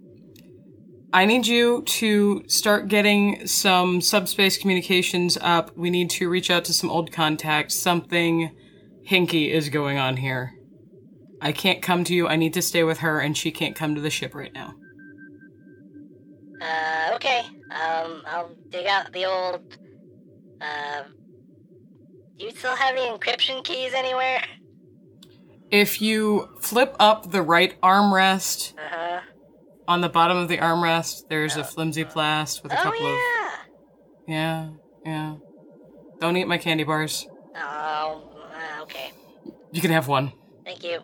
I 1.13 1.25
need 1.25 1.47
you 1.47 1.83
to 1.83 2.45
start 2.49 2.89
getting 2.89 3.47
some 3.47 4.01
subspace 4.01 4.59
communications 4.59 5.39
up. 5.41 5.77
We 5.77 5.89
need 5.91 6.11
to 6.11 6.29
reach 6.29 6.51
out 6.51 6.65
to 6.67 6.73
some 6.73 6.91
old 6.91 7.13
contacts. 7.13 7.75
Something 7.79 8.55
hinky 9.09 9.51
is 9.51 9.69
going 9.69 9.99
on 9.99 10.17
here. 10.19 10.53
I 11.41 11.53
can't 11.53 11.81
come 11.81 12.05
to 12.05 12.15
you. 12.15 12.27
I 12.29 12.37
need 12.37 12.55
to 12.55 12.63
stay 12.63 12.83
with 12.83 12.99
her, 12.99 13.21
and 13.21 13.37
she 13.37 13.51
can't 13.51 13.77
come 13.77 13.95
to 13.95 14.01
the 14.01 14.11
ship 14.11 14.35
right 14.35 14.53
now. 14.53 14.75
Uh, 16.61 17.15
okay. 17.15 17.43
Um, 17.71 18.23
I'll 18.27 18.51
dig 18.71 18.87
out 18.87 19.13
the 19.13 19.27
old. 19.27 19.79
Uh, 20.61 21.03
do 22.39 22.47
you 22.47 22.51
still 22.51 22.75
have 22.75 22.97
any 22.97 23.07
encryption 23.07 23.63
keys 23.63 23.93
anywhere? 23.95 24.43
If 25.71 26.01
you 26.01 26.49
flip 26.61 26.97
up 26.99 27.31
the 27.31 27.43
right 27.43 27.81
armrest, 27.81 28.73
Uh 28.75 28.89
huh. 28.91 29.21
On 29.89 30.01
the 30.01 30.09
bottom 30.09 30.37
of 30.37 30.49
the 30.49 30.59
armrest, 30.59 31.29
there's 31.29 31.57
a 31.57 31.65
flimsy 31.65 32.05
plast 32.05 32.63
with 32.63 32.73
a 32.73 32.81
Oh 32.81 32.83
couple 32.83 33.07
of 33.07 33.19
yeah. 34.29 34.29
yeah, 34.29 34.69
yeah. 35.05 35.35
Don't 36.21 36.37
eat 36.37 36.49
my 36.49 36.59
candy 36.59 36.85
bars. 36.85 37.27
Oh, 37.55 37.59
uh, 38.53 38.83
okay. 38.83 39.13
You 39.73 39.81
can 39.81 39.91
have 39.91 40.09
one. 40.09 40.33
Thank 40.65 40.83
you. 40.85 40.99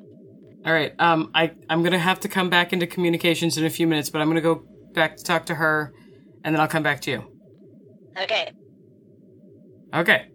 All 0.64 0.72
right. 0.72 0.93
Um, 0.99 1.30
I 1.35 1.53
I'm 1.68 1.83
gonna 1.83 1.99
have 1.99 2.20
to 2.20 2.28
come 2.28 2.51
back 2.51 2.72
into 2.72 2.87
communications 2.87 3.59
in 3.59 3.64
a 3.64 3.70
few 3.70 3.87
minutes, 3.87 4.11
but 4.11 4.20
I'm 4.20 4.28
gonna 4.28 4.41
go 4.41 4.64
back 4.93 5.16
to 5.16 5.24
talk 5.24 5.47
to 5.47 5.55
her, 5.55 5.93
and 6.45 6.55
then 6.55 6.61
I'll 6.61 6.68
come 6.68 6.83
back 6.83 7.01
to 7.03 7.11
you. 7.11 7.24
Okay. 8.20 8.53
Okay. 9.95 10.28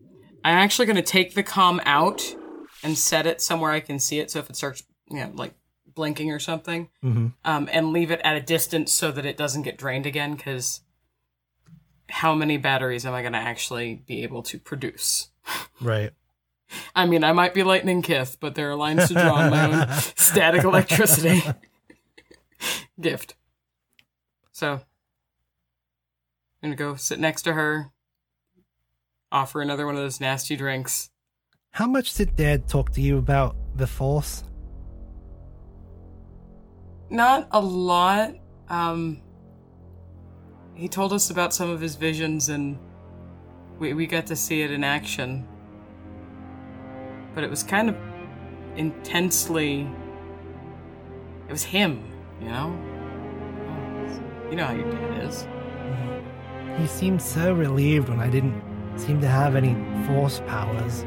I'm 0.43 0.57
actually 0.57 0.85
gonna 0.85 1.01
take 1.01 1.33
the 1.33 1.43
comm 1.43 1.79
out 1.85 2.35
and 2.83 2.97
set 2.97 3.25
it 3.25 3.41
somewhere 3.41 3.71
I 3.71 3.79
can 3.79 3.99
see 3.99 4.19
it. 4.19 4.31
So 4.31 4.39
if 4.39 4.49
it 4.49 4.55
starts, 4.55 4.83
you 5.09 5.17
know, 5.17 5.31
like 5.33 5.53
blinking 5.97 6.31
or 6.31 6.39
something, 6.39 6.87
Mhm. 7.03 7.33
um, 7.43 7.67
and 7.73 7.91
leave 7.91 8.11
it 8.11 8.21
at 8.23 8.37
a 8.37 8.41
distance 8.41 8.93
so 8.93 9.11
that 9.11 9.25
it 9.25 9.35
doesn't 9.35 9.63
get 9.63 9.77
drained 9.77 10.05
again. 10.05 10.35
Because 10.35 10.79
how 12.09 12.33
many 12.33 12.55
batteries 12.55 13.05
am 13.05 13.13
I 13.13 13.21
gonna 13.23 13.37
actually 13.39 13.95
be 14.05 14.23
able 14.23 14.41
to 14.43 14.57
produce? 14.59 15.29
Right. 15.81 16.11
I 16.95 17.05
mean, 17.05 17.23
I 17.23 17.31
might 17.33 17.53
be 17.53 17.63
lightning 17.63 18.01
Kith, 18.01 18.37
but 18.39 18.55
there 18.55 18.69
are 18.71 18.75
lines 18.75 19.07
to 19.09 19.13
draw 19.13 19.33
on 19.35 19.49
my 19.49 19.65
own 19.81 19.87
static 20.15 20.63
electricity 20.63 21.41
gift. 23.01 23.35
So, 24.51 24.73
I'm 26.61 26.69
gonna 26.69 26.75
go 26.75 26.95
sit 26.95 27.19
next 27.19 27.41
to 27.43 27.53
her, 27.53 27.91
offer 29.31 29.61
another 29.61 29.85
one 29.85 29.95
of 29.95 30.01
those 30.01 30.19
nasty 30.21 30.55
drinks. 30.55 31.09
How 31.71 31.87
much 31.87 32.13
did 32.15 32.35
Dad 32.35 32.67
talk 32.67 32.91
to 32.93 33.01
you 33.01 33.17
about 33.17 33.55
the 33.75 33.87
Force? 33.87 34.43
Not 37.09 37.47
a 37.51 37.59
lot. 37.59 38.35
Um, 38.69 39.21
he 40.73 40.87
told 40.87 41.13
us 41.13 41.29
about 41.29 41.53
some 41.53 41.69
of 41.69 41.79
his 41.79 41.95
visions, 41.95 42.49
and 42.49 42.77
we 43.79 43.93
we 43.93 44.07
got 44.07 44.25
to 44.27 44.35
see 44.35 44.61
it 44.61 44.71
in 44.71 44.83
action. 44.83 45.47
But 47.33 47.43
it 47.43 47.49
was 47.49 47.63
kind 47.63 47.89
of 47.89 47.95
intensely. 48.75 49.87
It 51.47 51.51
was 51.51 51.63
him, 51.63 52.03
you 52.41 52.49
know. 52.49 52.77
You 54.49 54.55
know 54.55 54.65
how 54.65 54.73
your 54.73 54.91
dad 54.91 55.23
is. 55.23 55.47
He 56.77 56.87
seemed 56.87 57.21
so 57.21 57.53
relieved 57.53 58.09
when 58.09 58.19
I 58.19 58.29
didn't 58.29 58.61
seem 58.97 59.21
to 59.21 59.27
have 59.27 59.55
any 59.55 59.75
Force 60.05 60.41
powers. 60.47 61.05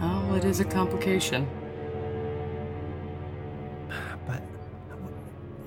Oh, 0.00 0.34
it 0.34 0.44
is 0.44 0.60
a 0.60 0.64
complication. 0.64 1.46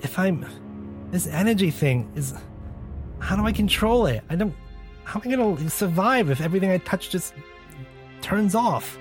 If 0.06 0.18
I'm. 0.18 0.46
This 1.10 1.26
energy 1.26 1.70
thing 1.70 2.10
is. 2.14 2.34
How 3.18 3.34
do 3.34 3.44
I 3.44 3.52
control 3.52 4.06
it? 4.06 4.22
I 4.30 4.36
don't. 4.36 4.54
How 5.04 5.20
am 5.20 5.28
I 5.28 5.36
gonna 5.36 5.70
survive 5.70 6.30
if 6.30 6.40
everything 6.40 6.70
I 6.70 6.78
touch 6.78 7.10
just 7.10 7.34
turns 8.22 8.54
off? 8.54 8.98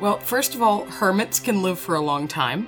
Well, 0.00 0.18
first 0.18 0.54
of 0.54 0.62
all, 0.62 0.84
hermits 0.84 1.38
can 1.38 1.62
live 1.62 1.78
for 1.78 1.94
a 1.94 2.00
long 2.00 2.26
time. 2.26 2.66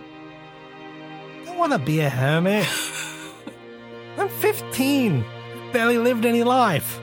I 1.43 1.45
don't 1.47 1.59
want 1.59 1.73
to 1.73 1.79
be 1.79 2.01
a 2.01 2.09
hermit. 2.09 2.67
I'm 4.19 4.29
15. 4.29 5.25
Barely 5.73 5.99
lived 5.99 6.25
any 6.25 6.45
life. 6.45 7.01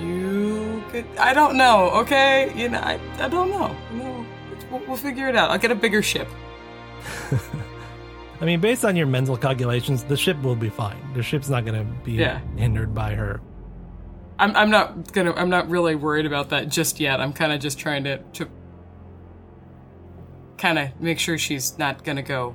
You 0.00 0.82
could. 0.90 1.04
I 1.18 1.34
don't 1.34 1.56
know. 1.56 1.90
Okay, 2.02 2.52
you 2.56 2.70
know, 2.70 2.78
I, 2.78 2.98
I 3.18 3.28
don't 3.28 3.50
know. 3.50 3.76
No, 3.92 4.26
we'll, 4.70 4.82
we'll 4.86 4.96
figure 4.96 5.28
it 5.28 5.36
out. 5.36 5.50
I'll 5.50 5.58
get 5.58 5.70
a 5.70 5.74
bigger 5.74 6.02
ship. 6.02 6.28
I 8.40 8.44
mean, 8.44 8.60
based 8.60 8.84
on 8.84 8.96
your 8.96 9.06
mental 9.06 9.36
calculations, 9.36 10.04
the 10.04 10.16
ship 10.16 10.40
will 10.42 10.56
be 10.56 10.68
fine. 10.68 10.98
The 11.14 11.22
ship's 11.22 11.48
not 11.48 11.64
going 11.64 11.78
to 11.78 11.90
be 12.04 12.12
Yeah. 12.12 12.40
hindered 12.56 12.94
by 12.94 13.14
her. 13.14 13.40
I'm, 14.38 14.54
I'm 14.54 14.68
not 14.70 15.12
gonna. 15.14 15.32
I'm 15.32 15.48
not 15.48 15.70
really 15.70 15.94
worried 15.94 16.26
about 16.26 16.50
that 16.50 16.68
just 16.68 17.00
yet. 17.00 17.22
I'm 17.22 17.32
kind 17.32 17.52
of 17.52 17.60
just 17.60 17.78
trying 17.78 18.04
to 18.04 18.18
to 18.34 18.46
kind 20.58 20.78
of 20.78 21.00
make 21.00 21.18
sure 21.18 21.38
she's 21.38 21.78
not 21.78 22.04
gonna 22.04 22.20
go. 22.20 22.54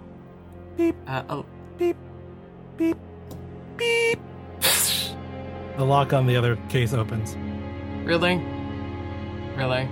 Beep. 0.78 0.96
Uh, 1.08 1.24
a- 1.28 1.44
Beep, 1.80 1.98
beep, 2.78 2.98
beep. 3.78 4.20
the 5.78 5.84
lock 5.84 6.14
on 6.14 6.28
the 6.28 6.36
other 6.36 6.56
case 6.70 6.94
opens. 6.94 7.36
really, 8.06 8.36
really. 9.58 9.86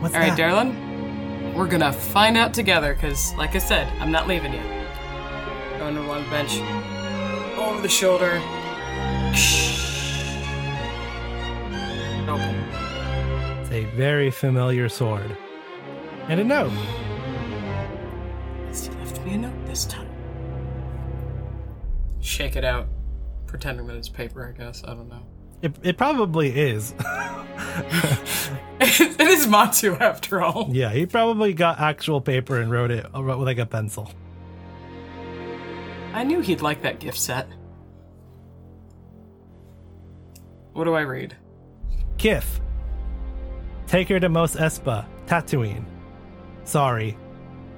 What's 0.00 0.14
All 0.14 0.20
right, 0.22 0.30
that? 0.30 0.38
darling. 0.38 0.72
We're 1.54 1.68
gonna 1.68 1.92
find 1.92 2.36
out 2.36 2.52
together, 2.52 2.94
cause 2.94 3.32
like 3.34 3.54
I 3.54 3.58
said, 3.58 3.86
I'm 4.00 4.10
not 4.10 4.26
leaving 4.26 4.52
you. 4.52 4.62
Going 5.78 5.94
to 5.94 6.02
one 6.02 6.28
bench, 6.28 6.58
over 7.56 7.80
the 7.80 7.88
shoulder. 7.88 8.42
Open. 12.28 12.56
It's 13.60 13.70
a 13.70 13.84
very 13.96 14.32
familiar 14.32 14.88
sword. 14.88 15.36
And 16.28 16.40
a 16.40 16.44
note. 16.44 16.72
He 18.72 18.88
left 18.88 19.20
me 19.24 19.34
a 19.34 19.38
note 19.38 19.66
this 19.66 19.84
time. 19.84 20.08
Shake 22.20 22.56
it 22.56 22.64
out, 22.64 22.88
pretending 23.46 23.86
that 23.86 23.96
it's 23.96 24.08
paper. 24.08 24.52
I 24.52 24.58
guess 24.58 24.82
I 24.82 24.88
don't 24.88 25.08
know. 25.08 25.22
It, 25.62 25.76
it 25.84 25.96
probably 25.96 26.50
is. 26.50 26.94
it 29.00 29.20
is 29.20 29.46
Matu 29.46 30.00
after 30.00 30.42
all. 30.42 30.68
yeah, 30.70 30.90
he 30.92 31.06
probably 31.06 31.52
got 31.52 31.80
actual 31.80 32.20
paper 32.20 32.60
and 32.60 32.70
wrote 32.70 32.90
it 32.90 33.06
with 33.12 33.38
like 33.38 33.58
a 33.58 33.66
pencil. 33.66 34.10
I 36.12 36.22
knew 36.22 36.40
he'd 36.40 36.62
like 36.62 36.82
that 36.82 37.00
gift 37.00 37.18
set. 37.18 37.48
What 40.72 40.84
do 40.84 40.94
I 40.94 41.00
read? 41.02 41.36
Kith. 42.18 42.60
Take 43.86 44.08
her 44.08 44.20
to 44.20 44.28
Mos 44.28 44.56
Espa, 44.56 45.06
Tatooine. 45.26 45.84
Sorry. 46.64 47.16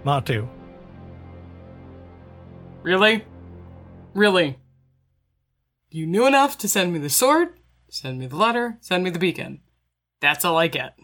Matu. 0.04 0.48
Really? 2.82 3.24
Really? 4.14 4.58
You 5.90 6.06
knew 6.06 6.26
enough 6.26 6.56
to 6.58 6.68
send 6.68 6.92
me 6.92 6.98
the 6.98 7.10
sword, 7.10 7.58
send 7.88 8.18
me 8.18 8.26
the 8.26 8.36
letter, 8.36 8.78
send 8.80 9.02
me 9.02 9.10
the 9.10 9.18
beacon. 9.18 9.60
That's 10.20 10.44
all 10.44 10.56
I 10.56 10.68
get. 10.68 10.98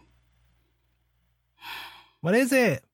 What 2.22 2.34
is 2.36 2.52
it? 2.52 2.84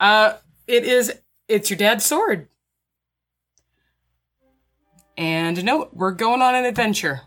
Uh, 0.00 0.34
it 0.66 0.84
is. 0.84 1.12
It's 1.48 1.70
your 1.70 1.76
dad's 1.76 2.06
sword. 2.06 2.48
And 5.18 5.62
no, 5.64 5.88
we're 5.92 6.12
going 6.12 6.40
on 6.40 6.54
an 6.54 6.64
adventure. 6.64 7.22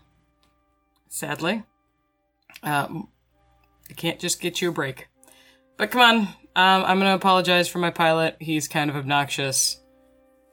Sadly. 1.08 1.64
Um, 2.62 3.08
I 3.90 3.92
can't 3.92 4.18
just 4.18 4.40
get 4.40 4.62
you 4.62 4.70
a 4.70 4.72
break. 4.72 5.08
But 5.76 5.90
come 5.90 6.00
on, 6.00 6.16
um, 6.56 6.84
I'm 6.84 6.98
gonna 6.98 7.14
apologize 7.14 7.68
for 7.68 7.78
my 7.78 7.90
pilot. 7.90 8.36
He's 8.40 8.68
kind 8.68 8.88
of 8.88 8.96
obnoxious, 8.96 9.80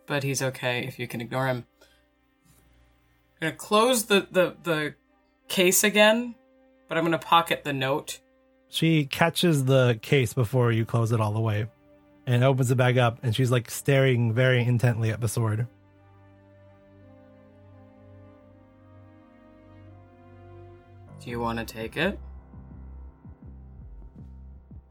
but 0.07 0.23
he's 0.23 0.41
okay 0.41 0.85
if 0.85 0.99
you 0.99 1.07
can 1.07 1.21
ignore 1.21 1.47
him. 1.47 1.65
I'm 1.81 3.47
gonna 3.47 3.55
close 3.55 4.05
the, 4.05 4.27
the, 4.31 4.55
the 4.63 4.95
case 5.47 5.83
again, 5.83 6.35
but 6.89 6.97
I'm 6.97 7.03
gonna 7.03 7.17
pocket 7.17 7.63
the 7.63 7.73
note. 7.73 8.19
She 8.69 9.05
catches 9.05 9.65
the 9.65 9.97
case 10.01 10.33
before 10.33 10.71
you 10.71 10.85
close 10.85 11.11
it 11.11 11.21
all 11.21 11.31
the 11.31 11.39
way 11.39 11.67
and 12.25 12.43
opens 12.43 12.69
it 12.71 12.75
back 12.75 12.97
up, 12.97 13.19
and 13.23 13.33
she's 13.35 13.49
like 13.51 13.71
staring 13.71 14.33
very 14.33 14.61
intently 14.63 15.09
at 15.11 15.21
the 15.21 15.27
sword. 15.29 15.67
Do 21.21 21.29
you 21.29 21.39
want 21.39 21.59
to 21.59 21.65
take 21.65 21.97
it? 21.97 22.19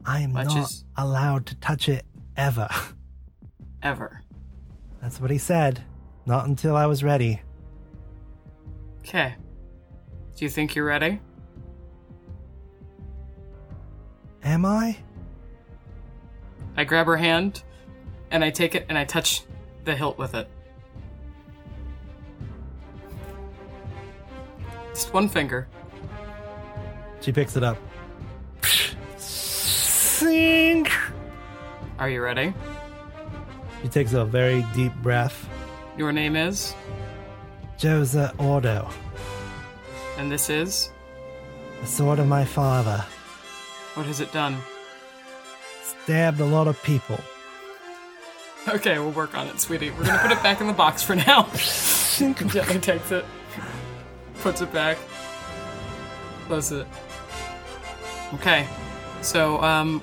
I'm 0.05 0.33
Much 0.33 0.47
not 0.47 0.57
as- 0.57 0.85
allowed 0.95 1.45
to 1.47 1.55
touch 1.55 1.89
it 1.89 2.05
ever. 2.35 2.69
Ever. 3.83 4.21
That's 5.01 5.21
what 5.21 5.29
he 5.29 5.37
said. 5.37 5.83
Not 6.25 6.47
until 6.47 6.75
I 6.75 6.87
was 6.87 7.03
ready. 7.03 7.39
Okay. 8.99 9.35
Do 10.35 10.43
you 10.45 10.49
think 10.49 10.73
you're 10.75 10.83
ready? 10.83 11.21
Am 14.47 14.65
I? 14.65 14.95
I 16.77 16.85
grab 16.85 17.05
her 17.05 17.17
hand 17.17 17.63
and 18.31 18.45
I 18.45 18.49
take 18.49 18.75
it 18.75 18.85
and 18.87 18.97
I 18.97 19.03
touch 19.03 19.43
the 19.83 19.93
hilt 19.93 20.17
with 20.17 20.35
it. 20.35 20.47
Just 24.93 25.13
one 25.13 25.27
finger. 25.27 25.67
She 27.19 27.33
picks 27.33 27.57
it 27.57 27.63
up. 27.63 27.77
Sink. 29.17 30.91
Are 31.99 32.09
you 32.09 32.21
ready? 32.21 32.53
She 33.81 33.89
takes 33.89 34.13
a 34.13 34.23
very 34.23 34.65
deep 34.73 34.93
breath. 35.03 35.49
Your 35.97 36.13
name 36.13 36.37
is, 36.37 36.73
Josa 37.77 38.33
Ordo, 38.39 38.87
and 40.17 40.31
this 40.31 40.49
is. 40.49 40.91
the 41.81 41.87
sword 41.87 42.19
of 42.19 42.27
my 42.27 42.45
father, 42.45 43.03
What 43.97 44.05
has 44.05 44.21
it 44.21 44.31
done? 44.31 44.57
stabbed 46.07 46.39
a 46.39 46.45
lot 46.45 46.67
of 46.67 46.81
people. 46.83 47.19
Okay, 48.67 48.97
we'll 48.97 49.11
work 49.11 49.35
on 49.35 49.47
it, 49.47 49.59
sweetie. 49.59 49.89
We're 49.91 50.05
gonna 50.05 50.19
put 50.19 50.31
it 50.31 50.41
back 50.41 50.61
in 50.61 50.67
the 50.67 50.73
box 50.73 51.03
for 51.03 51.15
now. 51.15 51.49
Gently 52.17 52.79
takes 52.79 53.11
it, 53.11 53.25
puts 54.39 54.61
it 54.61 54.71
back, 54.71 54.97
closes 56.45 56.81
it. 56.81 56.87
Okay, 58.35 58.67
so 59.21 59.61
um, 59.61 60.01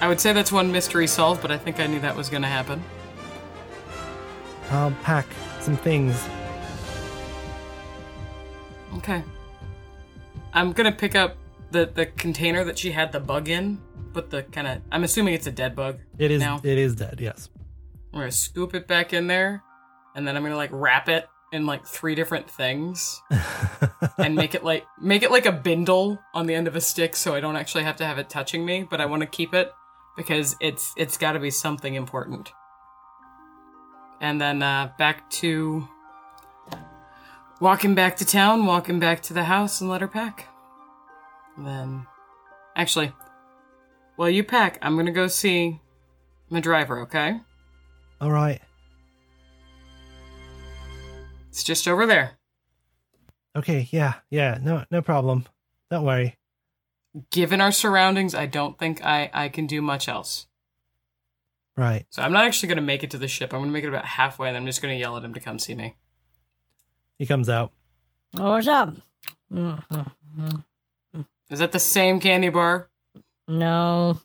I 0.00 0.08
would 0.08 0.20
say 0.20 0.32
that's 0.32 0.50
one 0.50 0.72
mystery 0.72 1.06
solved, 1.06 1.40
but 1.40 1.52
I 1.52 1.58
think 1.58 1.78
I 1.78 1.86
knew 1.86 2.00
that 2.00 2.16
was 2.16 2.28
gonna 2.28 2.48
happen. 2.48 2.82
I'll 4.70 4.90
pack 5.02 5.26
some 5.60 5.76
things. 5.76 6.20
Okay. 8.96 9.22
I'm 10.52 10.72
gonna 10.72 10.90
pick 10.90 11.14
up 11.14 11.36
the 11.70 11.86
the 11.86 12.06
container 12.06 12.64
that 12.64 12.78
she 12.78 12.92
had 12.92 13.12
the 13.12 13.20
bug 13.20 13.48
in. 13.48 13.80
Put 14.12 14.30
the 14.30 14.42
kind 14.44 14.66
of. 14.66 14.82
I'm 14.90 15.04
assuming 15.04 15.34
it's 15.34 15.46
a 15.46 15.52
dead 15.52 15.76
bug. 15.76 15.98
It 16.18 16.30
is. 16.30 16.40
now. 16.40 16.60
It 16.62 16.78
is 16.78 16.94
dead. 16.94 17.20
Yes. 17.20 17.50
I'm 18.12 18.20
gonna 18.20 18.32
scoop 18.32 18.74
it 18.74 18.88
back 18.88 19.12
in 19.12 19.26
there, 19.26 19.62
and 20.14 20.26
then 20.26 20.36
I'm 20.36 20.42
gonna 20.42 20.56
like 20.56 20.70
wrap 20.72 21.08
it 21.08 21.28
in 21.52 21.66
like 21.66 21.86
three 21.86 22.14
different 22.14 22.48
things, 22.50 23.22
and 24.18 24.34
make 24.34 24.54
it 24.54 24.64
like 24.64 24.86
make 25.00 25.22
it 25.22 25.30
like 25.30 25.46
a 25.46 25.52
bindle 25.52 26.18
on 26.34 26.46
the 26.46 26.54
end 26.54 26.66
of 26.66 26.74
a 26.74 26.80
stick, 26.80 27.16
so 27.16 27.34
I 27.34 27.40
don't 27.40 27.56
actually 27.56 27.84
have 27.84 27.96
to 27.96 28.06
have 28.06 28.18
it 28.18 28.30
touching 28.30 28.64
me. 28.64 28.86
But 28.88 29.00
I 29.00 29.06
want 29.06 29.20
to 29.20 29.26
keep 29.26 29.54
it 29.54 29.72
because 30.16 30.56
it's 30.60 30.94
it's 30.96 31.16
got 31.16 31.32
to 31.32 31.38
be 31.38 31.50
something 31.50 31.94
important. 31.94 32.52
And 34.20 34.40
then 34.40 34.62
uh, 34.62 34.90
back 34.98 35.30
to 35.30 35.86
walking 37.60 37.94
back 37.94 38.16
to 38.16 38.24
town, 38.24 38.66
walking 38.66 38.98
back 38.98 39.22
to 39.22 39.34
the 39.34 39.44
house, 39.44 39.80
and 39.80 39.88
let 39.88 40.00
her 40.00 40.08
pack. 40.08 40.48
Then, 41.58 42.06
actually, 42.76 43.12
while 44.16 44.30
you 44.30 44.44
pack, 44.44 44.78
I'm 44.82 44.96
gonna 44.96 45.10
go 45.12 45.26
see 45.26 45.80
my 46.50 46.60
driver. 46.60 47.00
Okay. 47.00 47.40
All 48.20 48.30
right. 48.30 48.60
It's 51.48 51.64
just 51.64 51.88
over 51.88 52.06
there. 52.06 52.32
Okay. 53.56 53.88
Yeah. 53.90 54.14
Yeah. 54.30 54.58
No. 54.62 54.84
No 54.90 55.02
problem. 55.02 55.46
Don't 55.90 56.04
worry. 56.04 56.36
Given 57.30 57.60
our 57.60 57.72
surroundings, 57.72 58.34
I 58.34 58.46
don't 58.46 58.78
think 58.78 59.04
I, 59.04 59.30
I 59.32 59.48
can 59.48 59.66
do 59.66 59.82
much 59.82 60.08
else. 60.08 60.46
Right. 61.76 62.06
So 62.10 62.22
I'm 62.22 62.32
not 62.32 62.44
actually 62.44 62.68
going 62.68 62.76
to 62.76 62.82
make 62.82 63.02
it 63.02 63.10
to 63.12 63.18
the 63.18 63.26
ship. 63.28 63.52
I'm 63.52 63.60
going 63.60 63.70
to 63.70 63.72
make 63.72 63.84
it 63.84 63.88
about 63.88 64.04
halfway, 64.04 64.48
and 64.48 64.56
I'm 64.56 64.66
just 64.66 64.82
going 64.82 64.94
to 64.94 65.00
yell 65.00 65.16
at 65.16 65.24
him 65.24 65.32
to 65.34 65.40
come 65.40 65.58
see 65.58 65.74
me. 65.74 65.96
He 67.18 67.26
comes 67.26 67.48
out. 67.48 67.72
Oh, 68.36 68.50
what's 68.50 68.68
up? 68.68 68.94
Mhm. 69.52 70.64
Is 71.50 71.58
that 71.60 71.72
the 71.72 71.78
same 71.78 72.20
candy 72.20 72.50
bar? 72.50 72.88
No. 73.46 74.20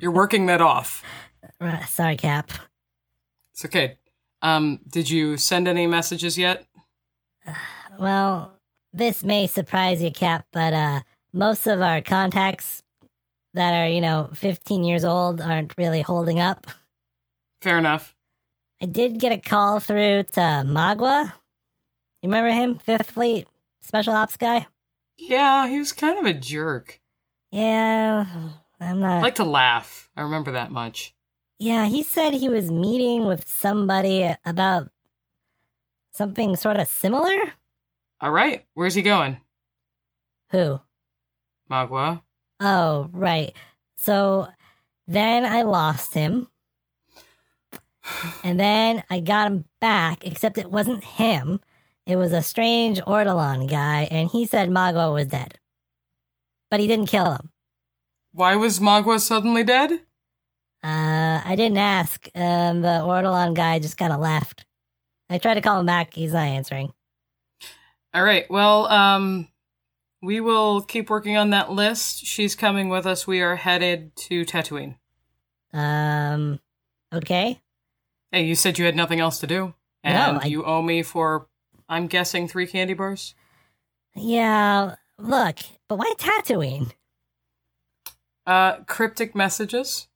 You're 0.00 0.12
working 0.12 0.46
that 0.46 0.60
off. 0.60 1.02
Uh, 1.60 1.84
Sorry, 1.86 2.16
Cap. 2.16 2.50
It's 3.52 3.64
okay. 3.64 3.96
Um, 4.42 4.80
did 4.88 5.10
you 5.10 5.36
send 5.36 5.66
any 5.66 5.86
messages 5.86 6.38
yet? 6.38 6.64
Well, 7.98 8.52
this 8.92 9.24
may 9.24 9.48
surprise 9.48 10.00
you, 10.00 10.12
Cap, 10.12 10.46
but 10.52 10.72
uh, 10.72 11.00
most 11.32 11.66
of 11.66 11.80
our 11.80 12.00
contacts 12.00 12.84
that 13.54 13.72
are, 13.74 13.88
you 13.88 14.00
know, 14.00 14.30
15 14.34 14.84
years 14.84 15.04
old 15.04 15.40
aren't 15.40 15.74
really 15.76 16.02
holding 16.02 16.38
up. 16.38 16.68
Fair 17.60 17.78
enough. 17.78 18.14
I 18.80 18.86
did 18.86 19.18
get 19.18 19.32
a 19.32 19.38
call 19.38 19.80
through 19.80 20.22
to 20.34 20.40
Magua. 20.40 21.32
You 22.22 22.28
remember 22.28 22.50
him? 22.50 22.78
Fifth 22.78 23.10
Fleet 23.10 23.48
Special 23.88 24.12
Ops 24.12 24.36
guy? 24.36 24.66
Yeah, 25.16 25.66
he 25.66 25.78
was 25.78 25.92
kind 25.92 26.18
of 26.18 26.26
a 26.26 26.34
jerk. 26.34 27.00
Yeah, 27.50 28.26
I'm 28.78 29.02
I 29.02 29.16
not. 29.16 29.22
like 29.22 29.36
to 29.36 29.44
laugh. 29.44 30.10
I 30.14 30.20
remember 30.20 30.52
that 30.52 30.70
much. 30.70 31.14
yeah, 31.58 31.86
he 31.86 32.02
said 32.02 32.34
he 32.34 32.50
was 32.50 32.70
meeting 32.70 33.24
with 33.26 33.48
somebody 33.48 34.30
about 34.44 34.90
something 36.12 36.54
sort 36.54 36.76
of 36.76 36.86
similar. 36.86 37.54
All 38.20 38.30
right, 38.30 38.66
where's 38.74 38.94
he 38.94 39.00
going? 39.00 39.38
Who? 40.50 40.80
Magua. 41.70 42.20
Oh, 42.60 43.08
right. 43.12 43.54
So 43.96 44.48
then 45.06 45.46
I 45.46 45.62
lost 45.62 46.12
him. 46.12 46.48
And 48.44 48.58
then 48.60 49.02
I 49.10 49.20
got 49.20 49.46
him 49.48 49.64
back, 49.80 50.26
except 50.26 50.56
it 50.58 50.70
wasn't 50.70 51.04
him. 51.04 51.60
It 52.08 52.16
was 52.16 52.32
a 52.32 52.42
strange 52.42 53.00
Ortolan 53.02 53.68
guy, 53.68 54.08
and 54.10 54.30
he 54.30 54.46
said 54.46 54.70
Magua 54.70 55.12
was 55.12 55.26
dead. 55.26 55.58
But 56.70 56.80
he 56.80 56.86
didn't 56.86 57.06
kill 57.06 57.32
him. 57.32 57.50
Why 58.32 58.56
was 58.56 58.80
Magua 58.80 59.20
suddenly 59.20 59.62
dead? 59.62 59.92
Uh, 60.82 61.42
I 61.44 61.54
didn't 61.56 61.76
ask. 61.78 62.28
Um, 62.34 62.80
the 62.80 63.02
Ortolan 63.04 63.54
guy 63.54 63.78
just 63.78 63.98
kind 63.98 64.12
of 64.12 64.20
left. 64.20 64.64
I 65.28 65.36
tried 65.38 65.54
to 65.54 65.60
call 65.60 65.80
him 65.80 65.86
back. 65.86 66.14
He's 66.14 66.32
not 66.32 66.46
answering. 66.46 66.92
All 68.14 68.22
right. 68.24 68.46
Well, 68.50 68.86
um, 68.86 69.48
we 70.22 70.40
will 70.40 70.80
keep 70.80 71.10
working 71.10 71.36
on 71.36 71.50
that 71.50 71.70
list. 71.70 72.24
She's 72.24 72.54
coming 72.54 72.88
with 72.88 73.06
us. 73.06 73.26
We 73.26 73.42
are 73.42 73.56
headed 73.56 74.16
to 74.16 74.46
Tatooine. 74.46 74.96
Um, 75.74 76.58
okay. 77.12 77.60
Hey, 78.32 78.44
you 78.44 78.54
said 78.54 78.78
you 78.78 78.86
had 78.86 78.96
nothing 78.96 79.20
else 79.20 79.38
to 79.40 79.46
do, 79.46 79.74
No, 80.04 80.38
I- 80.42 80.46
you 80.46 80.64
owe 80.64 80.80
me 80.82 81.02
for, 81.02 81.48
I'm 81.88 82.06
guessing, 82.06 82.48
three 82.48 82.66
candy 82.66 82.94
bars. 82.94 83.34
Yeah, 84.14 84.96
look, 85.18 85.58
but 85.88 85.98
why 85.98 86.12
Tatooine? 86.18 86.92
Uh, 88.46 88.78
cryptic 88.86 89.34
messages, 89.34 90.08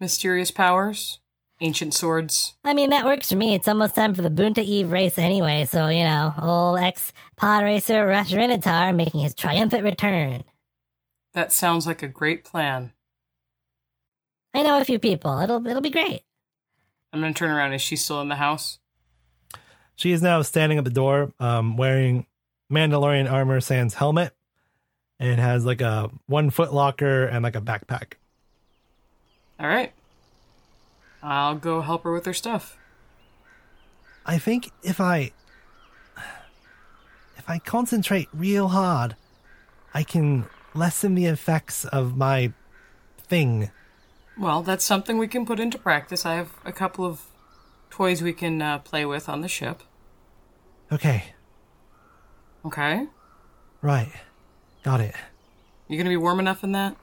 mysterious 0.00 0.50
powers, 0.50 1.20
ancient 1.60 1.94
swords. 1.94 2.54
I 2.64 2.74
mean, 2.74 2.90
that 2.90 3.04
works 3.04 3.30
for 3.30 3.36
me. 3.36 3.54
It's 3.54 3.68
almost 3.68 3.94
time 3.94 4.14
for 4.14 4.22
the 4.22 4.30
Boonta 4.30 4.58
Eve 4.64 4.90
race 4.90 5.18
anyway, 5.18 5.66
so, 5.66 5.88
you 5.88 6.04
know, 6.04 6.34
old 6.40 6.78
ex 6.78 7.12
pod 7.36 7.64
racer 7.64 8.06
Rashrinitar 8.06 8.94
making 8.94 9.20
his 9.20 9.34
triumphant 9.34 9.84
return. 9.84 10.44
That 11.34 11.52
sounds 11.52 11.86
like 11.86 12.02
a 12.02 12.08
great 12.08 12.44
plan. 12.44 12.92
I 14.54 14.62
know 14.62 14.80
a 14.80 14.84
few 14.84 14.98
people. 14.98 15.38
It'll 15.40 15.66
it'll 15.66 15.82
be 15.82 15.90
great. 15.90 16.22
I'm 17.12 17.20
gonna 17.20 17.34
turn 17.34 17.50
around. 17.50 17.74
Is 17.74 17.82
she 17.82 17.96
still 17.96 18.22
in 18.22 18.28
the 18.28 18.36
house? 18.36 18.78
She 19.96 20.12
is 20.12 20.22
now 20.22 20.42
standing 20.42 20.78
at 20.78 20.84
the 20.84 20.90
door, 20.90 21.32
um, 21.40 21.76
wearing 21.76 22.26
Mandalorian 22.70 23.30
armor 23.30 23.60
sans 23.60 23.94
helmet, 23.94 24.34
and 25.18 25.40
has 25.40 25.64
like 25.64 25.80
a 25.80 26.10
one 26.26 26.50
foot 26.50 26.72
locker 26.72 27.24
and 27.24 27.42
like 27.42 27.56
a 27.56 27.60
backpack. 27.60 28.14
All 29.58 29.66
right. 29.66 29.92
I'll 31.22 31.54
go 31.54 31.80
help 31.80 32.04
her 32.04 32.12
with 32.12 32.26
her 32.26 32.34
stuff. 32.34 32.76
I 34.26 34.38
think 34.38 34.70
if 34.82 35.00
I 35.00 35.32
if 37.38 37.48
I 37.48 37.58
concentrate 37.58 38.28
real 38.34 38.68
hard, 38.68 39.16
I 39.94 40.02
can 40.02 40.46
lessen 40.74 41.14
the 41.14 41.26
effects 41.26 41.84
of 41.86 42.16
my 42.16 42.52
thing. 43.18 43.70
Well, 44.38 44.62
that's 44.62 44.84
something 44.84 45.16
we 45.16 45.28
can 45.28 45.46
put 45.46 45.58
into 45.58 45.78
practice. 45.78 46.26
I 46.26 46.34
have 46.34 46.52
a 46.64 46.72
couple 46.72 47.06
of 47.06 47.22
toys 47.96 48.20
we 48.22 48.32
can 48.34 48.60
uh, 48.60 48.78
play 48.78 49.04
with 49.06 49.28
on 49.28 49.40
the 49.40 49.48
ship. 49.48 49.82
Okay, 50.92 51.24
Okay? 52.64 53.06
right. 53.82 54.12
Got 54.82 55.00
it. 55.00 55.14
You 55.88 55.96
gonna 55.96 56.10
be 56.10 56.16
warm 56.16 56.38
enough 56.38 56.62
in 56.62 56.72
that? 56.72 56.96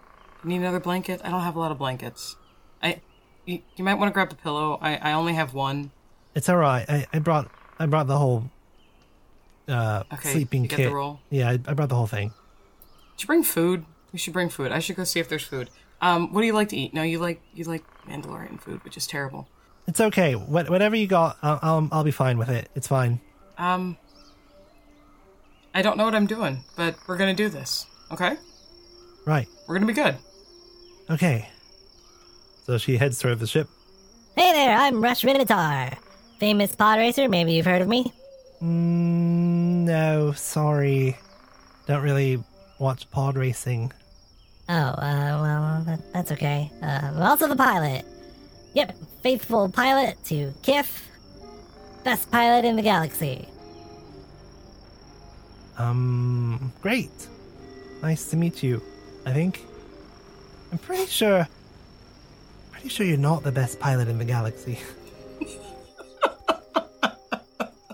You 0.44 0.50
need 0.50 0.58
another 0.58 0.80
blanket? 0.80 1.20
I 1.24 1.30
don't 1.32 1.42
have 1.42 1.56
a 1.56 1.60
lot 1.60 1.72
of 1.72 1.78
blankets. 1.78 2.36
I. 2.82 3.02
You, 3.46 3.60
you 3.76 3.84
might 3.84 3.96
want 3.96 4.10
to 4.10 4.14
grab 4.14 4.30
the 4.30 4.38
pillow. 4.38 4.80
I, 4.82 4.96
I 4.96 5.12
only 5.14 5.34
have 5.34 5.54
one. 5.54 5.92
It's 6.34 6.48
all 6.48 6.56
right. 6.56 6.86
I, 6.90 7.08
I 7.12 7.20
brought 7.20 7.52
I 7.78 7.86
brought 7.88 8.08
the 8.08 8.18
whole 8.18 8.50
uh 9.68 10.04
Okay, 10.14 10.32
sleeping 10.32 10.68
kit. 10.70 10.88
the 10.88 10.94
roll? 10.96 11.20
Yeah, 11.30 11.50
I, 11.50 11.54
I 11.54 11.74
brought 11.74 11.90
the 11.90 11.96
whole 11.96 12.08
thing. 12.08 12.32
Should 13.18 13.24
you 13.24 13.28
bring 13.28 13.44
food? 13.44 13.86
We 14.14 14.20
should 14.20 14.32
bring 14.34 14.48
food. 14.50 14.72
I 14.72 14.80
should 14.80 14.96
go 14.96 15.04
see 15.04 15.20
if 15.20 15.28
there's 15.28 15.44
food. 15.44 15.70
Um, 16.02 16.32
what 16.34 16.40
do 16.42 16.48
you 16.48 16.54
like 16.54 16.70
to 16.70 16.78
eat? 16.78 16.94
No, 16.94 17.04
you 17.04 17.20
like 17.20 17.42
you 17.54 17.66
like 17.66 17.84
Mandalorian 18.08 18.62
food, 18.62 18.82
which 18.86 18.96
is 18.96 19.06
terrible. 19.08 19.50
It's 19.88 20.00
okay. 20.00 20.34
What, 20.36 20.70
whatever 20.70 20.96
you 20.96 21.08
got, 21.08 21.38
I'll, 21.42 21.60
I'll 21.62 21.90
I'll 21.92 22.04
be 22.04 22.12
fine 22.12 22.38
with 22.38 22.50
it. 22.50 22.70
It's 22.76 22.88
fine. 22.88 23.20
Um, 23.58 23.98
I 25.74 25.82
don't 25.82 25.98
know 25.98 26.06
what 26.06 26.16
I'm 26.16 26.28
doing, 26.28 26.64
but 26.76 26.96
we're 27.08 27.18
gonna 27.18 27.34
do 27.34 27.50
this. 27.50 27.86
Okay, 28.12 28.38
Right. 29.26 29.48
we're 29.68 29.76
gonna 29.76 29.86
be 29.88 29.94
good. 29.94 30.16
Okay. 31.10 31.50
So 32.66 32.78
she 32.78 32.98
heads 32.98 33.20
toward 33.20 33.40
the 33.40 33.48
ship. 33.48 33.68
Hey 34.38 34.52
there, 34.54 34.78
I'm 34.78 35.02
Rush 35.04 35.24
Minotaur. 35.24 35.92
Famous 36.40 36.76
pod 36.76 37.00
racer, 37.00 37.28
maybe 37.28 37.54
you've 37.54 37.66
heard 37.66 37.82
of 37.82 37.88
me. 37.88 38.12
Mm, 38.62 39.84
no, 39.86 40.32
sorry. 40.32 41.18
Don't 41.88 42.02
really 42.04 42.42
watch 42.80 43.10
pod 43.12 43.36
racing. 43.36 43.92
Oh, 44.70 44.74
uh, 44.74 45.40
well, 45.42 45.84
that, 45.86 46.14
that's 46.14 46.32
okay. 46.32 46.72
Uh, 46.82 46.86
I'm 47.16 47.22
also 47.22 47.48
the 47.48 47.56
pilot. 47.56 48.06
Yep, 48.74 48.96
faithful 49.24 49.70
pilot 49.70 50.18
to 50.26 50.54
Kith. 50.62 51.10
Best 52.04 52.30
pilot 52.30 52.66
in 52.66 52.76
the 52.76 52.82
galaxy. 52.82 53.48
Um, 55.78 56.74
great. 56.82 57.10
Nice 58.02 58.30
to 58.32 58.38
meet 58.38 58.62
you. 58.62 58.82
I 59.26 59.32
think. 59.32 59.66
I'm 60.72 60.78
pretty 60.78 61.06
sure. 61.06 61.48
Pretty 62.72 62.90
sure 62.90 63.06
you're 63.06 63.18
not 63.18 63.44
the 63.44 63.52
best 63.52 63.80
pilot 63.80 64.10
in 64.10 64.18
the 64.18 64.26
galaxy. 64.26 64.78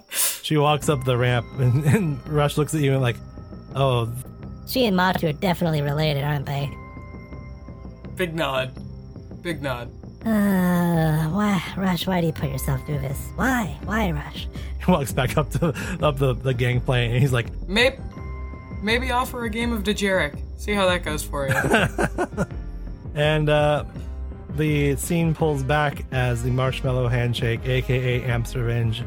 she 0.41 0.57
walks 0.57 0.89
up 0.89 1.03
the 1.03 1.15
ramp, 1.15 1.45
and, 1.59 1.85
and 1.85 2.27
Rush 2.27 2.57
looks 2.57 2.73
at 2.73 2.81
you 2.81 2.93
and 2.93 3.01
like, 3.01 3.17
"Oh, 3.75 4.11
She 4.67 4.85
and 4.87 4.97
Matu 4.97 5.29
are 5.29 5.33
definitely 5.33 5.83
related, 5.83 6.23
aren't 6.23 6.47
they? 6.47 6.71
Big 8.15 8.33
nod. 8.33 8.73
Big 9.43 9.61
nod. 9.61 9.91
Uh, 10.25 11.29
why, 11.29 11.63
Rush, 11.77 12.05
why 12.05 12.19
do 12.19 12.27
you 12.27 12.33
put 12.33 12.49
yourself 12.49 12.85
through 12.85 12.99
this? 12.99 13.29
Why? 13.35 13.77
Why, 13.85 14.11
Rush? 14.11 14.47
He 14.85 14.91
walks 14.91 15.11
back 15.11 15.37
up 15.37 15.49
to 15.51 15.73
up 16.01 16.17
the, 16.17 16.33
the 16.33 16.53
gangplank 16.53 17.11
and 17.11 17.21
he's 17.21 17.33
like, 17.33 17.47
Maybe, 17.67 17.97
maybe 18.81 19.11
offer 19.11 19.43
a 19.43 19.49
game 19.49 19.73
of 19.73 19.83
Dejarik. 19.83 20.39
See 20.57 20.71
how 20.73 20.87
that 20.87 21.03
goes 21.03 21.21
for 21.21 21.47
you. 21.47 22.45
and 23.15 23.49
uh, 23.49 23.83
the 24.55 24.95
scene 24.95 25.35
pulls 25.35 25.63
back 25.63 26.05
as 26.11 26.43
the 26.43 26.49
marshmallow 26.49 27.09
handshake, 27.09 27.65
aka 27.65 28.23
Amp's 28.23 28.55
Revenge, 28.55 29.03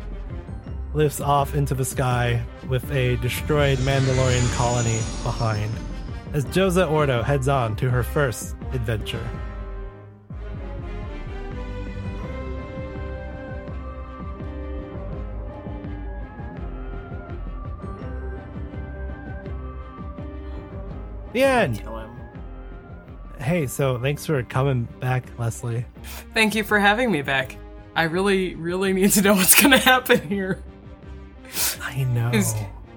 lifts 0.94 1.20
off 1.20 1.54
into 1.54 1.74
the 1.74 1.84
sky 1.86 2.42
with 2.68 2.90
a 2.92 3.16
destroyed 3.16 3.78
Mandalorian 3.78 4.54
colony 4.54 4.98
behind. 5.22 5.70
As 6.34 6.44
Josa 6.46 6.90
Ordo 6.90 7.22
heads 7.22 7.48
on 7.48 7.76
to 7.76 7.90
her 7.90 8.02
first 8.02 8.56
adventure. 8.72 9.26
The 21.32 21.44
end. 21.44 21.80
Kill 21.80 21.98
him. 21.98 22.10
Hey, 23.38 23.66
so 23.66 23.98
thanks 23.98 24.24
for 24.24 24.42
coming 24.42 24.84
back, 25.00 25.24
Leslie. 25.38 25.84
Thank 26.32 26.54
you 26.54 26.62
for 26.62 26.78
having 26.78 27.10
me 27.10 27.22
back. 27.22 27.56
I 27.94 28.04
really, 28.04 28.54
really 28.54 28.92
need 28.92 29.10
to 29.12 29.22
know 29.22 29.34
what's 29.36 29.60
gonna 29.60 29.78
happen 29.78 30.20
here. 30.28 30.62
I 31.82 32.04
know. 32.04 32.32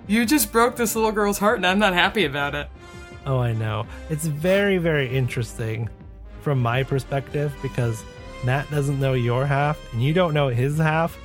You 0.07 0.25
just 0.25 0.51
broke 0.51 0.75
this 0.75 0.95
little 0.95 1.11
girl's 1.11 1.39
heart, 1.39 1.57
and 1.57 1.65
I'm 1.65 1.79
not 1.79 1.93
happy 1.93 2.25
about 2.25 2.55
it. 2.55 2.69
Oh, 3.25 3.39
I 3.39 3.53
know. 3.53 3.87
It's 4.09 4.25
very, 4.25 4.77
very 4.77 5.09
interesting 5.09 5.89
from 6.41 6.61
my 6.61 6.83
perspective 6.83 7.55
because 7.63 8.03
Matt 8.43 8.69
doesn't 8.69 8.99
know 8.99 9.13
your 9.13 9.47
half 9.47 9.79
and 9.93 10.03
you 10.03 10.13
don't 10.13 10.35
know 10.35 10.47
his 10.49 10.77
half. 10.77 11.17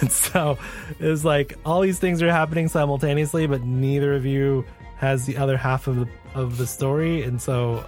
And 0.00 0.10
so 0.10 0.56
it's 0.98 1.22
like 1.22 1.58
all 1.66 1.82
these 1.82 1.98
things 1.98 2.22
are 2.22 2.30
happening 2.30 2.68
simultaneously, 2.68 3.46
but 3.46 3.62
neither 3.62 4.14
of 4.14 4.24
you 4.24 4.64
has 4.98 5.26
the 5.26 5.36
other 5.36 5.56
half 5.56 5.86
of 5.86 5.96
the 5.96 6.08
of 6.34 6.58
the 6.58 6.66
story, 6.66 7.22
and 7.22 7.40
so 7.40 7.84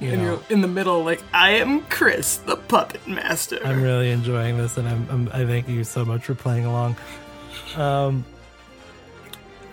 you 0.00 0.10
And 0.12 0.22
know, 0.22 0.32
you're 0.32 0.42
in 0.48 0.62
the 0.62 0.68
middle, 0.68 1.04
like, 1.04 1.22
I 1.34 1.50
am 1.56 1.82
Chris, 1.82 2.38
the 2.38 2.56
puppet 2.56 3.06
master. 3.06 3.58
I'm 3.62 3.82
really 3.82 4.10
enjoying 4.10 4.56
this, 4.56 4.78
and 4.78 4.88
I'm, 4.88 5.06
I'm 5.10 5.28
I 5.28 5.44
thank 5.44 5.68
you 5.68 5.84
so 5.84 6.04
much 6.06 6.24
for 6.24 6.34
playing 6.34 6.64
along. 6.64 6.96
Um, 7.76 8.24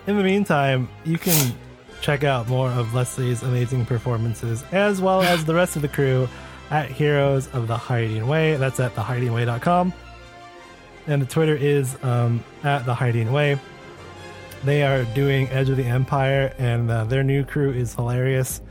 in 0.06 0.18
the 0.18 0.24
meantime, 0.24 0.90
you 1.06 1.18
can 1.18 1.54
check 2.02 2.24
out 2.24 2.48
more 2.48 2.70
of 2.70 2.94
Leslie's 2.94 3.42
amazing 3.42 3.86
performances 3.86 4.64
as 4.72 5.02
well 5.02 5.22
as 5.22 5.46
the 5.46 5.56
rest 5.56 5.76
of 5.76 5.82
the 5.82 5.88
crew 5.88 6.28
at 6.70 6.92
Heroes 6.92 7.48
of 7.54 7.68
the 7.68 7.78
Hiding 7.78 8.28
Way. 8.28 8.58
That's 8.58 8.80
at 8.80 8.96
thehidingway.com. 8.96 9.94
And 11.08 11.22
the 11.22 11.26
Twitter 11.26 11.56
is 11.56 11.98
um, 12.04 12.44
at 12.64 12.86
the 12.86 12.94
Hiding 12.94 13.32
Way. 13.32 13.58
They 14.64 14.84
are 14.84 15.04
doing 15.06 15.48
Edge 15.50 15.70
of 15.70 15.78
the 15.78 15.84
Empire, 15.86 16.54
and 16.58 16.90
uh, 16.92 17.04
their 17.06 17.24
new 17.24 17.44
crew 17.46 17.72
is 17.72 17.94
hilarious. 17.94 18.62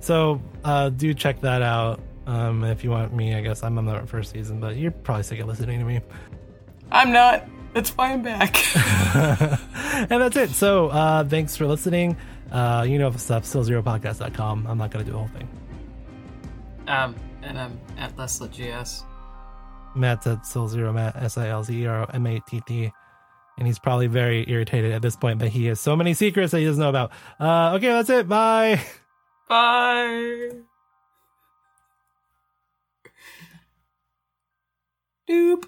So 0.00 0.40
uh, 0.64 0.90
do 0.90 1.14
check 1.14 1.40
that 1.40 1.62
out. 1.62 2.00
Um, 2.26 2.64
if 2.64 2.84
you 2.84 2.90
want 2.90 3.14
me, 3.14 3.34
I 3.34 3.40
guess 3.40 3.62
I'm 3.62 3.78
on 3.78 3.86
the 3.86 4.06
first 4.06 4.32
season, 4.32 4.60
but 4.60 4.76
you're 4.76 4.90
probably 4.90 5.22
sick 5.22 5.40
of 5.40 5.46
listening 5.48 5.78
to 5.78 5.84
me. 5.84 6.00
I'm 6.90 7.12
not. 7.12 7.48
That's 7.72 7.90
why 7.90 8.12
I'm 8.12 8.22
back. 8.22 8.56
and 10.10 10.10
that's 10.22 10.36
it. 10.36 10.50
So 10.50 10.88
uh, 10.88 11.24
thanks 11.24 11.56
for 11.56 11.66
listening. 11.66 12.16
Uh, 12.50 12.84
you 12.88 12.98
know 12.98 13.10
the 13.10 13.18
stuff, 13.18 13.44
stillzeropodcast.com. 13.44 14.66
I'm 14.66 14.78
not 14.78 14.90
going 14.90 15.04
to 15.04 15.10
do 15.10 15.12
the 15.12 15.18
whole 15.18 15.28
thing. 15.28 15.48
um, 16.88 17.14
and 17.42 17.58
I'm 17.58 17.80
at 17.98 18.16
Leslie 18.16 18.48
GS. 18.48 19.02
Matt's 19.94 20.26
at 20.26 20.42
stillzero, 20.42 20.92
Matt, 20.94 21.16
S 21.16 21.36
And 23.58 23.66
he's 23.66 23.78
probably 23.78 24.06
very 24.06 24.44
irritated 24.50 24.92
at 24.92 25.00
this 25.02 25.16
point 25.16 25.38
that 25.38 25.48
he 25.48 25.66
has 25.66 25.80
so 25.80 25.96
many 25.96 26.12
secrets 26.12 26.52
that 26.52 26.58
he 26.58 26.66
doesn't 26.66 26.80
know 26.80 26.90
about. 26.90 27.10
Uh, 27.40 27.74
okay, 27.76 27.88
that's 27.88 28.10
it. 28.10 28.28
Bye. 28.28 28.80
Bye. 29.48 30.50
Doop. 35.28 35.64